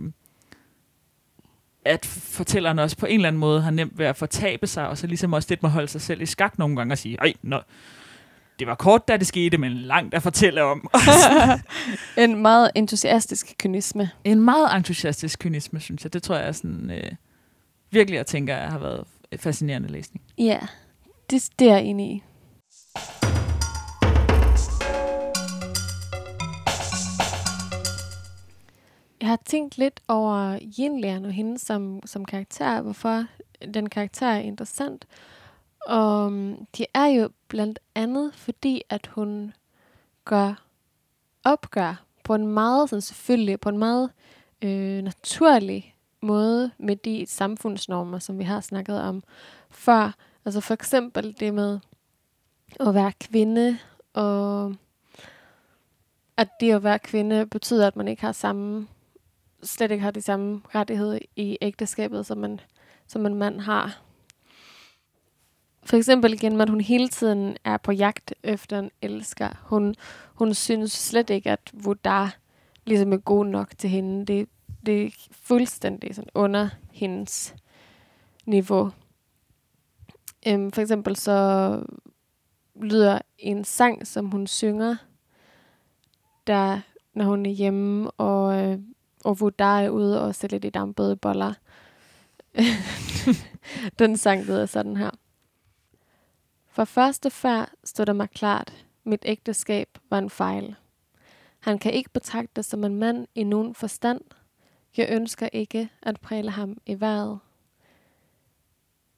at 1.86 2.06
fortælleren 2.06 2.80
også 2.80 2.98
på 2.98 3.06
en 3.06 3.16
eller 3.16 3.28
anden 3.28 3.39
måde 3.39 3.62
har 3.62 3.72
nemt 3.72 3.98
ved 3.98 4.06
at 4.06 4.16
fortabe 4.16 4.68
sig, 4.68 4.88
og 4.88 4.98
så 4.98 5.08
ligesom 5.08 5.34
også 5.34 5.48
lidt 5.50 5.64
må 5.64 5.70
holde 5.70 5.88
sig 5.88 6.02
selv 6.02 6.22
i 6.22 6.26
skak 6.26 6.60
nogle 6.60 6.76
gange 6.76 6.94
og 6.94 6.98
sige, 6.98 7.18
ej, 7.22 7.34
nå, 7.41 7.60
det 8.60 8.68
var 8.68 8.76
kort, 8.76 9.08
da 9.08 9.18
det 9.18 9.28
skete, 9.28 9.58
men 9.58 9.72
langt 9.72 10.14
at 10.14 10.24
fortælle 10.24 10.64
om. 10.64 10.89
En 12.18 12.41
meget 12.41 12.72
entusiastisk 12.76 13.56
kynisme. 13.60 14.10
en 14.24 14.39
meget 14.39 14.76
entusiastisk 14.76 15.39
kynisme, 15.39 15.80
synes 15.80 16.04
jeg. 16.04 16.14
Det 16.14 16.24
tror 16.24 16.36
jeg 16.36 16.47
er 16.47 16.51
sådan, 16.51 16.91
øh, 16.91 17.12
virkelig, 17.91 18.18
jeg 18.18 18.26
tænker, 18.26 18.58
jeg 18.58 18.70
har 18.70 18.80
været 18.80 19.04
fascinerende 19.39 19.91
læsning. 19.91 20.24
Ja, 20.38 20.60
det, 21.30 21.49
det 21.60 21.70
er 21.70 21.74
jeg 21.74 21.84
enig 21.84 22.12
i. 22.12 22.24
jeg 29.24 29.30
har 29.30 29.39
tænkt 29.45 29.78
lidt 29.78 29.99
over 30.08 30.60
Yin 30.80 31.26
og 31.26 31.32
hende 31.32 31.60
som, 31.60 31.99
som 32.06 32.26
karakter, 32.26 32.82
hvorfor 32.82 33.26
den 33.74 33.89
karakter 33.89 34.28
er 34.28 34.39
interessant. 34.39 35.06
Og 35.88 36.32
mm, 36.32 36.52
øhm, 36.52 36.66
det 36.78 36.86
er 36.94 37.06
jo 37.06 37.30
blandt 37.48 37.80
andet 37.96 38.34
fordi, 38.34 38.82
at 38.90 39.08
hun 39.08 39.54
gør 40.26 40.64
opgør 41.44 42.04
på 42.24 42.36
en 42.36 42.48
meget 42.48 42.90
sådan 42.90 43.02
selvfølgelig, 43.02 43.60
på 43.60 43.70
en 43.70 43.78
meget 43.78 44.10
øh, 44.62 45.02
naturlig 45.02 45.96
måde 46.22 46.72
med 46.78 46.96
de 46.96 47.26
samfundsnormer, 47.28 48.20
som 48.20 48.40
vi 48.40 48.44
har 48.44 48.62
snakket 48.62 49.02
om 49.02 49.24
før. 49.70 50.16
Altså 50.46 50.62
for 50.62 50.74
eksempel 50.74 51.36
det 51.40 51.54
med 51.54 51.80
at 52.80 52.94
være 52.94 53.12
kvinde, 53.12 53.78
og 54.14 54.76
at 56.38 56.50
det 56.60 56.72
at 56.72 56.84
være 56.84 57.00
kvinde 57.00 57.46
betyder, 57.46 57.88
at 57.88 57.96
man 57.96 58.08
ikke 58.08 58.22
har 58.22 58.32
samme, 58.32 58.88
slet 59.64 59.92
ikke 59.92 60.04
har 60.04 60.12
de 60.12 60.22
samme 60.22 60.62
rettigheder 60.76 61.20
i 61.36 61.58
ægteskabet, 61.62 62.26
som 62.26 62.38
man, 62.38 62.60
som 63.08 63.26
en 63.26 63.36
mand 63.36 63.60
har. 63.60 64.02
For 65.86 65.98
eksempel 65.98 66.34
igen, 66.34 66.62
at 66.62 66.70
hun 66.70 66.82
hele 66.82 67.08
tiden 67.08 67.58
er 67.64 67.78
på 67.78 67.92
jagt 67.92 68.34
efter 68.44 68.80
en 68.80 68.92
elsker. 69.02 69.50
Hun, 69.64 69.96
hun 70.34 70.54
synes 70.54 70.92
slet 70.92 71.30
ikke, 71.30 71.52
at 71.52 71.72
Vodar 71.74 72.36
ligesom 72.86 73.14
er 73.14 73.18
god 73.18 73.46
nok 73.46 73.78
til 73.78 73.90
hende. 73.90 74.26
Det, 74.26 74.50
det 74.86 75.06
er 75.06 75.10
fuldstændig 75.32 76.16
sådan 76.16 76.30
under 76.34 76.70
hendes 76.92 77.56
niveau. 78.46 78.92
Øhm, 80.48 80.72
for 80.72 80.82
eksempel 80.82 81.16
så 81.16 81.80
lyder 82.82 83.20
en 83.38 83.64
sang, 83.64 84.08
som 84.08 84.26
hun 84.26 84.48
synger, 84.48 84.96
der, 86.48 86.82
når 87.14 87.26
hun 87.26 87.46
er 87.46 87.52
hjemme, 87.52 88.12
og, 88.12 88.64
øh, 88.64 88.80
og 89.24 89.40
Vodar 89.40 89.80
er 89.80 89.90
ude 89.90 90.22
og 90.22 90.36
sætter 90.36 90.60
de 90.60 90.70
dampede 90.70 91.16
boller. 91.16 91.54
Den 94.00 94.18
sang 94.18 94.46
lyder 94.46 94.66
sådan 94.66 94.98
her. 94.98 95.10
For 96.74 96.86
første 96.86 97.30
færd 97.30 97.70
stod 97.84 98.06
der 98.06 98.14
mig 98.14 98.30
klart, 98.30 98.86
mit 99.04 99.24
ægteskab 99.26 99.98
var 100.10 100.18
en 100.18 100.30
fejl. 100.30 100.76
Han 101.60 101.80
kan 101.80 101.94
ikke 101.94 102.10
betragtes 102.10 102.66
som 102.66 102.84
en 102.84 102.96
mand 102.96 103.28
i 103.36 103.44
nogen 103.44 103.76
forstand. 103.76 104.22
Jeg 104.98 105.08
ønsker 105.12 105.50
ikke 105.54 105.90
at 106.02 106.22
præle 106.22 106.52
ham 106.52 106.78
i 106.86 107.00
vejret. 107.00 107.40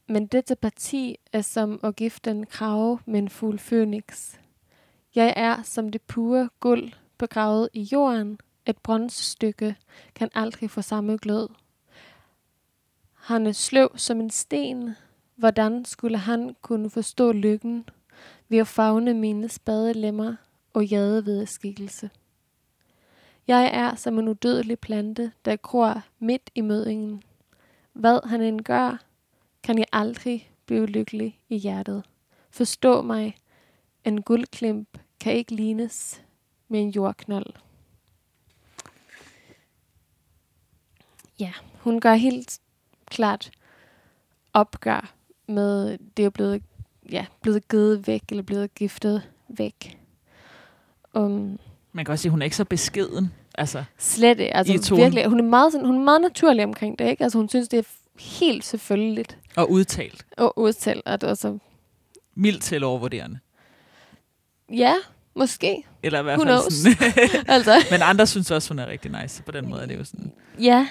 Men 0.07 0.27
dette 0.27 0.55
parti 0.55 1.17
er 1.33 1.41
som 1.41 1.79
at 1.83 1.95
gifte 1.95 2.31
en 2.31 2.45
krave 2.45 2.99
med 3.05 3.19
en 3.19 3.29
fugl 3.29 3.59
fønix. 3.59 4.35
Jeg 5.15 5.33
er 5.35 5.63
som 5.63 5.89
det 5.89 6.01
pure 6.01 6.49
guld 6.59 6.91
begravet 7.17 7.69
i 7.73 7.81
jorden. 7.81 8.39
Et 8.65 8.77
bronzestykke 8.77 9.75
kan 10.15 10.29
aldrig 10.33 10.71
få 10.71 10.81
samme 10.81 11.17
glød. 11.17 11.49
Han 13.13 13.47
er 13.47 13.51
sløv 13.51 13.97
som 13.97 14.19
en 14.19 14.29
sten, 14.29 14.95
Hvordan 15.35 15.85
skulle 15.85 16.17
han 16.17 16.55
kunne 16.61 16.89
forstå 16.89 17.31
lykken 17.31 17.89
ved 18.49 18.57
at 18.57 18.67
fagne 18.67 19.13
mine 19.13 19.49
spade 19.49 19.93
lemmer 19.93 20.35
og 20.73 20.85
jade 20.85 21.25
ved 21.25 21.45
skikkelse? 21.45 22.09
Jeg 23.47 23.69
er 23.73 23.95
som 23.95 24.19
en 24.19 24.27
udødelig 24.27 24.79
plante, 24.79 25.31
der 25.45 25.55
gror 25.55 26.01
midt 26.19 26.49
i 26.55 26.61
mødingen. 26.61 27.23
Hvad 27.93 28.29
han 28.29 28.41
end 28.41 28.61
gør, 28.61 29.03
kan 29.63 29.77
jeg 29.77 29.85
aldrig 29.91 30.51
blive 30.65 30.85
lykkelig 30.85 31.39
i 31.49 31.57
hjertet. 31.57 32.03
Forstå 32.49 33.01
mig, 33.01 33.35
en 34.03 34.21
guldklimp 34.21 34.97
kan 35.19 35.33
ikke 35.33 35.55
lignes 35.55 36.21
med 36.67 36.79
en 36.79 36.89
jordknold. 36.89 37.53
Ja, 41.39 41.53
hun 41.79 41.99
gør 41.99 42.13
helt 42.13 42.59
klart 43.05 43.51
opgør 44.53 45.14
med, 45.47 45.97
det 46.17 46.25
er 46.25 46.29
blevet, 46.29 46.63
ja, 47.11 47.25
blevet 47.41 47.67
givet 47.67 48.07
væk, 48.07 48.23
eller 48.29 48.43
blevet 48.43 48.75
giftet 48.75 49.21
væk. 49.49 49.97
Um, 51.13 51.59
Man 51.93 52.05
kan 52.05 52.11
også 52.11 52.21
sige, 52.21 52.29
at 52.29 52.31
hun 52.31 52.41
er 52.41 52.43
ikke 52.43 52.55
så 52.55 52.65
beskeden. 52.65 53.33
Altså, 53.57 53.83
slet 53.97 54.39
ikke. 54.39 54.55
Altså, 54.55 54.95
virkelig, 54.95 55.25
hun 55.25 55.39
er, 55.39 55.43
meget, 55.43 55.71
sådan, 55.71 55.87
hun 55.87 55.95
er 55.95 56.03
meget 56.03 56.21
naturlig 56.21 56.63
omkring 56.63 56.99
det, 56.99 57.09
ikke? 57.09 57.23
Altså, 57.23 57.37
hun 57.37 57.49
synes, 57.49 57.67
det 57.67 57.79
er 57.79 57.83
helt 58.19 58.65
selvfølgeligt. 58.65 59.37
Og 59.55 59.71
udtalt. 59.71 60.25
Og 60.37 60.59
udtalt. 60.59 61.01
At, 61.05 61.23
altså, 61.23 61.57
Mildt 62.35 62.63
til 62.63 62.83
overvurderende. 62.83 63.39
Ja, 64.73 64.93
måske. 65.35 65.83
Eller 66.03 66.19
i 66.19 66.23
hvert 66.23 66.41
fald 66.41 66.71
sådan. 66.71 67.45
altså. 67.55 67.75
Men 67.91 68.01
andre 68.01 68.27
synes 68.27 68.51
også, 68.51 68.69
hun 68.69 68.79
er 68.79 68.87
rigtig 68.87 69.11
nice. 69.21 69.43
På 69.43 69.51
den 69.51 69.69
måde 69.69 69.81
er 69.81 69.85
det 69.85 69.97
jo 69.97 70.03
sådan. 70.03 70.31
Ja, 70.59 70.87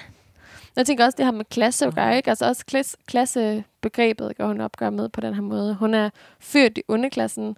jeg 0.75 0.85
tænker 0.85 1.05
også, 1.05 1.15
det 1.15 1.25
har 1.25 1.31
med 1.31 1.45
klasse 1.45 1.85
at 1.85 1.95
gøre, 1.95 2.17
ikke? 2.17 2.29
Altså 2.29 2.45
også 2.45 2.65
klasse, 2.65 2.97
klassebegrebet 3.05 4.37
går 4.37 4.47
hun 4.47 4.61
opgør 4.61 4.89
med 4.89 5.09
på 5.09 5.21
den 5.21 5.33
her 5.33 5.41
måde. 5.41 5.75
Hun 5.75 5.93
er 5.93 6.09
født 6.39 6.77
i 6.77 6.81
underklassen, 6.87 7.57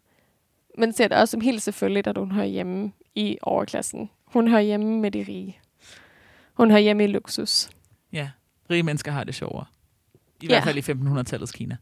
men 0.77 0.93
ser 0.93 1.07
det 1.07 1.17
også 1.17 1.31
som 1.31 1.41
helt 1.41 1.61
selvfølgelig, 1.61 2.07
at 2.07 2.17
hun 2.17 2.31
hører 2.31 2.45
hjemme 2.45 2.91
i 3.15 3.37
overklassen. 3.41 4.09
Hun 4.25 4.47
hører 4.47 4.61
hjemme 4.61 4.99
med 4.99 5.11
de 5.11 5.25
rige. 5.27 5.59
Hun 6.53 6.71
hører 6.71 6.81
hjemme 6.81 7.03
i 7.03 7.07
luksus. 7.07 7.69
Ja, 8.13 8.29
rige 8.69 8.83
mennesker 8.83 9.11
har 9.11 9.23
det 9.23 9.35
sjovere. 9.35 9.65
I 10.41 10.45
ja. 10.45 10.47
hvert 10.47 10.63
fald 10.63 10.77
i 10.77 10.91
1500-tallets 10.91 11.51
Kina. 11.51 11.77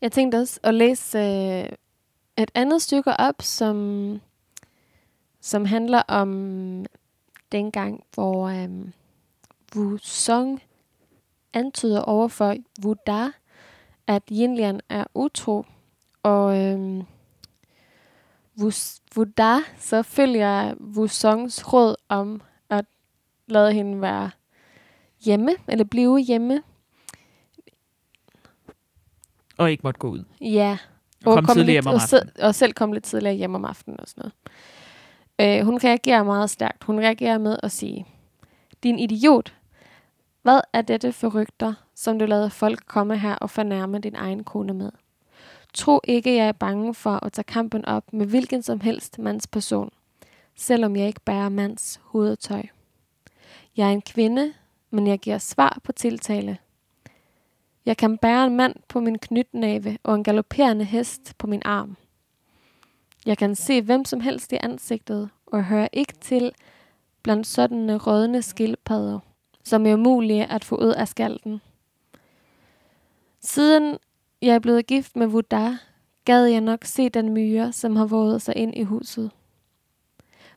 Jeg 0.00 0.12
tænkte 0.12 0.36
også 0.36 0.60
at 0.62 0.74
læse 0.74 1.18
øh, 1.18 1.68
et 2.38 2.50
andet 2.54 2.82
stykke 2.82 3.10
op, 3.10 3.42
som 3.42 4.20
som 5.46 5.64
handler 5.64 6.02
om 6.08 6.84
dengang, 7.52 8.04
hvor 8.14 8.48
øhm, 8.48 8.92
Wu 9.76 9.96
Song 10.02 10.62
antyder 11.52 12.00
overfor 12.00 12.56
Wu 12.84 12.94
Da, 13.06 13.30
at 14.06 14.22
Yinlian 14.32 14.80
er 14.88 15.04
utro, 15.14 15.64
og 16.22 16.62
øhm, 16.62 17.02
Wu, 18.60 18.70
Wu 19.16 19.24
Da 19.24 19.56
så 19.78 20.02
følger 20.02 20.74
Wu 20.74 21.06
Songs 21.06 21.72
råd 21.72 21.94
om 22.08 22.42
at 22.70 22.84
lade 23.46 23.72
hende 23.72 24.00
være 24.00 24.30
hjemme, 25.24 25.52
eller 25.68 25.84
blive 25.84 26.18
hjemme. 26.18 26.62
Og 29.58 29.70
ikke 29.70 29.82
måtte 29.82 29.98
gå 29.98 30.08
ud. 30.08 30.24
Ja. 30.40 30.78
Og, 31.24 31.34
og, 31.34 31.44
komme 31.44 31.62
lidt, 31.62 31.86
og, 31.86 32.00
og 32.38 32.54
selv 32.54 32.72
komme 32.72 32.94
lidt 32.94 33.04
tidligere 33.04 33.34
hjem 33.34 33.54
om 33.54 33.64
aftenen 33.64 34.00
og 34.00 34.08
sådan 34.08 34.20
noget. 34.20 34.34
Øh, 35.40 35.60
hun 35.64 35.78
reagerer 35.84 36.22
meget 36.22 36.50
stærkt. 36.50 36.84
Hun 36.84 36.98
reagerer 36.98 37.38
med 37.38 37.56
at 37.62 37.72
sige, 37.72 38.06
din 38.82 38.98
idiot, 38.98 39.54
hvad 40.42 40.60
er 40.72 40.82
dette 40.82 41.12
for 41.12 41.40
rygter, 41.40 41.74
som 41.94 42.18
du 42.18 42.24
lader 42.24 42.48
folk 42.48 42.86
komme 42.86 43.18
her 43.18 43.34
og 43.34 43.50
fornærme 43.50 43.98
din 43.98 44.14
egen 44.14 44.44
kone 44.44 44.74
med? 44.74 44.90
Tro 45.74 46.00
ikke, 46.04 46.36
jeg 46.36 46.48
er 46.48 46.52
bange 46.52 46.94
for 46.94 47.24
at 47.24 47.32
tage 47.32 47.44
kampen 47.44 47.84
op 47.84 48.12
med 48.12 48.26
hvilken 48.26 48.62
som 48.62 48.80
helst 48.80 49.18
mands 49.18 49.46
person, 49.46 49.90
selvom 50.54 50.96
jeg 50.96 51.06
ikke 51.06 51.20
bærer 51.20 51.48
mands 51.48 52.00
hovedtøj. 52.04 52.62
Jeg 53.76 53.88
er 53.88 53.92
en 53.92 54.02
kvinde, 54.02 54.52
men 54.90 55.06
jeg 55.06 55.18
giver 55.18 55.38
svar 55.38 55.78
på 55.84 55.92
tiltale. 55.92 56.58
Jeg 57.86 57.96
kan 57.96 58.18
bære 58.18 58.46
en 58.46 58.56
mand 58.56 58.74
på 58.88 59.00
min 59.00 59.18
knytnæve 59.18 59.98
og 60.02 60.14
en 60.14 60.24
galopperende 60.24 60.84
hest 60.84 61.38
på 61.38 61.46
min 61.46 61.62
arm. 61.64 61.96
Jeg 63.26 63.38
kan 63.38 63.54
se 63.54 63.82
hvem 63.82 64.04
som 64.04 64.20
helst 64.20 64.52
i 64.52 64.58
ansigtet, 64.62 65.30
og 65.46 65.64
hører 65.64 65.88
ikke 65.92 66.12
til 66.20 66.52
blandt 67.22 67.46
sådanne 67.46 67.96
rådne 67.96 68.42
skildpadder, 68.42 69.18
som 69.64 69.86
er 69.86 69.94
umulige 69.94 70.46
at 70.46 70.64
få 70.64 70.76
ud 70.76 70.92
af 70.92 71.08
skalten. 71.08 71.60
Siden 73.40 73.98
jeg 74.42 74.54
er 74.54 74.58
blevet 74.58 74.86
gift 74.86 75.16
med 75.16 75.26
Vuda, 75.26 75.78
gad 76.24 76.44
jeg 76.44 76.60
nok 76.60 76.84
se 76.84 77.08
den 77.08 77.32
myre, 77.32 77.72
som 77.72 77.96
har 77.96 78.06
våget 78.06 78.42
sig 78.42 78.56
ind 78.56 78.74
i 78.76 78.82
huset. 78.82 79.30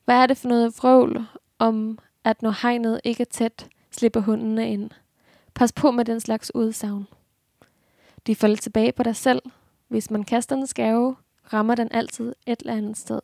Hvad 0.06 0.16
er 0.16 0.26
det 0.26 0.38
for 0.38 0.50
noget 0.50 0.74
vrøvl 0.78 1.26
om, 1.60 2.00
at 2.24 2.42
når 2.42 2.62
hegnet 2.62 3.02
ikke 3.04 3.22
er 3.22 3.32
tæt, 3.32 3.68
slipper 3.92 4.20
hundene 4.20 4.72
ind? 4.72 4.90
Pas 5.54 5.74
på 5.74 5.92
med 5.92 6.06
den 6.06 6.20
slags 6.20 6.56
udsagn. 6.56 7.08
De 8.28 8.36
falder 8.36 8.56
tilbage 8.58 8.92
på 8.92 9.04
dig 9.04 9.16
selv. 9.16 9.42
Hvis 9.88 10.12
man 10.12 10.24
kaster 10.24 10.56
en 10.56 10.68
skæve, 10.68 11.16
rammer 11.54 11.76
den 11.76 11.92
altid 11.92 12.36
et 12.46 12.60
eller 12.60 12.76
andet 12.76 12.98
sted. 12.98 13.20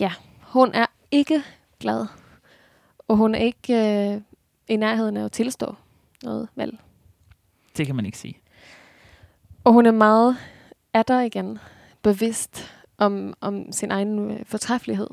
Ja, 0.00 0.12
hun 0.40 0.74
er 0.74 0.86
ikke 1.10 1.42
glad. 1.80 2.06
Og 3.08 3.16
hun 3.16 3.34
er 3.34 3.38
ikke 3.38 3.74
øh, 3.74 4.20
i 4.68 4.76
nærheden 4.76 5.16
af 5.16 5.24
at 5.24 5.32
tilstå 5.32 5.74
noget, 6.22 6.48
vel? 6.54 6.78
Det 7.76 7.86
kan 7.86 7.96
man 7.96 8.06
ikke 8.06 8.18
sige. 8.18 8.38
Og 9.64 9.72
hun 9.72 9.86
er 9.86 9.90
meget 9.90 10.36
er 10.92 11.02
der 11.02 11.20
igen 11.20 11.58
bevidst 12.02 12.74
om, 12.98 13.34
om 13.40 13.72
sin 13.72 13.90
egen 13.90 14.30
øh, 14.30 14.44
fortræffelighed. 14.44 15.08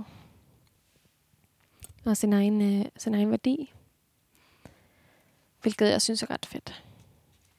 Og 2.05 2.17
sin 2.17 2.33
egen, 2.33 2.61
øh, 2.61 2.85
sin 2.97 3.15
egen 3.15 3.31
værdi. 3.31 3.73
Hvilket 5.61 5.89
jeg 5.89 6.01
synes 6.01 6.23
er 6.23 6.31
ret 6.31 6.45
fedt. 6.45 6.83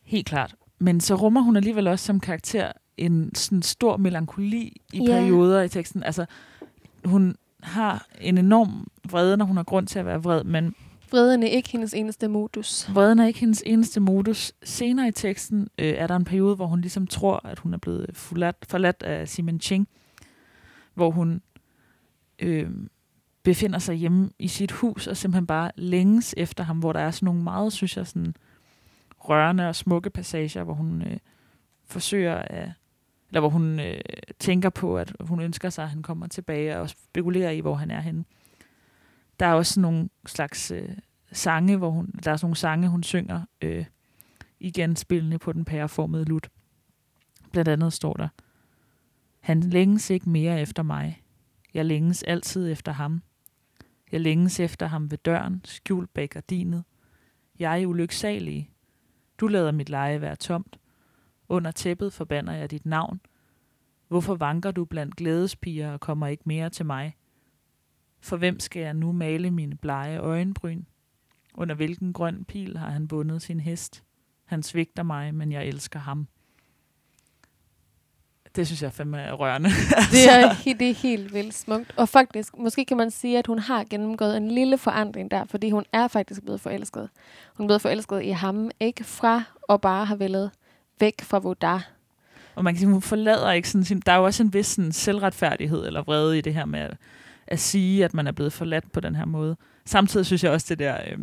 Helt 0.02 0.26
klart. 0.26 0.54
Men 0.78 1.00
så 1.00 1.14
rummer 1.14 1.40
hun 1.40 1.56
alligevel 1.56 1.86
også 1.86 2.04
som 2.06 2.20
karakter 2.20 2.72
en 2.98 3.34
sådan 3.34 3.62
stor 3.62 3.96
melankoli 3.96 4.80
i 4.92 4.98
Ja. 4.98 5.04
perioder 5.06 5.62
i 5.62 5.68
teksten. 5.68 6.02
Altså, 6.02 6.26
hun 7.04 7.36
har 7.62 8.06
en 8.20 8.38
enorm 8.38 8.86
vrede, 9.10 9.36
når 9.36 9.44
hun 9.44 9.56
har 9.56 9.64
grund 9.64 9.86
til 9.86 9.98
at 9.98 10.06
være 10.06 10.22
vred, 10.22 10.44
men 10.44 10.74
Vreden 11.10 11.42
er 11.42 11.46
ikke 11.46 11.68
hendes 11.70 11.94
eneste 11.94 12.28
modus. 12.28 12.88
vreden 12.94 13.18
er 13.18 13.26
ikke 13.26 13.40
hendes 13.40 13.62
eneste 13.66 14.00
modus. 14.00 14.52
Senere 14.64 15.08
i 15.08 15.12
teksten 15.12 15.68
øh, 15.78 15.86
er 15.98 16.06
der 16.06 16.16
en 16.16 16.24
periode, 16.24 16.56
hvor 16.56 16.66
hun 16.66 16.80
ligesom 16.80 17.06
tror, 17.06 17.46
at 17.46 17.58
hun 17.58 17.74
er 17.74 17.78
blevet 17.78 18.06
forladt, 18.12 18.56
forladt 18.68 19.02
af 19.02 19.28
Simon 19.28 19.60
Ching, 19.60 19.88
hvor 20.94 21.10
hun 21.10 21.42
øh, 22.38 22.70
befinder 23.42 23.78
sig 23.78 23.94
hjemme 23.94 24.30
i 24.38 24.48
sit 24.48 24.70
hus 24.72 25.06
og 25.06 25.16
simpelthen 25.16 25.46
bare 25.46 25.70
længes 25.76 26.34
efter 26.36 26.64
ham, 26.64 26.78
hvor 26.78 26.92
der 26.92 27.00
er 27.00 27.10
sådan 27.10 27.26
nogle 27.26 27.42
meget, 27.42 27.72
synes 27.72 27.96
jeg, 27.96 28.06
sådan 28.06 28.34
rørende 29.18 29.68
og 29.68 29.76
smukke 29.76 30.10
passager, 30.10 30.62
hvor 30.64 30.74
hun 30.74 31.02
øh, 31.02 31.16
forsøger 31.86 32.34
at 32.34 32.68
eller 33.28 33.40
hvor 33.40 33.48
hun 33.48 33.80
øh, 33.80 34.00
tænker 34.38 34.70
på, 34.70 34.98
at 34.98 35.12
hun 35.20 35.40
ønsker 35.40 35.70
sig, 35.70 35.84
at 35.84 35.90
han 35.90 36.02
kommer 36.02 36.26
tilbage 36.26 36.78
og 36.78 36.90
spekulerer 36.90 37.50
i, 37.50 37.60
hvor 37.60 37.74
han 37.74 37.90
er 37.90 38.00
henne. 38.00 38.24
Der 39.40 39.46
er 39.46 39.54
også 39.54 39.80
nogle 39.80 40.08
slags 40.26 40.70
øh, 40.70 40.88
sange, 41.32 41.76
hvor 41.76 41.90
hun, 41.90 42.06
der 42.24 42.32
er 42.32 42.36
sådan 42.36 42.46
nogle 42.46 42.56
sange, 42.56 42.88
hun 42.88 43.02
synger 43.02 43.42
øh, 43.62 43.84
igen 44.60 44.96
spillende 44.96 45.38
på 45.38 45.52
den 45.52 45.64
pæreformede 45.64 46.24
lut. 46.24 46.48
Blandt 47.52 47.68
andet 47.68 47.92
står 47.92 48.12
der, 48.12 48.28
han 49.40 49.60
længes 49.60 50.10
ikke 50.10 50.30
mere 50.30 50.60
efter 50.60 50.82
mig. 50.82 51.22
Jeg 51.74 51.84
længes 51.84 52.22
altid 52.22 52.72
efter 52.72 52.92
ham. 52.92 53.22
Jeg 54.12 54.20
længes 54.20 54.60
efter 54.60 54.86
ham 54.86 55.10
ved 55.10 55.18
døren, 55.18 55.60
skjult 55.64 56.14
bag 56.14 56.28
gardinet. 56.28 56.84
Jeg 57.58 57.82
er 57.82 57.86
ulyksalig. 57.86 58.70
Du 59.38 59.46
lader 59.46 59.72
mit 59.72 59.88
leje 59.88 60.20
være 60.20 60.36
tomt. 60.36 60.78
Under 61.48 61.70
tæppet 61.70 62.12
forbander 62.12 62.52
jeg 62.52 62.70
dit 62.70 62.86
navn. 62.86 63.20
Hvorfor 64.08 64.34
vanker 64.34 64.70
du 64.70 64.84
blandt 64.84 65.16
glædespiger 65.16 65.92
og 65.92 66.00
kommer 66.00 66.26
ikke 66.26 66.42
mere 66.46 66.70
til 66.70 66.86
mig? 66.86 67.16
For 68.20 68.36
hvem 68.36 68.60
skal 68.60 68.82
jeg 68.82 68.94
nu 68.94 69.12
male 69.12 69.50
mine 69.50 69.76
blege 69.76 70.18
øjenbryn? 70.18 70.82
Under 71.54 71.74
hvilken 71.74 72.12
grøn 72.12 72.44
pil 72.44 72.76
har 72.78 72.90
han 72.90 73.08
bundet 73.08 73.42
sin 73.42 73.60
hest? 73.60 74.04
Han 74.44 74.62
svigter 74.62 75.02
mig, 75.02 75.34
men 75.34 75.52
jeg 75.52 75.64
elsker 75.66 75.98
ham. 75.98 76.28
Det 78.56 78.66
synes 78.66 78.82
jeg 78.82 78.92
fandme 78.92 79.18
er 79.20 79.32
rørende. 79.32 79.68
Det 80.12 80.30
er, 80.30 80.50
he- 80.50 80.78
det 80.78 80.90
er 80.90 80.94
helt 80.94 81.34
vildt 81.34 81.54
smukt. 81.54 81.94
Og 81.96 82.08
faktisk, 82.08 82.56
måske 82.58 82.84
kan 82.84 82.96
man 82.96 83.10
sige, 83.10 83.38
at 83.38 83.46
hun 83.46 83.58
har 83.58 83.84
gennemgået 83.84 84.36
en 84.36 84.50
lille 84.50 84.78
forandring 84.78 85.30
der, 85.30 85.44
fordi 85.44 85.70
hun 85.70 85.84
er 85.92 86.08
faktisk 86.08 86.42
blevet 86.42 86.60
forelsket. 86.60 87.08
Hun 87.54 87.64
er 87.64 87.68
blevet 87.68 87.82
forelsket 87.82 88.22
i 88.22 88.28
ham, 88.30 88.70
ikke 88.80 89.04
fra 89.04 89.42
og 89.62 89.80
bare 89.80 90.04
har 90.04 90.16
vælget 90.16 90.50
væk 91.00 91.22
fra 91.22 91.38
Vodar. 91.38 91.88
Og 92.54 92.64
man 92.64 92.74
kan 92.74 92.78
sige, 92.78 92.88
hun 92.88 93.02
forlader 93.02 93.52
ikke 93.52 93.68
sådan 93.68 93.84
sin... 93.84 94.02
Der 94.06 94.12
er 94.12 94.16
jo 94.16 94.24
også 94.24 94.42
en 94.42 94.54
vis 94.54 94.66
sådan, 94.66 94.92
selvretfærdighed 94.92 95.86
eller 95.86 96.02
vrede 96.02 96.38
i 96.38 96.40
det 96.40 96.54
her 96.54 96.64
med 96.64 96.80
at, 96.80 96.96
at 97.46 97.60
sige, 97.60 98.04
at 98.04 98.14
man 98.14 98.26
er 98.26 98.32
blevet 98.32 98.52
forladt 98.52 98.92
på 98.92 99.00
den 99.00 99.14
her 99.14 99.24
måde. 99.24 99.56
Samtidig 99.86 100.26
synes 100.26 100.44
jeg 100.44 100.52
også, 100.52 100.66
det 100.68 100.78
der... 100.78 100.96
Øh, 101.10 101.18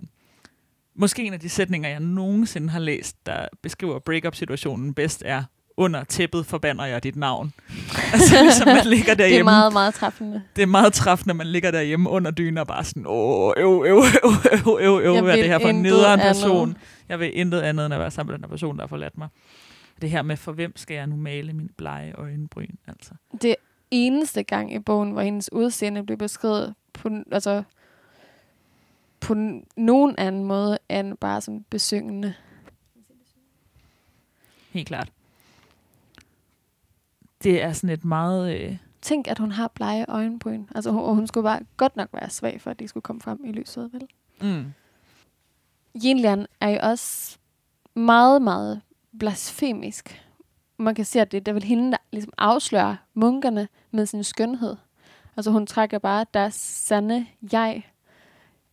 måske 0.96 1.24
en 1.24 1.34
af 1.34 1.40
de 1.40 1.50
sætninger, 1.50 1.90
jeg 1.90 2.00
nogensinde 2.00 2.70
har 2.70 2.80
læst, 2.80 3.26
der 3.26 3.48
beskriver 3.64 4.00
breakup-situationen 4.00 4.94
bedst, 4.94 5.24
er 5.26 5.44
under 5.78 6.04
tæppet 6.04 6.46
forbander 6.46 6.86
jeg 6.86 7.04
dit 7.04 7.16
navn. 7.16 7.54
altså, 8.14 8.44
ligesom 8.44 8.68
man 8.68 8.86
ligger 8.86 9.14
derhjemme. 9.14 9.52
Det 9.52 9.56
er 9.56 9.60
meget, 9.60 9.74
meget 9.74 9.94
træffende. 9.94 10.42
det 10.56 10.62
er 10.62 10.66
meget 10.66 10.94
træffende, 10.94 11.34
man 11.34 11.48
ligger 11.48 11.72
derhjemme 11.72 12.10
under 12.10 12.32
dynen 12.32 12.58
og 12.58 12.68
bare 12.68 12.84
sådan, 12.84 13.04
åh, 13.08 13.54
øv, 13.58 13.84
øv, 13.88 13.98
øv, 13.98 14.32
øv, 14.68 14.78
øv, 14.82 15.00
øv, 15.04 15.14
Jeg 15.14 15.22
hvad 15.22 15.34
er 15.34 15.42
det 15.42 15.50
her 15.50 15.60
for 15.60 15.70
en 15.70 15.82
nederen 15.82 16.20
andet. 16.20 16.36
person? 16.36 16.78
Jeg 17.10 17.20
vil 17.20 17.40
intet 17.40 17.62
andet, 17.62 17.86
end 17.86 17.94
at 17.94 18.00
være 18.00 18.12
sammen 18.12 18.32
med 18.32 18.38
den 18.38 18.44
her 18.44 18.50
person, 18.50 18.76
der 18.76 18.82
har 18.82 18.88
forladt 18.88 19.18
mig. 19.18 19.28
Det 20.02 20.10
her 20.10 20.22
med, 20.22 20.38
for 20.38 20.52
hvem 20.52 20.76
skal 20.76 20.96
jeg 20.96 21.08
nu 21.08 21.16
male 21.16 21.54
min 21.54 21.70
blege 21.78 22.14
øjenbryn? 22.14 22.76
Altså. 22.88 23.14
Det 23.42 23.56
eneste 23.92 24.44
gang 24.44 24.74
i 24.74 24.80
bogen, 24.80 25.12
hvor 25.12 25.22
hendes 25.22 25.52
udseende 25.54 26.04
blev 26.04 26.18
beskrevet 26.18 26.76
på, 26.94 27.10
altså, 27.32 27.64
på 29.20 29.34
nogen 29.78 30.16
anden 30.18 30.44
måde 30.44 30.78
end 30.90 31.18
bare 31.18 31.42
som 31.42 31.64
besyngende. 31.64 32.34
Helt 34.72 34.88
klart. 34.88 35.12
Det 37.44 37.62
er 37.64 37.74
sådan 37.74 37.90
et 37.90 38.06
meget... 38.06 38.60
Øh, 38.60 38.78
Tænk, 39.02 39.28
at 39.28 39.40
hun 39.40 39.52
har 39.52 39.68
blege 39.68 40.06
øjenbryn. 40.08 40.66
Altså, 40.76 40.92
hun, 40.92 41.04
og 41.04 41.16
hun 41.16 41.28
skulle 41.28 41.44
bare 41.44 41.60
godt 41.78 41.96
nok 41.96 42.10
være 42.14 42.30
svag, 42.30 42.62
for 42.62 42.72
at 42.72 42.80
de 42.80 42.88
skulle 42.88 43.02
komme 43.02 43.22
frem 43.22 43.46
i 43.46 43.52
lyset, 43.52 43.94
vel? 43.94 44.08
mm, 44.42 44.74
Yinlian 46.06 46.48
er 46.62 46.70
jo 46.70 46.80
også 46.82 47.38
meget, 47.94 48.42
meget 48.42 48.82
blasfemisk. 49.20 50.22
Man 50.78 50.96
kan 50.96 51.06
se, 51.06 51.22
at 51.22 51.32
det, 51.32 51.46
det 51.46 51.52
er 51.52 51.54
vel 51.54 51.64
hende, 51.64 51.92
der 51.92 51.98
ligesom 52.12 52.34
afslører 52.38 52.96
munkerne 53.14 53.68
med 53.92 54.06
sin 54.06 54.24
skønhed. 54.24 54.76
Altså 55.38 55.52
hun 55.52 55.68
trækker 55.68 56.00
bare 56.00 56.26
deres 56.34 56.54
sande 56.56 57.26
jeg 57.52 57.84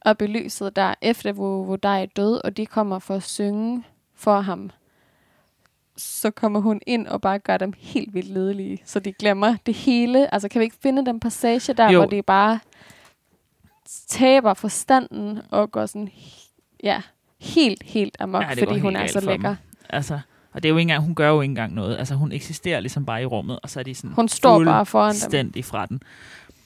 op 0.01 0.23
i 0.23 0.27
lyset, 0.27 0.77
der 0.77 0.95
efter 1.03 1.33
hvor, 1.33 1.65
hvor 1.65 1.77
der 1.77 1.89
er 1.89 2.07
død, 2.07 2.41
og 2.45 2.57
de 2.57 2.67
kommer 2.67 2.99
for 2.99 3.15
at 3.15 3.23
synge 3.23 3.85
for 4.15 4.41
ham. 4.41 4.71
Så 5.97 6.31
kommer 6.31 6.61
hun 6.61 6.81
ind 6.87 7.07
og 7.07 7.21
bare 7.21 7.39
gør 7.39 7.57
dem 7.57 7.73
helt 7.77 8.15
vildt 8.15 8.29
ledelige, 8.29 8.79
så 8.85 9.01
de 9.01 9.13
glemmer 9.13 9.57
det 9.67 9.75
hele. 9.75 10.35
Altså 10.35 10.49
kan 10.49 10.59
vi 10.59 10.65
ikke 10.65 10.77
finde 10.83 11.07
den 11.07 11.21
passage 11.21 11.73
der, 11.73 11.91
Jo. 11.91 11.99
hvor 11.99 12.09
de 12.11 12.23
bare 12.23 12.61
taber 14.09 14.55
forstanden 14.55 15.41
og 15.51 15.71
går 15.73 15.87
sådan 15.87 16.11
ja, 16.83 17.03
helt, 17.41 17.83
helt 17.83 18.17
amok, 18.21 18.43
Ja, 18.43 18.49
fordi 18.65 18.79
hun 18.79 18.97
er 18.97 19.07
så 19.07 19.21
lækker. 19.21 19.57
altså, 19.89 20.21
og 20.53 20.63
det 20.63 20.69
er 20.69 20.71
jo 20.71 20.77
ikke 20.77 20.83
engang, 20.83 21.05
hun 21.05 21.15
gør 21.15 21.29
jo 21.29 21.41
ikke 21.41 21.51
engang 21.51 21.75
noget. 21.75 21.97
Altså, 21.99 22.15
hun 22.15 22.33
eksisterer 22.33 22.81
ligesom 22.81 23.05
bare 23.07 23.23
i 23.23 23.27
rummet, 23.27 23.59
og 23.63 23.71
så 23.71 23.81
er 23.81 23.85
de 23.85 23.95
sådan 23.95 24.11
Hun 24.11 24.29
står 24.29 24.65
bare 24.65 24.87
foran 24.87 25.15
dem. 25.55 25.63
fra 25.63 25.87
den. 25.87 26.03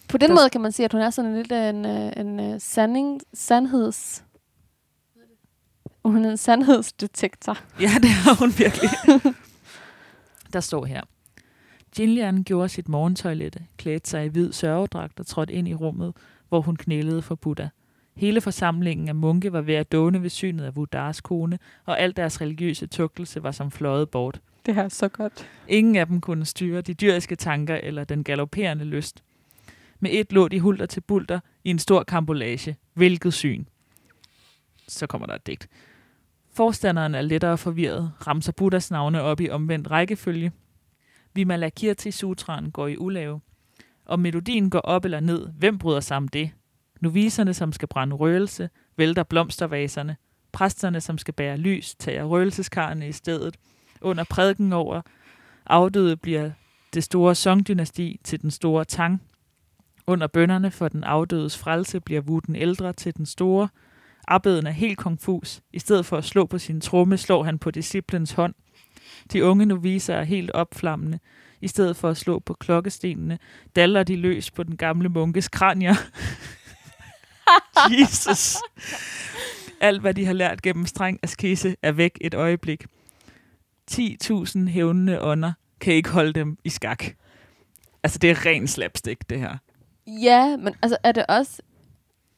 På 0.08 0.18
den 0.18 0.28
Der- 0.30 0.34
måde 0.36 0.50
kan 0.50 0.60
man 0.60 0.72
sige, 0.72 0.84
at 0.84 0.92
hun 0.92 1.00
er 1.02 1.10
sådan 1.10 1.36
lidt 1.36 1.52
en, 1.52 1.84
øh, 1.86 2.12
en 2.16 2.40
øh, 2.40 2.60
sanding, 2.60 3.20
sandheds... 3.34 4.22
Hun 6.04 6.24
er 6.24 6.30
en 6.30 6.36
sandhedsdetektor. 6.36 7.58
Ja, 7.80 7.90
det 8.02 8.08
har 8.10 8.34
hun 8.34 8.52
virkelig. 8.58 8.90
Der 10.52 10.60
står 10.60 10.84
her. 10.84 11.00
Jinlian 11.98 12.42
gjorde 12.44 12.68
sit 12.68 12.88
morgentoilette, 12.88 13.60
klædte 13.76 14.10
sig 14.10 14.24
i 14.24 14.28
hvid 14.28 14.52
sørgedragt 14.52 15.20
og 15.20 15.26
trådte 15.26 15.52
ind 15.52 15.68
i 15.68 15.74
rummet, 15.74 16.14
hvor 16.48 16.60
hun 16.60 16.76
knælede 16.76 17.22
for 17.22 17.34
Buddha. 17.34 17.66
Hele 18.16 18.40
forsamlingen 18.40 19.08
af 19.08 19.14
munke 19.14 19.52
var 19.52 19.60
ved 19.60 19.74
at 19.74 19.92
dåne 19.92 20.22
ved 20.22 20.30
synet 20.30 20.64
af 20.64 20.74
Buddhas 20.74 21.20
kone, 21.20 21.58
og 21.84 22.00
al 22.00 22.16
deres 22.16 22.40
religiøse 22.40 22.86
tukkelse 22.86 23.42
var 23.42 23.50
som 23.50 23.70
fløjet 23.70 24.10
bort. 24.10 24.40
Det 24.66 24.78
er 24.78 24.88
så 24.88 25.08
godt. 25.08 25.48
Ingen 25.68 25.96
af 25.96 26.06
dem 26.06 26.20
kunne 26.20 26.44
styre 26.44 26.80
de 26.80 26.94
dyriske 26.94 27.36
tanker 27.36 27.74
eller 27.74 28.04
den 28.04 28.24
galopperende 28.24 28.84
lyst. 28.84 29.22
Med 30.00 30.10
et 30.12 30.32
lå 30.32 30.48
de 30.48 30.60
hulter 30.60 30.86
til 30.86 31.00
bulter 31.00 31.40
i 31.64 31.70
en 31.70 31.78
stor 31.78 32.02
kambolage. 32.02 32.76
Hvilket 32.94 33.34
syn. 33.34 33.64
Så 34.88 35.06
kommer 35.06 35.26
der 35.26 35.34
et 35.34 35.46
digt. 35.46 35.68
Forstanderen 36.54 37.14
er 37.14 37.22
lettere 37.22 37.58
forvirret, 37.58 38.12
ramser 38.26 38.52
Buddhas 38.52 38.90
navne 38.90 39.22
op 39.22 39.40
i 39.40 39.50
omvendt 39.50 39.90
rækkefølge. 39.90 40.52
Vimalakirti 41.34 42.10
Sutraen 42.10 42.70
går 42.70 42.86
i 42.86 42.96
ulave. 42.96 43.40
Om 44.06 44.20
melodien 44.20 44.70
går 44.70 44.78
op 44.80 45.04
eller 45.04 45.20
ned, 45.20 45.48
hvem 45.58 45.78
bryder 45.78 46.00
sig 46.00 46.16
om 46.16 46.28
det? 46.28 46.50
Noviserne, 47.06 47.54
som 47.54 47.72
skal 47.72 47.88
brænde 47.88 48.16
røgelse, 48.16 48.70
vælter 48.96 49.22
blomstervaserne. 49.22 50.16
Præsterne, 50.52 51.00
som 51.00 51.18
skal 51.18 51.34
bære 51.34 51.56
lys, 51.56 51.94
tager 51.94 52.24
røgelseskarne 52.24 53.08
i 53.08 53.12
stedet. 53.12 53.56
Under 54.00 54.24
prædiken 54.24 54.72
over 54.72 55.02
afdøde 55.66 56.16
bliver 56.16 56.50
det 56.94 57.04
store 57.04 57.34
Song-dynasti 57.34 58.20
til 58.24 58.42
den 58.42 58.50
store 58.50 58.84
Tang. 58.84 59.22
Under 60.06 60.26
bønderne 60.26 60.70
for 60.70 60.88
den 60.88 61.04
afdødes 61.04 61.58
frelse 61.58 62.00
bliver 62.00 62.20
Wu 62.20 62.38
den 62.38 62.56
ældre 62.56 62.92
til 62.92 63.16
den 63.16 63.26
store. 63.26 63.68
Abbeden 64.28 64.66
er 64.66 64.70
helt 64.70 64.98
konfus. 64.98 65.60
I 65.72 65.78
stedet 65.78 66.06
for 66.06 66.16
at 66.16 66.24
slå 66.24 66.46
på 66.46 66.58
sin 66.58 66.80
tromme, 66.80 67.16
slår 67.16 67.42
han 67.42 67.58
på 67.58 67.70
disciplens 67.70 68.32
hånd. 68.32 68.54
De 69.32 69.44
unge 69.44 69.66
noviser 69.66 70.14
er 70.14 70.24
helt 70.24 70.50
opflammende. 70.50 71.18
I 71.60 71.68
stedet 71.68 71.96
for 71.96 72.08
at 72.08 72.16
slå 72.16 72.38
på 72.38 72.54
klokkestenene, 72.54 73.38
daller 73.76 74.02
de 74.02 74.16
løs 74.16 74.50
på 74.50 74.62
den 74.62 74.76
gamle 74.76 75.08
munkes 75.08 75.48
kranier. 75.48 75.94
Jesus. 78.00 78.56
Alt, 79.80 80.00
hvad 80.00 80.14
de 80.14 80.26
har 80.26 80.32
lært 80.32 80.62
gennem 80.62 80.86
streng 80.86 81.20
askese, 81.22 81.76
er 81.82 81.92
væk 81.92 82.18
et 82.20 82.34
øjeblik. 82.34 82.84
10.000 83.90 84.68
hævnende 84.68 85.22
ånder 85.22 85.52
kan 85.80 85.94
ikke 85.94 86.10
holde 86.10 86.32
dem 86.32 86.58
i 86.64 86.68
skak. 86.68 87.04
Altså, 88.02 88.18
det 88.18 88.30
er 88.30 88.46
ren 88.46 88.68
slapstick, 88.68 89.30
det 89.30 89.40
her. 89.40 89.56
Ja, 90.06 90.56
men 90.56 90.74
altså 90.82 90.96
er 91.02 91.12
det 91.12 91.26
også... 91.26 91.62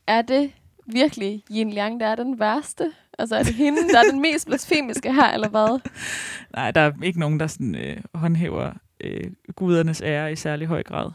Er 0.07 0.23
det 0.23 0.53
virkelig 0.87 1.43
Yin 1.51 1.71
Liang, 1.71 2.01
der 2.01 2.07
er 2.07 2.15
den 2.15 2.39
værste? 2.39 2.93
Altså 3.19 3.37
er 3.37 3.43
det 3.43 3.55
hende, 3.55 3.89
der 3.93 3.99
er 3.99 4.11
den 4.11 4.23
mest 4.23 4.47
blasfemiske 4.47 5.13
her, 5.13 5.31
eller 5.31 5.49
hvad? 5.49 5.81
Nej, 6.57 6.71
der 6.71 6.81
er 6.81 6.93
ikke 7.03 7.21
nogen, 7.21 7.41
der 7.41 7.47
sådan, 7.47 7.75
øh, 7.75 7.97
håndhæver 8.15 8.73
øh, 9.01 9.31
gudernes 9.57 10.01
ære 10.01 10.33
i 10.33 10.37
særlig 10.37 10.67
høj 10.67 10.83
grad. 10.83 11.11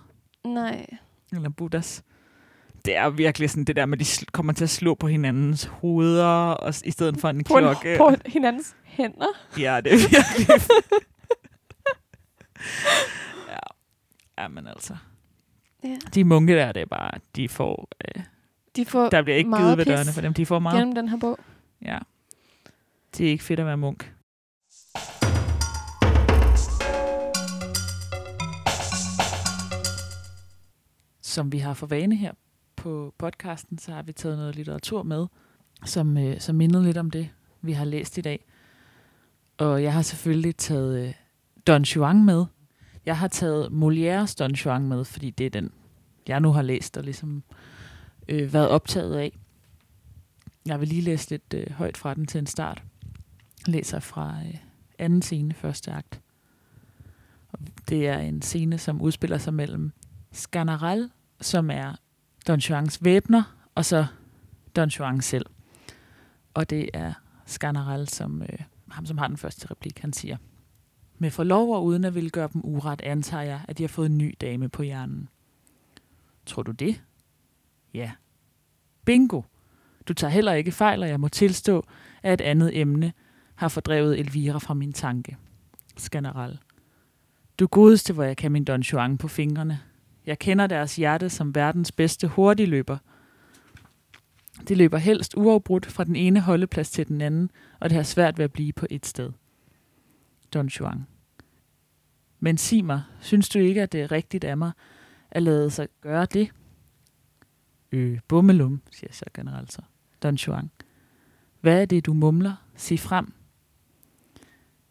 Nej. 0.46 0.86
Eller 1.32 1.50
Buddhas. 1.50 2.04
Det 2.86 2.96
er 2.96 3.10
virkelig 3.10 3.50
sådan 3.50 3.64
det 3.64 3.76
der 3.76 3.86
med, 3.86 4.02
at 4.02 4.06
de 4.20 4.26
kommer 4.26 4.54
til 4.54 4.64
at 4.64 4.70
slå 4.70 4.96
på 4.96 5.08
hinandens 5.08 5.64
hoveder, 5.64 6.52
og, 6.52 6.74
i 6.86 6.92
stedet 6.92 7.20
for 7.20 7.30
en 7.30 7.44
På, 7.44 7.58
en, 7.58 7.64
klokke. 7.64 7.96
på 7.98 8.12
hinandens 8.26 8.76
hænder. 8.84 9.26
Ja, 9.60 9.82
det 9.82 9.94
er 9.94 9.98
virkelig... 9.98 10.48
ja. 13.50 13.58
ja, 14.44 14.48
men 14.48 14.68
altså. 14.68 14.96
Ja. 15.84 15.98
De 16.16 16.24
munke 16.24 16.56
der, 16.56 16.72
det 16.72 16.82
er 16.82 16.86
bare, 16.86 17.12
de 17.36 17.50
får, 17.50 17.88
øh, 18.08 18.24
De 18.76 18.86
får 18.86 19.10
der 19.10 19.22
bliver 19.22 19.38
ikke 19.38 19.58
givet 19.58 19.78
ved 19.78 19.86
dørene 19.86 20.12
for 20.14 20.22
dem. 20.22 20.34
De 20.34 20.46
får 20.46 20.60
meget. 20.60 20.80
gennem 20.80 20.96
den 20.96 21.08
her 21.10 21.18
bog. 21.18 21.40
Ja. 21.86 21.98
Det 23.18 23.26
er 23.28 23.32
ikke 23.32 23.44
fedt 23.44 23.60
at 23.60 23.66
være 23.66 23.78
munk. 23.78 24.14
Som 31.22 31.52
vi 31.52 31.58
har 31.58 31.74
for 31.74 31.88
vane 31.88 32.16
her 32.16 32.32
på 32.84 33.14
podcasten, 33.18 33.78
så 33.78 33.92
har 33.92 34.04
vi 34.04 34.12
taget 34.12 34.38
noget 34.38 34.56
litteratur 34.56 35.04
med, 35.04 35.28
som, 35.86 36.18
øh, 36.18 36.40
som 36.40 36.56
mindede 36.56 36.84
lidt 36.84 36.98
om 36.98 37.12
det, 37.12 37.30
vi 37.62 37.72
har 37.72 37.86
læst 37.86 38.18
i 38.18 38.22
dag. 38.22 38.46
Og 39.58 39.84
jeg 39.84 39.94
har 39.94 40.02
selvfølgelig 40.02 40.58
taget 40.58 41.08
øh, 41.08 41.14
Don 41.68 41.82
Juan 41.82 42.26
med. 42.26 42.46
Jeg 43.06 43.18
har 43.18 43.28
taget 43.28 43.68
Molières 43.68 44.36
Don 44.40 44.52
Juan 44.52 44.88
med, 44.88 45.06
fordi 45.06 45.30
det 45.30 45.46
er 45.46 45.50
den, 45.50 45.72
jeg 46.28 46.40
nu 46.40 46.52
har 46.52 46.62
læst 46.62 46.98
og 46.98 47.04
ligesom 47.04 47.44
øh, 48.28 48.54
været 48.54 48.70
optaget 48.70 49.16
af. 49.16 49.40
Jeg 50.66 50.80
vil 50.80 50.88
lige 50.88 51.02
læse 51.02 51.30
lidt 51.30 51.54
øh, 51.54 51.72
højt 51.72 51.98
fra 51.98 52.14
den 52.14 52.26
til 52.26 52.40
en 52.40 52.48
start. 52.48 52.84
Jeg 53.68 53.74
læser 53.74 54.00
fra 54.00 54.36
øh, 54.46 54.58
anden 55.00 55.22
scene, 55.22 55.54
første 55.54 55.92
akt. 55.92 56.22
Det 57.90 58.08
er 58.08 58.18
en 58.18 58.42
scene, 58.42 58.78
som 58.78 59.02
udspiller 59.02 59.38
sig 59.38 59.54
mellem 59.54 59.92
Skanaral, 60.32 61.10
som 61.42 61.70
er 61.70 61.96
Don 62.48 62.60
Juans 62.60 63.04
væbner, 63.04 63.44
og 63.76 63.86
så 63.86 64.06
Don 64.76 64.90
Juan 64.90 65.22
selv. 65.22 65.46
Og 66.54 66.70
det 66.70 66.90
er 66.94 67.14
Skanaral, 67.46 68.08
som, 68.08 68.42
øh, 68.42 68.60
ham, 68.92 69.06
som 69.06 69.18
har 69.18 69.28
den 69.28 69.38
første 69.38 69.72
replik, 69.72 70.00
han 70.00 70.14
siger. 70.14 70.38
Med 71.18 71.32
forlov 71.32 71.76
og 71.76 71.86
uden 71.86 72.04
at 72.04 72.16
ville 72.16 72.30
gøre 72.30 72.50
dem 72.54 72.62
uret, 72.64 73.02
antager 73.02 73.44
jeg, 73.44 73.62
at 73.68 73.78
de 73.78 73.84
har 73.84 73.88
fået 73.88 74.06
en 74.06 74.18
ny 74.18 74.36
dame 74.42 74.70
på 74.70 74.84
hjernen. 74.84 75.30
Tror 76.46 76.64
du 76.64 76.72
det? 76.72 77.02
Ja. 77.94 78.12
Bingo! 79.06 79.42
Du 80.08 80.14
tager 80.14 80.32
heller 80.32 80.54
ikke 80.54 80.72
fejl, 80.72 81.04
og 81.04 81.10
jeg 81.10 81.20
må 81.20 81.28
tilstå, 81.28 81.86
at 82.24 82.42
et 82.42 82.46
andet 82.46 82.80
emne 82.80 83.14
har 83.56 83.68
fordrevet 83.68 84.20
Elvira 84.20 84.58
fra 84.58 84.74
min 84.74 84.94
tanke. 84.94 85.38
Skanaral. 85.98 86.60
Du 87.60 87.68
godeste, 87.68 88.14
hvor 88.14 88.24
jeg 88.24 88.38
kan 88.38 88.52
min 88.52 88.64
Don 88.64 88.82
Juan 88.82 89.18
på 89.18 89.28
fingrene. 89.28 89.80
Jeg 90.26 90.40
kender 90.40 90.68
deres 90.68 90.96
hjerte 90.96 91.30
som 91.30 91.56
verdens 91.56 91.92
bedste 91.92 92.28
hurtigløber. 92.28 92.98
Det 94.68 94.78
løber 94.78 94.98
helst 94.98 95.34
uafbrudt 95.38 95.86
fra 95.86 96.04
den 96.04 96.16
ene 96.16 96.40
holdeplads 96.40 96.92
til 96.92 97.08
den 97.08 97.22
anden, 97.22 97.52
og 97.80 97.90
det 97.90 97.96
har 97.96 98.04
svært 98.04 98.38
ved 98.38 98.46
at 98.46 98.54
blive 98.54 98.74
på 98.74 98.86
et 98.90 99.06
sted. 99.06 99.32
Don 100.54 100.68
Juan. 100.68 101.06
Men 102.40 102.58
sig 102.58 102.86
mig, 102.86 103.04
synes 103.20 103.50
du 103.50 103.60
ikke, 103.60 103.82
at 103.82 103.92
det 103.92 104.02
er 104.02 104.12
rigtigt 104.12 104.44
af 104.44 104.58
mig 104.58 104.72
at 105.32 105.44
lade 105.44 105.70
sig 105.70 105.88
gøre 106.02 106.26
det? 106.26 106.52
Øh, 107.92 108.20
bummelum, 108.28 108.82
siger 108.92 109.14
så 109.14 109.26
generelt 109.34 109.74
så. 109.74 109.82
Don 110.24 110.36
Juan. 110.36 110.72
Hvad 111.62 111.82
er 111.82 111.86
det, 111.86 112.06
du 112.06 112.14
mumler? 112.14 112.56
Sig 112.76 113.00
frem. 113.00 113.34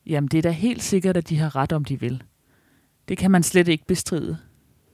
Jamen, 0.06 0.28
det 0.28 0.38
er 0.38 0.42
da 0.42 0.50
helt 0.50 0.82
sikkert, 0.82 1.16
at 1.16 1.28
de 1.28 1.38
har 1.38 1.56
ret, 1.56 1.72
om 1.72 1.84
de 1.84 2.00
vil. 2.00 2.22
Det 3.08 3.18
kan 3.18 3.30
man 3.30 3.42
slet 3.42 3.68
ikke 3.68 3.86
bestride. 3.86 4.38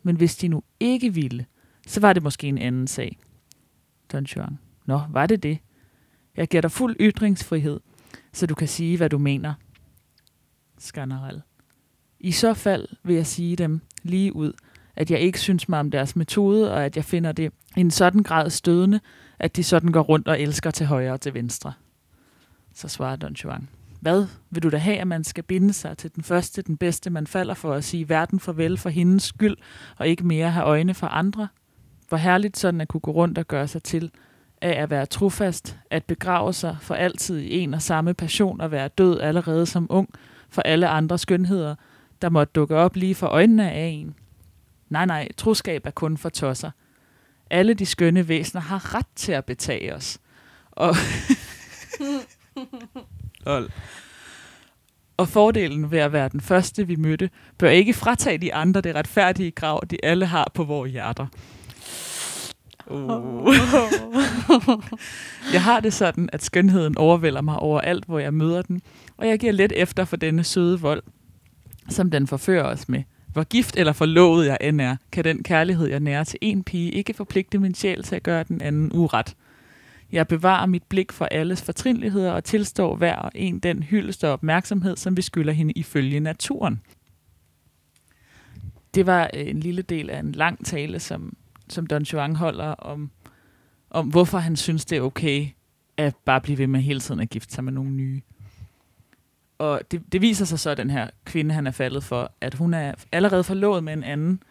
Men 0.02 0.16
hvis 0.16 0.36
de 0.36 0.48
nu 0.48 0.62
ikke 0.80 1.14
ville, 1.14 1.46
så 1.86 2.00
var 2.00 2.12
det 2.12 2.22
måske 2.22 2.46
en 2.46 2.58
anden 2.58 2.86
sag. 2.86 3.18
Don 4.12 4.24
Juan. 4.24 4.58
Nå, 4.86 5.00
var 5.10 5.26
det 5.26 5.42
det? 5.42 5.58
Jeg 6.36 6.48
giver 6.48 6.60
dig 6.60 6.70
fuld 6.70 6.96
ytringsfrihed, 7.00 7.80
så 8.32 8.46
du 8.46 8.54
kan 8.54 8.68
sige, 8.68 8.96
hvad 8.96 9.10
du 9.10 9.18
mener. 9.18 9.54
Skanderel. 10.78 11.42
I 12.20 12.32
så 12.32 12.54
fald 12.54 12.88
vil 13.04 13.16
jeg 13.16 13.26
sige 13.26 13.56
dem 13.56 13.80
lige 14.02 14.36
ud, 14.36 14.52
at 14.96 15.10
jeg 15.10 15.20
ikke 15.20 15.40
synes 15.40 15.68
mig 15.68 15.80
om 15.80 15.90
deres 15.90 16.16
metode, 16.16 16.72
og 16.72 16.84
at 16.84 16.96
jeg 16.96 17.04
finder 17.04 17.32
det 17.32 17.52
i 17.76 17.80
en 17.80 17.90
sådan 17.90 18.22
grad 18.22 18.50
stødende, 18.50 19.00
at 19.38 19.56
de 19.56 19.64
sådan 19.64 19.92
går 19.92 20.02
rundt 20.02 20.28
og 20.28 20.40
elsker 20.40 20.70
til 20.70 20.86
højre 20.86 21.12
og 21.12 21.20
til 21.20 21.34
venstre. 21.34 21.72
Så 22.74 22.88
svarer 22.88 23.16
Don 23.16 23.32
Juan. 23.32 23.68
Hvad 24.00 24.26
vil 24.50 24.62
du 24.62 24.68
da 24.68 24.76
have, 24.76 24.96
at 24.96 25.06
man 25.06 25.24
skal 25.24 25.44
binde 25.44 25.72
sig 25.72 25.98
til 25.98 26.14
den 26.14 26.24
første, 26.24 26.62
den 26.62 26.76
bedste, 26.76 27.10
man 27.10 27.26
falder 27.26 27.54
for 27.54 27.74
at 27.74 27.84
sige 27.84 28.08
verden 28.08 28.40
farvel 28.40 28.78
for 28.78 28.88
hendes 28.88 29.22
skyld, 29.22 29.56
og 29.96 30.08
ikke 30.08 30.26
mere 30.26 30.50
have 30.50 30.66
øjne 30.66 30.94
for 30.94 31.06
andre? 31.06 31.48
Hvor 32.08 32.18
herligt 32.18 32.56
sådan 32.56 32.80
at 32.80 32.88
kunne 32.88 33.00
gå 33.00 33.10
rundt 33.10 33.38
og 33.38 33.48
gøre 33.48 33.68
sig 33.68 33.82
til 33.82 34.10
af 34.62 34.82
at 34.82 34.90
være 34.90 35.06
trofast, 35.06 35.78
at 35.90 36.04
begrave 36.04 36.52
sig 36.52 36.76
for 36.80 36.94
altid 36.94 37.38
i 37.38 37.58
en 37.58 37.74
og 37.74 37.82
samme 37.82 38.14
passion 38.14 38.60
og 38.60 38.70
være 38.70 38.88
død 38.88 39.20
allerede 39.20 39.66
som 39.66 39.86
ung 39.90 40.08
for 40.50 40.62
alle 40.62 40.88
andre 40.88 41.18
skønheder, 41.18 41.74
der 42.22 42.28
måtte 42.28 42.52
dukke 42.52 42.76
op 42.76 42.96
lige 42.96 43.14
for 43.14 43.26
øjnene 43.26 43.70
af 43.70 43.86
en. 43.86 44.14
Nej, 44.88 45.06
nej, 45.06 45.28
troskab 45.36 45.86
er 45.86 45.90
kun 45.90 46.16
for 46.16 46.28
tosser. 46.28 46.70
Alle 47.50 47.74
de 47.74 47.86
skønne 47.86 48.28
væsener 48.28 48.60
har 48.60 48.94
ret 48.94 49.06
til 49.14 49.32
at 49.32 49.44
betage 49.44 49.94
os. 49.94 50.18
Og, 50.70 50.94
Lol. 53.46 53.70
og 55.16 55.28
fordelen 55.28 55.90
ved 55.90 55.98
at 55.98 56.12
være 56.12 56.28
den 56.28 56.40
første, 56.40 56.86
vi 56.86 56.96
mødte, 56.96 57.30
bør 57.58 57.68
ikke 57.68 57.92
fratage 57.94 58.38
de 58.38 58.54
andre 58.54 58.80
det 58.80 58.94
retfærdige 58.94 59.50
grav, 59.50 59.82
de 59.90 60.04
alle 60.04 60.26
har 60.26 60.50
på 60.54 60.64
vores 60.64 60.92
hjerter. 60.92 61.26
Uh. 62.86 63.54
Jeg 65.52 65.62
har 65.62 65.80
det 65.80 65.92
sådan, 65.92 66.28
at 66.32 66.44
skønheden 66.44 66.98
overvælder 66.98 67.40
mig 67.40 67.56
over 67.56 67.80
alt, 67.80 68.04
hvor 68.04 68.18
jeg 68.18 68.34
møder 68.34 68.62
den, 68.62 68.82
og 69.16 69.28
jeg 69.28 69.38
giver 69.38 69.52
let 69.52 69.72
efter 69.76 70.04
for 70.04 70.16
denne 70.16 70.44
søde 70.44 70.80
vold, 70.80 71.02
som 71.88 72.10
den 72.10 72.26
forfører 72.26 72.64
os 72.64 72.88
med. 72.88 73.02
Hvor 73.32 73.44
gift 73.44 73.76
eller 73.76 73.92
forlovet 73.92 74.46
jeg 74.46 74.58
end 74.60 74.80
er, 74.80 74.96
kan 75.12 75.24
den 75.24 75.42
kærlighed, 75.42 75.88
jeg 75.88 76.00
nærer 76.00 76.24
til 76.24 76.38
en 76.42 76.64
pige, 76.64 76.90
ikke 76.90 77.14
forpligte 77.14 77.58
min 77.58 77.74
sjæl 77.74 78.02
til 78.02 78.16
at 78.16 78.22
gøre 78.22 78.44
den 78.48 78.60
anden 78.60 78.90
uret. 78.94 79.34
Jeg 80.12 80.28
bevarer 80.28 80.66
mit 80.66 80.82
blik 80.82 81.12
for 81.12 81.24
alles 81.24 81.62
fortrinligheder 81.62 82.32
og 82.32 82.44
tilstår 82.44 82.96
hver 82.96 83.16
og 83.16 83.30
en 83.34 83.58
den 83.58 83.82
hyldest 83.82 84.24
og 84.24 84.32
opmærksomhed, 84.32 84.96
som 84.96 85.16
vi 85.16 85.22
skylder 85.22 85.52
hende 85.52 85.72
ifølge 85.72 86.20
naturen. 86.20 86.80
Det 88.94 89.06
var 89.06 89.30
øh, 89.34 89.48
en 89.48 89.60
lille 89.60 89.82
del 89.82 90.10
af 90.10 90.18
en 90.18 90.32
lang 90.32 90.66
tale, 90.66 91.00
som, 91.00 91.36
som 91.68 91.86
Don 91.86 92.02
Juan 92.02 92.36
holder 92.36 92.66
om, 92.66 93.10
om, 93.90 94.08
hvorfor 94.08 94.38
han 94.38 94.56
synes, 94.56 94.84
det 94.84 94.98
er 94.98 95.02
okay 95.02 95.48
at 95.96 96.16
bare 96.24 96.40
blive 96.40 96.58
ved 96.58 96.66
med 96.66 96.80
hele 96.80 97.00
tiden 97.00 97.20
at 97.20 97.30
gifte 97.30 97.54
sig 97.54 97.64
med 97.64 97.72
nogle 97.72 97.90
nye. 97.90 98.20
Og 99.58 99.80
det, 99.90 100.12
det 100.12 100.20
viser 100.20 100.44
sig 100.44 100.58
så, 100.58 100.70
at 100.70 100.76
den 100.76 100.90
her 100.90 101.10
kvinde, 101.24 101.54
han 101.54 101.66
er 101.66 101.70
faldet 101.70 102.04
for, 102.04 102.32
at 102.40 102.54
hun 102.54 102.74
er 102.74 102.94
allerede 103.12 103.44
forlovet 103.44 103.84
med 103.84 103.92
en 103.92 104.04
anden, 104.04 104.42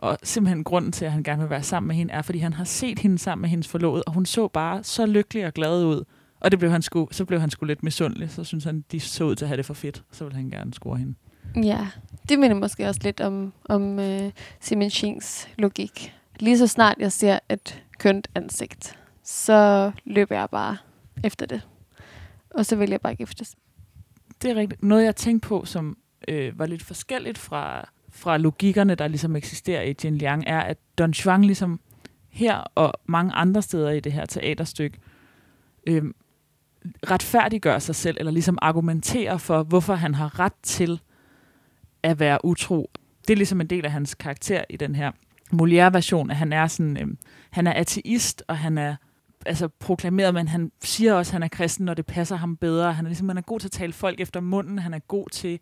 og 0.00 0.18
simpelthen 0.22 0.64
grunden 0.64 0.92
til, 0.92 1.04
at 1.04 1.12
han 1.12 1.22
gerne 1.22 1.42
vil 1.42 1.50
være 1.50 1.62
sammen 1.62 1.88
med 1.88 1.96
hende, 1.96 2.12
er, 2.12 2.22
fordi 2.22 2.38
han 2.38 2.52
har 2.52 2.64
set 2.64 2.98
hende 2.98 3.18
sammen 3.18 3.42
med 3.42 3.48
hendes 3.48 3.68
forlovede, 3.68 4.02
og 4.06 4.12
hun 4.12 4.26
så 4.26 4.48
bare 4.48 4.84
så 4.84 5.06
lykkelig 5.06 5.46
og 5.46 5.54
glad 5.54 5.84
ud. 5.84 6.04
Og 6.40 6.50
det 6.50 6.58
blev 6.58 6.70
han 6.70 6.82
sgu, 6.82 7.08
så 7.10 7.24
blev 7.24 7.40
han 7.40 7.50
sgu 7.50 7.66
lidt 7.66 7.82
misundelig. 7.82 8.30
Så 8.30 8.44
synes 8.44 8.64
han, 8.64 8.84
de 8.92 9.00
så 9.00 9.24
ud 9.24 9.34
til 9.34 9.44
at 9.44 9.48
have 9.48 9.56
det 9.56 9.66
for 9.66 9.74
fedt. 9.74 10.02
Så 10.12 10.24
ville 10.24 10.36
han 10.36 10.50
gerne 10.50 10.74
score 10.74 10.98
hende. 10.98 11.14
Ja, 11.56 11.88
det 12.28 12.38
minder 12.38 12.56
måske 12.56 12.88
også 12.88 13.00
lidt 13.04 13.20
om, 13.20 13.52
om 13.64 13.98
uh, 13.98 14.30
Simon 14.60 14.90
Chings 14.90 15.48
logik. 15.58 16.14
Lige 16.40 16.58
så 16.58 16.66
snart 16.66 16.96
jeg 16.98 17.12
ser 17.12 17.38
et 17.48 17.82
kønt 17.98 18.28
ansigt, 18.34 18.98
så 19.24 19.92
løber 20.04 20.36
jeg 20.36 20.48
bare 20.50 20.76
efter 21.24 21.46
det. 21.46 21.68
Og 22.50 22.66
så 22.66 22.76
vil 22.76 22.90
jeg 22.90 23.00
bare 23.00 23.14
giftes. 23.14 23.56
Det 24.42 24.50
er 24.50 24.54
rigtigt. 24.54 24.82
Noget, 24.82 25.04
jeg 25.04 25.16
tænkte 25.16 25.48
på, 25.48 25.64
som 25.64 25.96
øh, 26.28 26.58
var 26.58 26.66
lidt 26.66 26.82
forskelligt 26.82 27.38
fra, 27.38 27.88
fra 28.20 28.36
logikkerne, 28.36 28.94
der 28.94 29.08
ligesom 29.08 29.36
eksisterer 29.36 29.82
i 29.82 29.94
Jin 30.04 30.18
Liang, 30.18 30.44
er, 30.46 30.60
at 30.60 30.78
Don 30.98 31.10
Juan 31.10 31.44
ligesom 31.44 31.80
her 32.28 32.56
og 32.74 32.92
mange 33.06 33.32
andre 33.32 33.62
steder 33.62 33.90
i 33.90 34.00
det 34.00 34.12
her 34.12 34.26
teaterstykke 34.26 34.98
øh, 35.86 36.04
retfærdiggør 37.10 37.78
sig 37.78 37.94
selv, 37.94 38.16
eller 38.20 38.32
ligesom 38.32 38.58
argumenterer 38.62 39.38
for, 39.38 39.62
hvorfor 39.62 39.94
han 39.94 40.14
har 40.14 40.38
ret 40.38 40.52
til 40.62 41.00
at 42.02 42.20
være 42.20 42.44
utro. 42.44 42.90
Det 43.28 43.32
er 43.32 43.36
ligesom 43.36 43.60
en 43.60 43.66
del 43.66 43.84
af 43.84 43.92
hans 43.92 44.14
karakter 44.14 44.64
i 44.70 44.76
den 44.76 44.94
her 44.94 45.12
Molière-version, 45.52 46.30
at 46.30 46.36
han 46.36 46.52
er 46.52 46.66
sådan, 46.66 46.96
øh, 46.96 47.08
han 47.50 47.66
er 47.66 47.72
ateist, 47.72 48.42
og 48.48 48.58
han 48.58 48.78
er 48.78 48.96
altså 49.46 49.68
proklameret, 49.68 50.34
men 50.34 50.48
han 50.48 50.72
siger 50.82 51.14
også, 51.14 51.30
at 51.30 51.32
han 51.32 51.42
er 51.42 51.48
kristen, 51.48 51.86
når 51.86 51.94
det 51.94 52.06
passer 52.06 52.36
ham 52.36 52.56
bedre. 52.56 52.92
Han 52.92 53.06
er, 53.06 53.08
ligesom, 53.08 53.28
han 53.28 53.38
er 53.38 53.42
god 53.42 53.60
til 53.60 53.68
at 53.68 53.72
tale 53.72 53.92
folk 53.92 54.20
efter 54.20 54.40
munden. 54.40 54.78
Han 54.78 54.94
er 54.94 54.98
god 54.98 55.28
til 55.28 55.60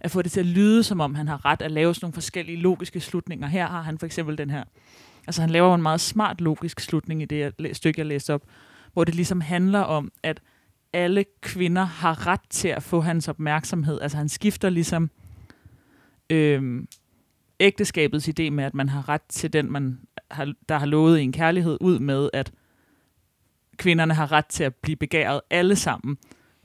at 0.00 0.10
få 0.10 0.22
det 0.22 0.32
til 0.32 0.40
at 0.40 0.46
lyde, 0.46 0.82
som 0.82 1.00
om 1.00 1.14
han 1.14 1.28
har 1.28 1.44
ret 1.44 1.62
at 1.62 1.70
lave 1.70 1.94
sådan 1.94 2.04
nogle 2.04 2.14
forskellige 2.14 2.60
logiske 2.60 3.00
slutninger. 3.00 3.46
Her 3.46 3.66
har 3.66 3.82
han 3.82 3.98
for 3.98 4.06
eksempel 4.06 4.38
den 4.38 4.50
her. 4.50 4.64
Altså 5.26 5.40
han 5.40 5.50
laver 5.50 5.74
en 5.74 5.82
meget 5.82 6.00
smart 6.00 6.40
logisk 6.40 6.80
slutning 6.80 7.22
i 7.22 7.24
det 7.24 7.52
stykke, 7.72 8.00
jeg 8.00 8.06
læste 8.06 8.34
op, 8.34 8.42
hvor 8.92 9.04
det 9.04 9.14
ligesom 9.14 9.40
handler 9.40 9.80
om, 9.80 10.12
at 10.22 10.40
alle 10.92 11.24
kvinder 11.40 11.84
har 11.84 12.26
ret 12.26 12.40
til 12.50 12.68
at 12.68 12.82
få 12.82 13.00
hans 13.00 13.28
opmærksomhed. 13.28 14.00
Altså 14.00 14.18
han 14.18 14.28
skifter 14.28 14.70
ligesom 14.70 15.10
øh, 16.30 16.82
ægteskabets 17.60 18.28
idé 18.28 18.50
med, 18.50 18.64
at 18.64 18.74
man 18.74 18.88
har 18.88 19.08
ret 19.08 19.22
til 19.28 19.52
den, 19.52 19.72
man 19.72 20.00
har, 20.30 20.54
der 20.68 20.78
har 20.78 20.86
lovet 20.86 21.20
en 21.20 21.32
kærlighed, 21.32 21.78
ud 21.80 21.98
med, 21.98 22.30
at 22.32 22.52
kvinderne 23.76 24.14
har 24.14 24.32
ret 24.32 24.46
til 24.46 24.64
at 24.64 24.74
blive 24.74 24.96
begæret 24.96 25.40
alle 25.50 25.76
sammen. 25.76 26.18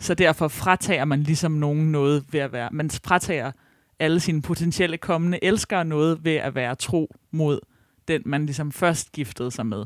Så 0.04 0.14
derfor 0.14 0.47
fratager 0.47 1.06
man 1.06 1.24
ligesom 1.24 1.51
nogen 1.51 1.91
noget 1.91 2.26
ved 2.32 2.39
at 2.39 2.51
være. 2.51 2.70
Man 2.72 2.89
fratager 2.89 3.51
alle 3.99 4.20
sine 4.20 4.41
potentielle 4.41 4.97
kommende 4.97 5.43
elskere 5.43 5.86
noget 5.86 6.26
ved 6.26 6.36
at 6.36 6.56
være 6.56 6.76
tro 6.76 7.16
mod 7.32 7.60
den, 8.08 8.22
man 8.26 8.45
ligesom 8.45 8.72
først 8.72 9.12
giftede 9.12 9.51
sig 9.51 9.66
med. 9.66 9.78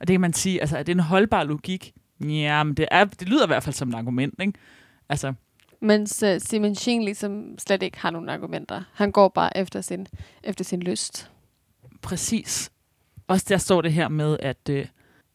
Og 0.00 0.08
det 0.08 0.08
kan 0.08 0.20
man 0.20 0.32
sige, 0.32 0.60
altså 0.60 0.78
er 0.78 0.82
det 0.82 0.92
en 0.92 1.00
holdbar 1.00 1.44
logik? 1.44 1.92
Ja, 2.20 2.62
men 2.62 2.74
det, 2.74 2.88
er, 2.90 3.04
det 3.04 3.28
lyder 3.28 3.44
i 3.44 3.46
hvert 3.46 3.62
fald 3.62 3.74
som 3.74 3.88
et 3.88 3.94
argument, 3.94 4.34
ikke? 4.40 4.52
Altså, 5.08 5.34
Mens 5.80 6.22
uh, 6.22 6.28
Simon 6.38 6.74
Sheen 6.74 7.02
ligesom 7.02 7.58
slet 7.58 7.82
ikke 7.82 7.98
har 7.98 8.10
nogen 8.10 8.28
argumenter. 8.28 8.82
Han 8.92 9.12
går 9.12 9.28
bare 9.28 9.56
efter 9.56 9.80
sin, 9.80 10.06
efter 10.42 10.64
sin 10.64 10.80
lyst. 10.82 11.30
præcis. 12.02 12.72
Også 13.26 13.46
der 13.48 13.56
står 13.56 13.80
det 13.80 13.92
her 13.92 14.08
med, 14.08 14.36
at 14.40 14.68
øh, 14.70 14.86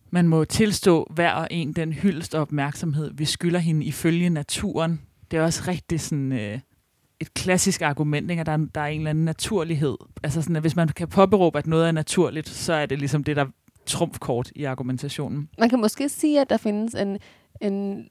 man 0.10 0.28
må 0.28 0.46
tilstå 0.46 1.08
hver 1.16 1.32
og 1.32 1.48
en 1.52 1.74
den 1.74 1.94
hyldest 1.94 2.36
og 2.36 2.42
opmærksomhed, 2.42 3.12
vi 3.14 3.26
skylder 3.26 3.60
hende 3.60 3.86
ifølge 3.86 4.30
naturen. 4.30 5.02
Det 5.32 5.38
er 5.40 5.44
også 5.44 5.64
rigtig 5.68 6.00
sådan 6.02 6.32
øh, 6.32 6.60
et 7.20 7.34
klassisk 7.34 7.82
argument, 7.82 8.32
ikke? 8.32 8.40
at 8.40 8.46
der, 8.46 8.52
er- 8.52 8.68
der 8.76 8.82
er 8.82 8.86
en 8.88 9.00
eller 9.00 9.10
anden 9.10 9.26
naturlighed. 9.26 9.96
Altså 10.24 10.42
sådan, 10.42 10.56
at 10.56 10.62
hvis 10.64 10.76
man 10.76 10.88
kan 10.88 11.08
påberåbe, 11.08 11.58
at 11.58 11.68
noget 11.68 11.88
er 11.88 11.92
naturligt, 11.92 12.50
så 12.50 12.74
er 12.74 12.86
det 12.86 13.00
ligesom 13.00 13.24
det, 13.24 13.36
der 13.36 13.46
trumfkort 13.86 14.52
i 14.56 14.64
argumentationen. 14.64 15.50
Man 15.60 15.70
kan 15.70 15.80
måske 15.82 16.10
sige, 16.10 16.42
at 16.42 16.50
der 16.50 16.58
findes 16.58 16.96
en, 16.96 17.18
en 17.62 18.08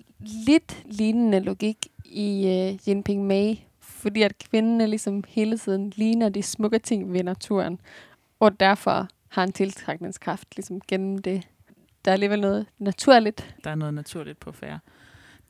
lidt 0.47 0.83
lignende 0.91 1.41
logik 1.41 1.77
i 2.05 2.47
øh, 2.47 2.89
Jinping 2.89 3.27
Mei, 3.27 3.67
fordi 3.81 4.23
at 4.23 4.39
kvinderne 4.51 4.87
ligesom 4.87 5.25
hele 5.29 5.59
tiden 5.59 5.93
ligner 5.97 6.29
de 6.29 6.43
smukke 6.43 6.79
ting 6.79 7.13
ved 7.13 7.25
naturen, 7.25 7.79
og 8.41 8.61
derfor 8.61 9.09
har 9.29 9.43
en 9.45 9.53
tiltrækningskraft 9.53 10.57
ligesom 10.57 10.81
gennem 10.89 11.19
det. 11.19 11.43
Der 12.07 12.11
er 12.11 12.15
alligevel 12.15 12.41
noget 12.41 12.67
naturligt. 12.79 13.57
Der 13.65 13.71
er 13.71 13.75
noget 13.75 13.95
naturligt 13.95 14.41
på 14.41 14.53
færre. 14.53 14.79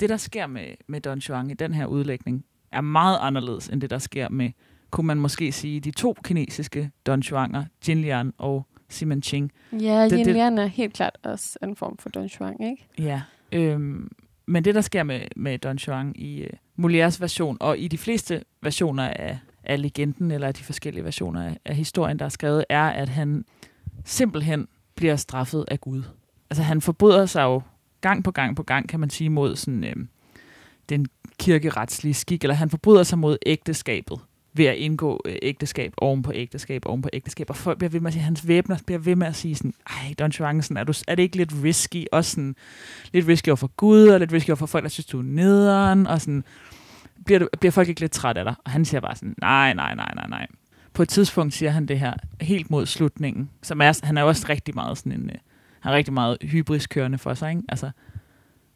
Det, 0.00 0.08
der 0.08 0.16
sker 0.16 0.46
med, 0.46 0.66
med 0.86 1.00
Don 1.00 1.18
Juan 1.18 1.50
i 1.50 1.54
den 1.54 1.74
her 1.74 1.86
udlægning, 1.86 2.44
er 2.72 2.80
meget 2.80 3.18
anderledes 3.20 3.68
end 3.68 3.80
det, 3.80 3.90
der 3.90 3.98
sker 3.98 4.28
med, 4.28 4.50
kunne 4.90 5.06
man 5.06 5.18
måske 5.20 5.52
sige, 5.52 5.80
de 5.80 5.90
to 5.90 6.16
kinesiske 6.24 6.90
Don 7.06 7.20
Juaner, 7.20 7.64
Jin 7.88 8.00
Lian 8.00 8.32
og 8.38 8.66
Simon 8.88 9.22
Ching. 9.22 9.52
Ja, 9.72 10.04
Det- 10.04 10.12
Yin 10.12 10.26
Lian 10.32 10.58
er 10.58 10.66
helt 10.66 10.92
klart 10.94 11.18
også 11.22 11.58
en 11.62 11.76
form 11.76 11.96
for 11.98 12.08
Don 12.08 12.26
Juan, 12.26 12.62
ikke? 12.62 12.86
Ja. 12.98 13.22
Øhm, 13.52 14.10
men 14.46 14.64
det, 14.64 14.74
der 14.74 14.80
sker 14.80 15.02
med, 15.02 15.20
med 15.36 15.58
Don 15.58 15.76
Juan 15.76 16.12
i 16.16 16.42
uh, 16.78 16.84
Molières 16.86 17.16
version, 17.20 17.56
og 17.60 17.78
i 17.78 17.88
de 17.88 17.98
fleste 17.98 18.42
versioner 18.62 19.08
af, 19.08 19.38
af 19.64 19.82
legenden, 19.82 20.30
eller 20.30 20.46
af 20.46 20.54
de 20.54 20.62
forskellige 20.64 21.04
versioner 21.04 21.42
af, 21.44 21.58
af 21.64 21.74
historien, 21.76 22.18
der 22.18 22.24
er 22.24 22.28
skrevet, 22.28 22.64
er, 22.68 22.84
at 22.88 23.08
han 23.08 23.44
simpelthen 24.04 24.68
bliver 24.94 25.16
straffet 25.16 25.64
af 25.68 25.80
Gud. 25.80 26.02
Altså 26.50 26.62
han 26.62 26.80
forbryder 26.80 27.26
sig 27.26 27.42
jo 27.42 27.62
gang 28.00 28.24
på 28.24 28.30
gang 28.30 28.56
på 28.56 28.62
gang, 28.62 28.88
kan 28.88 29.00
man 29.00 29.10
sige, 29.10 29.30
mod 29.30 29.56
sådan, 29.56 29.84
øh, 29.84 29.96
den 30.88 31.06
kirkeretslige 31.38 32.14
skik, 32.14 32.44
eller 32.44 32.54
han 32.54 32.70
forbryder 32.70 33.02
sig 33.02 33.18
mod 33.18 33.38
ægteskabet 33.46 34.20
ved 34.52 34.64
at 34.64 34.76
indgå 34.76 35.20
øh, 35.24 35.36
ægteskab 35.42 35.94
oven 35.96 36.22
på 36.22 36.32
ægteskab 36.34 36.86
oven 36.86 37.02
på 37.02 37.08
ægteskab. 37.12 37.50
Og 37.50 37.56
folk 37.56 37.78
bliver 37.78 37.90
ved 37.90 38.00
med 38.00 38.08
at 38.08 38.12
sige, 38.12 38.22
hans 38.22 38.48
væbner 38.48 38.78
bliver 38.86 38.98
ved 38.98 39.16
med 39.16 39.26
at 39.26 39.36
sige 39.36 39.54
sådan, 39.54 39.74
ej, 39.90 40.14
Don 40.18 40.30
Juan, 40.30 40.62
sådan, 40.62 40.76
er, 40.76 40.84
du, 40.84 40.92
er 41.08 41.14
det 41.14 41.22
ikke 41.22 41.36
lidt 41.36 41.52
risky? 41.64 42.04
Også 42.12 42.30
sådan, 42.30 42.56
lidt 43.12 43.28
risky 43.28 43.48
over 43.48 43.56
for 43.56 43.70
Gud, 43.76 44.08
og 44.08 44.20
lidt 44.20 44.32
risky 44.32 44.50
over 44.50 44.56
for 44.56 44.66
folk, 44.66 44.82
der 44.82 44.88
synes, 44.88 45.06
du 45.06 45.18
er 45.18 45.22
nederen, 45.22 46.06
og 46.06 46.20
sådan, 46.20 46.44
bliver, 47.24 47.38
du, 47.38 47.48
bliver 47.60 47.72
folk 47.72 47.88
ikke 47.88 48.00
lidt 48.00 48.12
træt 48.12 48.36
af 48.36 48.44
dig? 48.44 48.54
Og 48.64 48.70
han 48.70 48.84
siger 48.84 49.00
bare 49.00 49.16
sådan, 49.16 49.34
nej, 49.40 49.74
nej, 49.74 49.94
nej, 49.94 50.12
nej, 50.14 50.28
nej. 50.28 50.46
På 50.92 51.02
et 51.02 51.08
tidspunkt 51.08 51.54
siger 51.54 51.70
han 51.70 51.86
det 51.86 51.98
her 51.98 52.14
helt 52.40 52.70
mod 52.70 52.86
slutningen, 52.86 53.50
som 53.62 53.80
er, 53.80 54.06
han 54.06 54.18
er 54.18 54.22
også 54.22 54.46
rigtig 54.48 54.74
meget 54.74 54.98
sådan 54.98 55.12
en, 55.12 55.30
øh, 55.30 55.36
har 55.86 55.96
rigtig 55.96 56.14
meget 56.14 56.38
hybris 56.42 56.86
kørende 56.86 57.18
for 57.18 57.34
sig, 57.34 57.50
ikke? 57.50 57.62
Altså, 57.68 57.90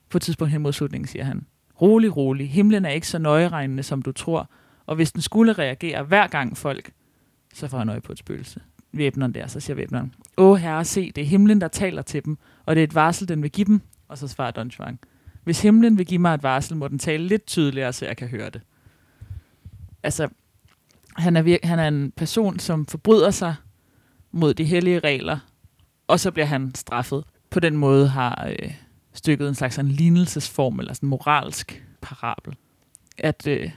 på 0.08 0.18
et 0.18 0.22
tidspunkt 0.22 0.52
hen 0.52 0.62
mod 0.62 0.72
slutningen 0.72 1.08
siger 1.08 1.24
han, 1.24 1.46
rolig, 1.82 2.16
rolig, 2.16 2.50
himlen 2.50 2.84
er 2.84 2.90
ikke 2.90 3.08
så 3.08 3.18
nøjeregnende, 3.18 3.82
som 3.82 4.02
du 4.02 4.12
tror, 4.12 4.50
og 4.86 4.96
hvis 4.96 5.12
den 5.12 5.22
skulle 5.22 5.52
reagere 5.52 6.02
hver 6.02 6.26
gang 6.26 6.56
folk, 6.56 6.90
så 7.54 7.68
får 7.68 7.78
han 7.78 7.88
øje 7.88 8.00
på 8.00 8.12
et 8.12 8.18
spøgelse. 8.18 8.60
Væbneren 8.92 9.34
der, 9.34 9.46
så 9.46 9.60
siger 9.60 9.74
væbneren, 9.74 10.14
Åh 10.36 10.58
herre, 10.58 10.84
se, 10.84 11.12
det 11.12 11.22
er 11.22 11.26
himlen, 11.26 11.60
der 11.60 11.68
taler 11.68 12.02
til 12.02 12.24
dem, 12.24 12.38
og 12.66 12.74
det 12.74 12.80
er 12.80 12.84
et 12.84 12.94
varsel, 12.94 13.28
den 13.28 13.42
vil 13.42 13.50
give 13.50 13.64
dem. 13.64 13.80
Og 14.08 14.18
så 14.18 14.28
svarer 14.28 14.50
Don 14.50 14.68
Juan, 14.68 14.98
hvis 15.44 15.62
himlen 15.62 15.98
vil 15.98 16.06
give 16.06 16.18
mig 16.18 16.34
et 16.34 16.42
varsel, 16.42 16.76
må 16.76 16.88
den 16.88 16.98
tale 16.98 17.26
lidt 17.26 17.46
tydeligere, 17.46 17.92
så 17.92 18.06
jeg 18.06 18.16
kan 18.16 18.28
høre 18.28 18.50
det. 18.50 18.60
Altså, 20.02 20.28
han 21.16 21.36
er, 21.36 21.42
virke, 21.42 21.66
han 21.66 21.78
er 21.78 21.88
en 21.88 22.12
person, 22.16 22.58
som 22.58 22.86
forbryder 22.86 23.30
sig 23.30 23.54
mod 24.32 24.54
de 24.54 24.64
hellige 24.64 24.98
regler, 24.98 25.38
og 26.10 26.20
så 26.20 26.30
bliver 26.30 26.46
han 26.46 26.74
straffet. 26.74 27.24
På 27.50 27.60
den 27.60 27.76
måde 27.76 28.08
har 28.08 28.48
øh, 28.48 28.74
stykket 29.12 29.48
en 29.48 29.54
slags 29.54 29.78
en 29.78 29.88
lignelsesform, 29.88 30.78
eller 30.78 30.92
sådan 30.92 31.06
en 31.06 31.10
moralsk 31.10 31.84
parabel. 32.00 32.56
At 33.18 33.46
øh, 33.46 33.70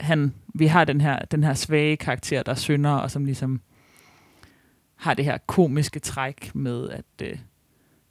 han, 0.00 0.34
vi 0.54 0.66
har 0.66 0.84
den 0.84 1.00
her, 1.00 1.18
den 1.18 1.44
her 1.44 1.54
svage 1.54 1.96
karakter, 1.96 2.42
der 2.42 2.54
synder, 2.54 2.90
og 2.90 3.10
som 3.10 3.24
ligesom 3.24 3.60
har 4.96 5.14
det 5.14 5.24
her 5.24 5.38
komiske 5.46 6.00
træk 6.00 6.54
med 6.54 6.88
at 6.90 7.04
øh, 7.22 7.38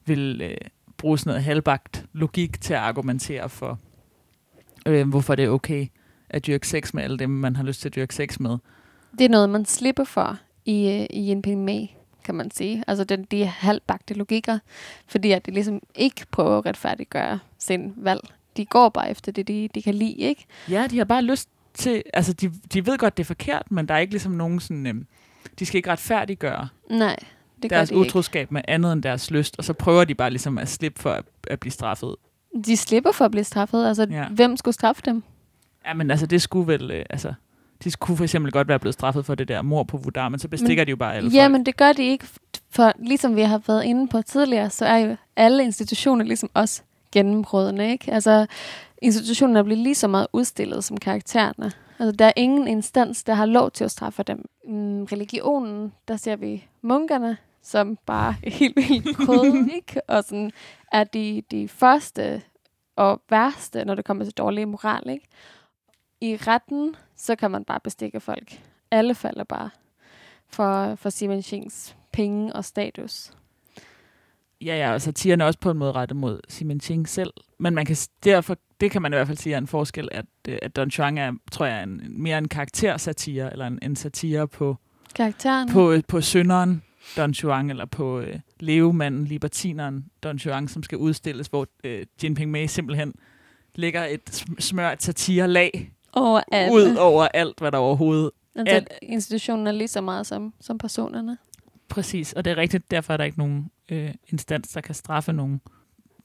vil 0.05 0.41
øh, 0.41 0.57
bruge 0.97 1.17
sådan 1.17 1.29
noget 1.29 1.43
halvbagt 1.43 2.05
logik 2.13 2.61
til 2.61 2.73
at 2.73 2.79
argumentere 2.79 3.49
for, 3.49 3.79
øh, 4.85 5.09
hvorfor 5.09 5.35
det 5.35 5.45
er 5.45 5.49
okay 5.49 5.87
at 6.29 6.47
dyrke 6.47 6.67
sex 6.67 6.93
med 6.93 7.03
alle 7.03 7.17
dem, 7.17 7.29
man 7.29 7.55
har 7.55 7.63
lyst 7.63 7.81
til 7.81 7.89
at 7.89 7.95
dyrke 7.95 8.15
sex 8.15 8.39
med. 8.39 8.57
Det 9.19 9.25
er 9.25 9.29
noget, 9.29 9.49
man 9.49 9.65
slipper 9.65 10.03
for 10.03 10.37
i, 10.65 10.89
øh, 10.89 11.05
i 11.09 11.31
en 11.31 11.65
Mei, 11.65 11.94
kan 12.25 12.35
man 12.35 12.51
sige. 12.51 12.83
Altså 12.87 13.03
den, 13.03 13.23
de 13.23 13.45
halvbagte 13.45 14.13
logikker, 14.13 14.59
fordi 15.07 15.31
at 15.31 15.45
de 15.45 15.51
ligesom 15.51 15.81
ikke 15.95 16.25
prøver 16.31 16.57
at 16.57 16.65
retfærdiggøre 16.65 17.39
sin 17.59 17.93
valg. 17.97 18.21
De 18.57 18.65
går 18.65 18.89
bare 18.89 19.09
efter 19.11 19.31
det, 19.31 19.47
de, 19.47 19.69
de 19.75 19.81
kan 19.81 19.93
lide, 19.95 20.13
ikke? 20.15 20.45
Ja, 20.69 20.87
de 20.91 20.97
har 20.97 21.05
bare 21.05 21.21
lyst 21.21 21.49
til, 21.73 22.03
altså 22.13 22.33
de, 22.33 22.51
de 22.73 22.85
ved 22.85 22.97
godt, 22.97 23.17
det 23.17 23.23
er 23.23 23.27
forkert, 23.27 23.71
men 23.71 23.87
der 23.87 23.93
er 23.93 23.99
ikke 23.99 24.13
ligesom 24.13 24.31
nogen 24.31 24.59
sådan, 24.59 24.87
øh, 24.87 24.93
de 25.59 25.65
skal 25.65 25.77
ikke 25.77 25.91
retfærdiggøre 25.91 26.67
Nej, 26.89 27.15
det 27.63 27.69
deres 27.69 27.89
de 27.89 27.95
ikke. 27.95 28.07
utroskab 28.07 28.51
med 28.51 28.61
andet 28.67 28.93
end 28.93 29.03
deres 29.03 29.31
lyst, 29.31 29.55
og 29.57 29.63
så 29.63 29.73
prøver 29.73 30.03
de 30.05 30.15
bare 30.15 30.29
ligesom 30.29 30.57
at 30.57 30.69
slippe 30.69 31.01
for 31.01 31.11
at, 31.11 31.25
at 31.47 31.59
blive 31.59 31.71
straffet. 31.71 32.15
De 32.65 32.77
slipper 32.77 33.11
for 33.11 33.25
at 33.25 33.31
blive 33.31 33.43
straffet. 33.43 33.87
Altså, 33.87 34.07
Ja. 34.09 34.15
ja. 34.21 34.27
hvem 34.29 34.57
skulle 34.57 34.73
straffe 34.75 35.01
dem? 35.05 35.23
Ja, 35.85 35.93
men 35.93 36.11
altså, 36.11 36.25
det 36.25 36.41
skulle 36.41 36.67
vel, 36.67 36.91
øh, 36.91 37.05
altså, 37.09 37.33
de 37.83 37.91
skulle 37.91 38.17
for 38.17 38.23
eksempel 38.23 38.51
godt 38.51 38.67
være 38.67 38.79
blevet 38.79 38.93
straffet 38.93 39.25
for 39.25 39.35
det 39.35 39.47
der 39.47 39.61
mor 39.61 39.83
på 39.83 39.97
Vudar, 39.97 40.29
men 40.29 40.39
så 40.39 40.47
bestikker 40.47 40.81
Men- 40.81 40.87
de 40.87 40.89
jo 40.89 40.95
bare 40.95 41.15
alle 41.15 41.29
Ja, 41.29 41.43
folk. 41.43 41.51
men 41.51 41.65
det 41.65 41.77
gør 41.77 41.93
de 41.93 42.03
ikke. 42.03 42.25
For 42.69 42.91
ligesom 42.99 43.35
vi 43.35 43.41
har 43.41 43.61
været 43.67 43.83
inde 43.83 44.07
på 44.07 44.21
tidligere, 44.21 44.69
så 44.69 44.85
er 44.85 44.97
jo 44.97 45.15
alle 45.35 45.63
institutioner 45.63 46.25
ligesom 46.25 46.49
også 46.53 46.81
gennembrudende, 47.11 47.91
ikke? 47.91 48.11
Altså, 48.13 48.45
institutionerne 49.01 49.63
bliver 49.63 49.79
lige 49.83 49.95
så 49.95 50.07
meget 50.07 50.27
udstillet 50.33 50.83
som 50.83 50.97
karaktererne. 50.97 51.71
Altså, 51.99 52.11
der 52.11 52.25
er 52.25 52.31
ingen 52.35 52.67
instans, 52.67 53.23
der 53.23 53.33
har 53.33 53.45
lov 53.45 53.71
til 53.71 53.83
at 53.83 53.91
straffe 53.91 54.23
dem. 54.23 54.45
Mm, 54.67 55.03
religionen, 55.03 55.93
der 56.07 56.15
ser 56.17 56.35
vi 56.35 56.65
munkerne, 56.81 57.37
som 57.63 57.97
bare 58.05 58.35
er 58.43 58.49
helt 58.49 58.75
vildt 58.75 59.17
krøde, 59.25 59.69
ikke? 59.75 60.01
Og 60.09 60.23
sådan 60.23 60.51
er 60.91 61.03
de, 61.03 61.43
de 61.51 61.67
første 61.67 62.41
og 62.95 63.21
værste, 63.29 63.85
når 63.85 63.95
det 63.95 64.05
kommer 64.05 64.23
til 64.23 64.33
dårlig 64.33 64.67
moral, 64.67 65.09
ikke? 65.09 65.27
I 66.25 66.35
retten, 66.35 66.95
så 67.15 67.35
kan 67.35 67.51
man 67.51 67.63
bare 67.63 67.79
bestikke 67.83 68.19
folk. 68.19 68.61
Alle 68.91 69.15
falder 69.15 69.43
bare 69.43 69.69
for, 70.47 70.95
for 70.95 71.09
Simon 71.09 71.41
Chings 71.41 71.95
penge 72.13 72.53
og 72.53 72.65
status. 72.65 73.31
Ja, 74.61 74.77
ja, 74.77 74.93
og 74.93 75.01
satiren 75.01 75.41
er 75.41 75.45
også 75.45 75.59
på 75.59 75.71
en 75.71 75.77
måde 75.77 75.91
rettet 75.91 76.15
mod 76.15 76.39
Simon 76.49 76.79
Ching 76.79 77.09
selv. 77.09 77.33
Men 77.59 77.75
man 77.75 77.85
kan, 77.85 77.95
derfor, 78.23 78.57
det 78.79 78.91
kan 78.91 79.01
man 79.01 79.13
i 79.13 79.15
hvert 79.15 79.27
fald 79.27 79.37
sige 79.37 79.53
er 79.53 79.57
en 79.57 79.67
forskel, 79.67 80.09
at, 80.11 80.25
øh, 80.47 80.57
at 80.61 80.75
Don 80.75 80.89
Juan 80.89 81.17
er, 81.17 81.31
tror 81.51 81.65
jeg, 81.65 81.83
en, 81.83 82.01
mere 82.09 82.37
en 82.37 82.47
karaktersatire, 82.47 83.51
eller 83.51 83.67
en, 83.67 83.79
en 83.81 83.95
satire 83.95 84.47
på, 84.47 84.77
Karakteren. 85.15 85.69
på, 85.69 85.91
øh, 85.91 86.03
på 86.07 86.21
synderen 86.21 86.83
Don 87.17 87.31
Juan, 87.31 87.69
eller 87.69 87.85
på 87.85 88.19
øh, 88.19 88.39
levemanden, 88.59 89.25
libertineren 89.25 90.05
Don 90.23 90.35
Juan, 90.35 90.67
som 90.67 90.83
skal 90.83 90.97
udstilles, 90.97 91.47
hvor 91.47 91.67
øh, 91.83 92.05
Jinping 92.23 92.51
Mei 92.51 92.67
simpelthen 92.67 93.13
lægger 93.75 94.05
et 94.05 94.21
sm- 94.29 94.59
smørt 94.59 95.03
satirelag 95.03 95.94
over 96.15 96.41
alt. 96.51 96.73
ud 96.73 96.95
over 96.95 97.27
alt, 97.33 97.59
hvad 97.59 97.71
der 97.71 97.77
overhovedet 97.77 98.31
Altså, 98.55 98.75
alt. 98.75 98.87
institutionen 99.01 99.67
er 99.67 99.71
lige 99.71 99.87
så 99.87 100.01
meget 100.01 100.25
som, 100.27 100.53
som 100.61 100.77
personerne. 100.77 101.37
Præcis, 101.89 102.33
og 102.33 102.45
det 102.45 102.51
er 102.51 102.57
rigtigt, 102.57 102.91
derfor 102.91 103.13
er 103.13 103.17
der 103.17 103.23
ikke 103.23 103.37
nogen 103.37 103.71
øh, 103.89 104.13
instans, 104.27 104.67
der 104.67 104.81
kan 104.81 104.95
straffe 104.95 105.33
nogen. 105.33 105.61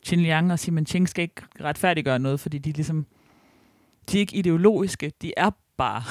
Qin 0.07 0.20
Liang 0.20 0.53
og 0.53 0.59
Simon 0.59 0.86
Ching 0.86 1.09
skal 1.09 1.22
ikke 1.22 1.43
retfærdiggøre 1.61 2.18
noget, 2.18 2.41
fordi 2.41 2.59
de 2.59 2.70
er 2.70 2.74
ligesom, 2.74 3.07
de 4.11 4.16
er 4.16 4.20
ikke 4.20 4.36
ideologiske, 4.36 5.12
de 5.22 5.32
er 5.36 5.51
bare. 5.76 6.03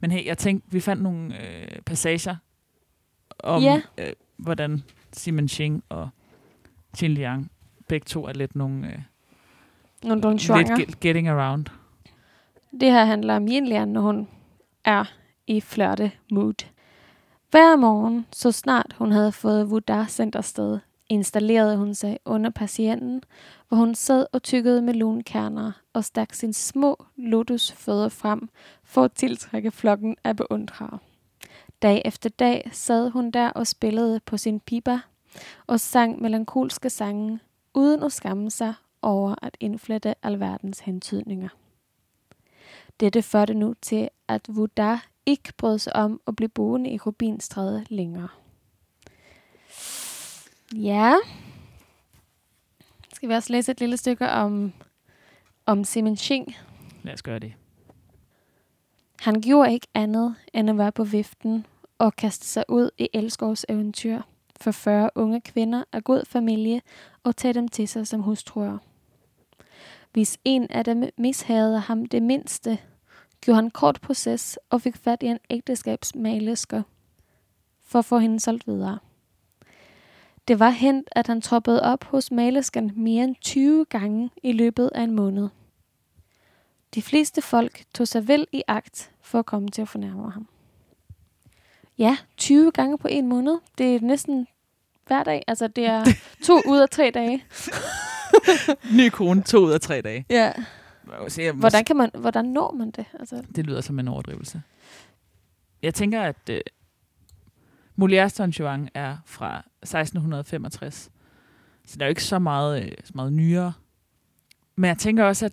Men 0.00 0.10
hey, 0.10 0.26
jeg 0.26 0.38
tænkte, 0.38 0.72
vi 0.72 0.80
fandt 0.80 1.02
nogle 1.02 1.40
øh, 1.42 1.82
passager 1.86 2.36
om, 3.38 3.62
Ja. 3.62 3.80
øh, 3.98 4.12
hvordan 4.36 4.82
Simon 5.12 5.48
Ching 5.48 5.84
og 5.88 6.08
Qin 6.96 7.14
Liang 7.14 7.50
begge 7.88 8.04
to 8.04 8.24
er 8.26 8.32
lidt 8.32 8.56
nogle 8.56 8.86
øh, 8.86 8.98
Nogle 10.02 10.22
Don 10.22 10.36
Juaner. 10.36 10.76
lidt 10.76 10.88
get- 10.88 11.00
getting 11.00 11.28
around. 11.28 11.66
Det 12.80 12.92
her 12.92 13.04
handler 13.04 13.36
om 13.36 13.46
Yin 13.48 13.64
Lian, 13.66 13.88
når 13.88 14.00
hun 14.00 14.28
er 14.84 15.04
i 15.46 15.60
flørte 15.60 16.12
mood. 16.32 16.66
Hver 17.50 17.76
morgen, 17.76 18.26
så 18.32 18.52
snart 18.52 18.94
hun 18.98 19.12
havde 19.12 19.32
fået 19.32 19.64
Wudar 19.64 20.04
sendt 20.04 20.36
afsted 20.36 20.78
installerede 21.08 21.76
hun 21.76 21.94
sig 21.94 22.18
under 22.24 22.50
patienten, 22.50 23.22
hvor 23.68 23.76
hun 23.76 23.94
sad 23.94 24.26
og 24.32 24.42
tykkede 24.42 24.82
melonkerner 24.82 25.72
og 25.92 26.04
stak 26.04 26.34
sine 26.34 26.52
små 26.54 27.04
lotusfødder 27.16 28.08
frem 28.08 28.48
for 28.84 29.04
at 29.04 29.12
tiltrække 29.12 29.70
flokken 29.70 30.16
af 30.24 30.36
beundrere. 30.36 30.98
Dag 31.82 32.02
efter 32.04 32.30
dag 32.30 32.68
sad 32.72 33.10
hun 33.10 33.30
der 33.30 33.48
og 33.50 33.66
spillede 33.66 34.20
på 34.26 34.36
sin 34.36 34.60
pipa 34.60 34.98
og 35.66 35.80
sang 35.80 36.22
melankolske 36.22 36.90
sange, 36.90 37.40
uden 37.74 38.02
at 38.02 38.12
skamme 38.12 38.50
sig 38.50 38.74
over 39.02 39.34
at 39.42 39.56
indflette 39.60 40.14
alverdens 40.22 40.80
hentydninger. 40.80 41.48
Dette 43.00 43.22
førte 43.22 43.54
nu 43.54 43.74
til, 43.82 44.08
at 44.28 44.46
Vuda 44.48 44.98
ikke 45.26 45.52
brød 45.56 45.78
sig 45.78 45.96
om 45.96 46.20
at 46.26 46.36
blive 46.36 46.48
boende 46.48 46.90
i 46.90 46.98
Rubinstræde 46.98 47.84
længere. 47.88 48.28
Ja. 50.74 51.14
Skal 53.14 53.28
vi 53.28 53.34
også 53.34 53.52
læse 53.52 53.72
et 53.72 53.80
lille 53.80 53.96
stykke 53.96 54.28
om, 54.28 54.72
om 55.66 55.84
Simon 55.84 56.16
Ching? 56.16 56.56
Lad 57.02 57.14
os 57.14 57.22
gøre 57.22 57.38
det. 57.38 57.54
Han 59.20 59.40
gjorde 59.40 59.72
ikke 59.72 59.86
andet 59.94 60.34
end 60.52 60.70
at 60.70 60.78
være 60.78 60.92
på 60.92 61.04
viften 61.04 61.66
og 61.98 62.16
kaste 62.16 62.46
sig 62.46 62.64
ud 62.68 62.90
i 62.98 63.08
Elskovs 63.12 63.66
eventyr 63.68 64.22
for 64.60 64.70
40 64.70 65.10
unge 65.14 65.40
kvinder 65.40 65.84
af 65.92 66.04
god 66.04 66.26
familie 66.26 66.82
og 67.22 67.36
tage 67.36 67.54
dem 67.54 67.68
til 67.68 67.88
sig 67.88 68.06
som 68.06 68.20
hustruer. 68.20 68.78
Hvis 70.12 70.38
en 70.44 70.66
af 70.70 70.84
dem 70.84 71.04
mishavede 71.16 71.78
ham 71.78 72.06
det 72.06 72.22
mindste, 72.22 72.78
gjorde 73.40 73.56
han 73.56 73.70
kort 73.70 74.00
proces 74.02 74.58
og 74.70 74.82
fik 74.82 74.96
fat 74.96 75.22
i 75.22 75.26
en 75.26 75.38
ægteskabsmalesker 75.50 76.82
for 77.82 77.98
at 77.98 78.04
få 78.04 78.18
hende 78.18 78.40
solgt 78.40 78.66
videre. 78.66 78.98
Det 80.48 80.58
var 80.58 80.70
hent, 80.70 81.08
at 81.12 81.26
han 81.26 81.40
troppede 81.40 81.82
op 81.82 82.04
hos 82.04 82.30
malesken 82.30 82.92
mere 82.96 83.24
end 83.24 83.36
20 83.40 83.84
gange 83.84 84.30
i 84.42 84.52
løbet 84.52 84.90
af 84.94 85.02
en 85.02 85.10
måned. 85.10 85.48
De 86.94 87.02
fleste 87.02 87.42
folk 87.42 87.84
tog 87.94 88.08
sig 88.08 88.28
vel 88.28 88.46
i 88.52 88.62
akt 88.68 89.12
for 89.20 89.38
at 89.38 89.46
komme 89.46 89.68
til 89.68 89.82
at 89.82 89.88
fornærme 89.88 90.30
ham. 90.30 90.48
Ja, 92.00 92.16
20 92.36 92.70
gange 92.72 92.98
på 92.98 93.08
en 93.10 93.28
måned. 93.28 93.58
Det 93.78 93.96
er 93.96 94.00
næsten 94.00 94.46
hver 95.06 95.22
dag. 95.22 95.42
Altså, 95.46 95.68
det 95.68 95.86
er 95.86 96.04
to 96.44 96.60
ud 96.72 96.78
af 96.78 96.90
tre 96.90 97.10
dage. 97.14 97.44
Ny 98.98 99.08
kone, 99.08 99.42
to 99.42 99.58
ud 99.58 99.72
af 99.72 99.80
tre 99.80 100.00
dage. 100.00 100.26
Ja. 100.30 100.52
Se, 101.28 101.42
jeg 101.42 101.54
må 101.54 101.60
Hvordan, 101.60 101.84
kan 101.84 101.96
man, 101.96 102.10
hvordan 102.14 102.44
når 102.44 102.72
man 102.72 102.90
det? 102.90 103.04
Altså, 103.20 103.42
Det 103.56 103.66
lyder 103.66 103.80
som 103.80 103.98
en 103.98 104.08
overdrivelse. 104.08 104.62
Jeg 105.82 105.94
tænker, 105.94 106.22
at 106.22 106.50
øh, 106.50 106.60
Molière's 108.02 108.36
Don 108.38 108.50
Juan 108.50 108.88
er 108.94 109.16
fra 109.26 109.58
1665. 109.82 111.10
Så 111.86 111.96
der 111.98 112.04
er 112.04 112.08
jo 112.08 112.10
ikke 112.10 112.24
så 112.24 112.38
meget, 112.38 112.82
øh, 112.84 112.92
så 113.04 113.12
meget 113.14 113.32
nyere. 113.32 113.72
Men 114.76 114.88
jeg 114.88 114.98
tænker 114.98 115.24
også, 115.24 115.46
at 115.46 115.52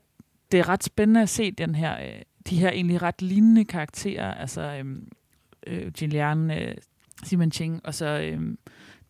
det 0.52 0.60
er 0.60 0.70
ret 0.70 0.84
spændende 0.84 1.22
at 1.22 1.30
se 1.30 1.52
den 1.52 1.76
her, 1.76 2.00
øh, 2.00 2.22
de 2.50 2.60
her 2.60 2.70
egentlig 2.70 3.02
ret 3.02 3.22
lignende 3.22 3.66
karakterer. 3.66 4.34
Altså 4.34 4.62
øh, 4.62 4.86
øh, 5.68 5.92
Jin 6.02 6.52
øh, 6.52 6.76
Simon 7.24 7.52
Ching 7.52 7.82
og 7.84 7.94
så 7.94 8.06
øh, 8.06 8.58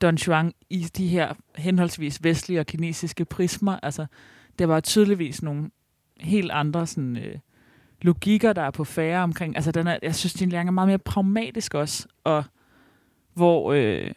Don 0.02 0.16
Juan 0.16 0.54
i 0.70 0.80
de 0.80 1.08
her 1.08 1.34
henholdsvis 1.56 2.24
vestlige 2.24 2.60
og 2.60 2.66
kinesiske 2.66 3.26
prismer. 3.26 3.80
Altså, 3.84 4.06
det 4.60 4.68
var 4.68 4.80
tydeligvis 4.80 5.44
nogle 5.44 5.70
helt 6.20 6.52
andre 6.52 6.88
sådan, 6.88 7.18
øh, 7.18 7.36
logikker, 8.02 8.54
der 8.54 8.62
er 8.62 8.72
på 8.72 8.84
færre 8.84 9.24
omkring. 9.24 9.56
Altså, 9.56 9.72
den 9.72 9.88
er, 9.88 9.98
jeg 10.02 10.16
synes, 10.16 10.42
Jin 10.42 10.50
Liang 10.50 10.68
er 10.68 10.72
meget 10.72 10.88
mere 10.88 10.98
pragmatisk 10.98 11.74
også, 11.74 12.08
og 12.24 12.44
hvor 13.34 13.74
øh, 13.74 14.12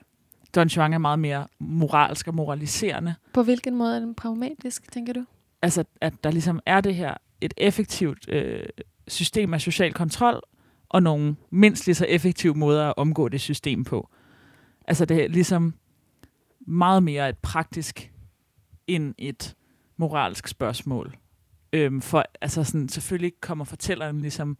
Don 0.54 0.66
Juan 0.66 0.92
er 0.92 0.98
meget 0.98 1.18
mere 1.18 1.46
moralsk 1.58 2.28
og 2.28 2.34
moraliserende. 2.34 3.14
på 3.32 3.42
hvilken 3.42 3.76
måde 3.76 3.96
er 3.96 4.00
den 4.00 4.14
pragmatisk, 4.14 4.92
tænker 4.92 5.12
du? 5.12 5.24
Altså, 5.62 5.84
at 6.00 6.24
der 6.24 6.30
ligesom 6.30 6.60
er 6.66 6.80
det 6.80 6.94
her 6.94 7.14
et 7.40 7.54
effektivt 7.56 8.28
øh, 8.28 8.62
system 9.08 9.54
af 9.54 9.60
social 9.60 9.92
kontrol, 9.92 10.42
og 10.90 11.02
nogle 11.02 11.36
mindst 11.50 11.86
lige 11.86 11.94
så 11.94 12.06
effektive 12.08 12.54
måder 12.54 12.88
at 12.88 12.94
omgå 12.96 13.28
det 13.28 13.40
system 13.40 13.84
på. 13.84 14.08
Altså, 14.86 15.04
det 15.04 15.24
er 15.24 15.28
ligesom 15.28 15.74
meget 16.60 17.02
mere 17.02 17.28
et 17.28 17.38
praktisk 17.38 18.12
end 18.86 19.14
et 19.18 19.54
moralsk 19.96 20.48
spørgsmål. 20.48 21.16
Øhm, 21.72 22.00
for 22.00 22.24
altså 22.40 22.64
sådan, 22.64 22.88
selvfølgelig 22.88 23.32
kommer 23.40 23.64
fortælleren 23.64 24.20
ligesom 24.20 24.58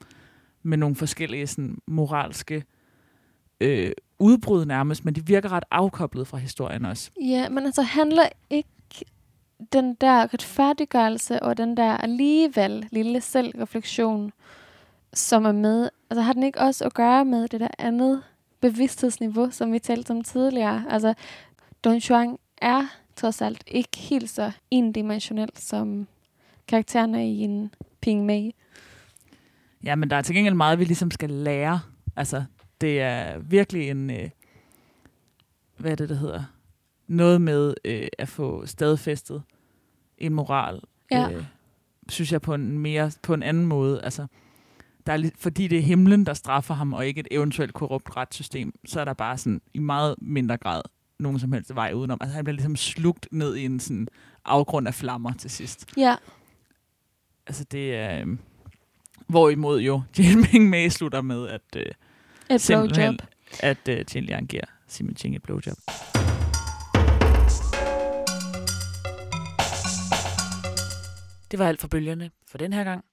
med 0.62 0.78
nogle 0.78 0.96
forskellige 0.96 1.46
sådan, 1.46 1.78
moralske 1.86 2.64
øh, 3.60 3.92
udbrud 4.18 4.64
nærmest, 4.64 5.04
men 5.04 5.14
de 5.14 5.26
virker 5.26 5.52
ret 5.52 5.64
afkoblet 5.70 6.26
fra 6.26 6.38
historien 6.38 6.84
også. 6.84 7.10
Ja, 7.20 7.48
men 7.48 7.66
altså 7.66 7.82
handler 7.82 8.28
ikke 8.50 8.68
den 9.72 9.94
der 9.94 10.34
retfærdiggørelse 10.34 11.42
og 11.42 11.56
den 11.56 11.76
der 11.76 11.96
alligevel 11.96 12.88
lille 12.92 13.20
selvreflektion, 13.20 14.32
som 15.14 15.44
er 15.44 15.52
med, 15.52 15.90
altså 16.10 16.22
har 16.22 16.32
den 16.32 16.42
ikke 16.42 16.60
også 16.60 16.84
at 16.84 16.94
gøre 16.94 17.24
med 17.24 17.48
det 17.48 17.60
der 17.60 17.68
andet 17.78 18.22
bevidsthedsniveau, 18.60 19.50
som 19.50 19.72
vi 19.72 19.78
talte 19.78 20.10
om 20.10 20.24
tidligere? 20.24 20.84
Altså, 20.88 21.14
Don 21.84 21.96
Juan 21.96 22.36
er 22.58 22.86
trods 23.16 23.42
alt 23.42 23.64
ikke 23.66 23.98
helt 23.98 24.30
så 24.30 24.52
endimensionel 24.70 25.50
som 25.54 26.06
karaktererne 26.68 27.32
i 27.32 27.40
en 27.40 27.74
Ping 28.00 28.26
Mei. 28.26 28.54
Ja, 29.84 29.94
men 29.94 30.10
der 30.10 30.16
er 30.16 30.22
til 30.22 30.34
gengæld 30.34 30.54
meget, 30.54 30.78
vi 30.78 30.84
ligesom 30.84 31.10
skal 31.10 31.30
lære. 31.30 31.80
Altså, 32.16 32.44
det 32.80 33.00
er 33.00 33.38
virkelig 33.38 33.88
en... 33.88 34.10
Øh, 34.10 34.30
hvad 35.76 35.90
er 35.90 35.96
det, 35.96 36.08
der 36.08 36.14
hedder? 36.14 36.44
Noget 37.06 37.40
med 37.40 37.74
øh, 37.84 38.08
at 38.18 38.28
få 38.28 38.66
stadfæstet 38.66 39.42
en 40.18 40.34
moral. 40.34 40.80
Ja. 41.10 41.30
Øh, 41.30 41.44
synes 42.08 42.32
jeg 42.32 42.42
på 42.42 42.54
en 42.54 42.78
mere 42.78 43.12
på 43.22 43.34
en 43.34 43.42
anden 43.42 43.66
måde. 43.66 44.02
Altså, 44.02 44.26
der 45.10 45.26
er, 45.26 45.30
fordi 45.38 45.68
det 45.68 45.78
er 45.78 45.82
himlen, 45.82 46.26
der 46.26 46.34
straffer 46.34 46.74
ham, 46.74 46.92
og 46.92 47.06
ikke 47.06 47.20
et 47.20 47.28
eventuelt 47.30 47.74
korrupt 47.74 48.16
retssystem, 48.16 48.72
så 48.86 49.00
er 49.00 49.04
der 49.04 49.14
bare 49.14 49.38
sådan 49.38 49.60
i 49.74 49.78
meget 49.78 50.14
mindre 50.20 50.56
grad 50.56 50.82
nogen 51.18 51.38
som 51.38 51.52
helst 51.52 51.74
vej 51.74 51.92
udenom. 51.92 52.18
Altså, 52.20 52.34
han 52.34 52.44
bliver 52.44 52.54
ligesom 52.54 52.76
slugt 52.76 53.28
ned 53.32 53.56
i 53.56 53.64
en 53.64 53.80
sådan 53.80 54.08
afgrund 54.44 54.88
af 54.88 54.94
flammer 54.94 55.32
til 55.32 55.50
sidst. 55.50 55.92
Ja, 55.96 56.16
Altså, 57.46 57.64
det 57.64 57.94
er... 57.96 58.20
Øh, 58.20 58.26
hvorimod 59.26 59.80
jo 59.80 60.02
Jin 60.18 60.46
Ming 60.52 60.68
Mei 60.70 60.88
slutter 60.88 61.22
med, 61.22 61.48
at... 61.48 61.60
Øh, 61.76 61.84
et 62.50 62.60
Simpelthen. 62.60 63.16
blowjob. 63.16 63.78
at 63.88 63.88
uh, 63.88 64.14
Jin 64.16 64.24
Liang 64.24 64.48
giver 64.48 64.64
Simon 64.88 65.16
Ching 65.16 65.36
et 65.36 65.42
blowjob. 65.42 65.76
Det 71.50 71.58
var 71.58 71.68
alt 71.68 71.80
for 71.80 71.88
bølgerne 71.88 72.30
for 72.50 72.58
den 72.58 72.72
her 72.72 72.84
gang. 72.84 73.04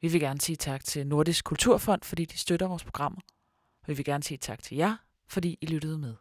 Vi 0.00 0.08
vil 0.08 0.20
gerne 0.20 0.40
sige 0.40 0.56
tak 0.56 0.84
til 0.84 1.06
Nordisk 1.06 1.44
Kulturfond, 1.44 2.02
fordi 2.02 2.24
de 2.24 2.38
støtter 2.38 2.68
vores 2.68 2.84
programmer. 2.84 3.20
Og 3.82 3.88
vi 3.88 3.92
vil 3.92 4.04
gerne 4.04 4.22
sige 4.22 4.38
tak 4.38 4.62
til 4.62 4.76
jer, 4.76 4.96
fordi 5.28 5.58
I 5.60 5.66
lyttede 5.66 5.98
med. 5.98 6.14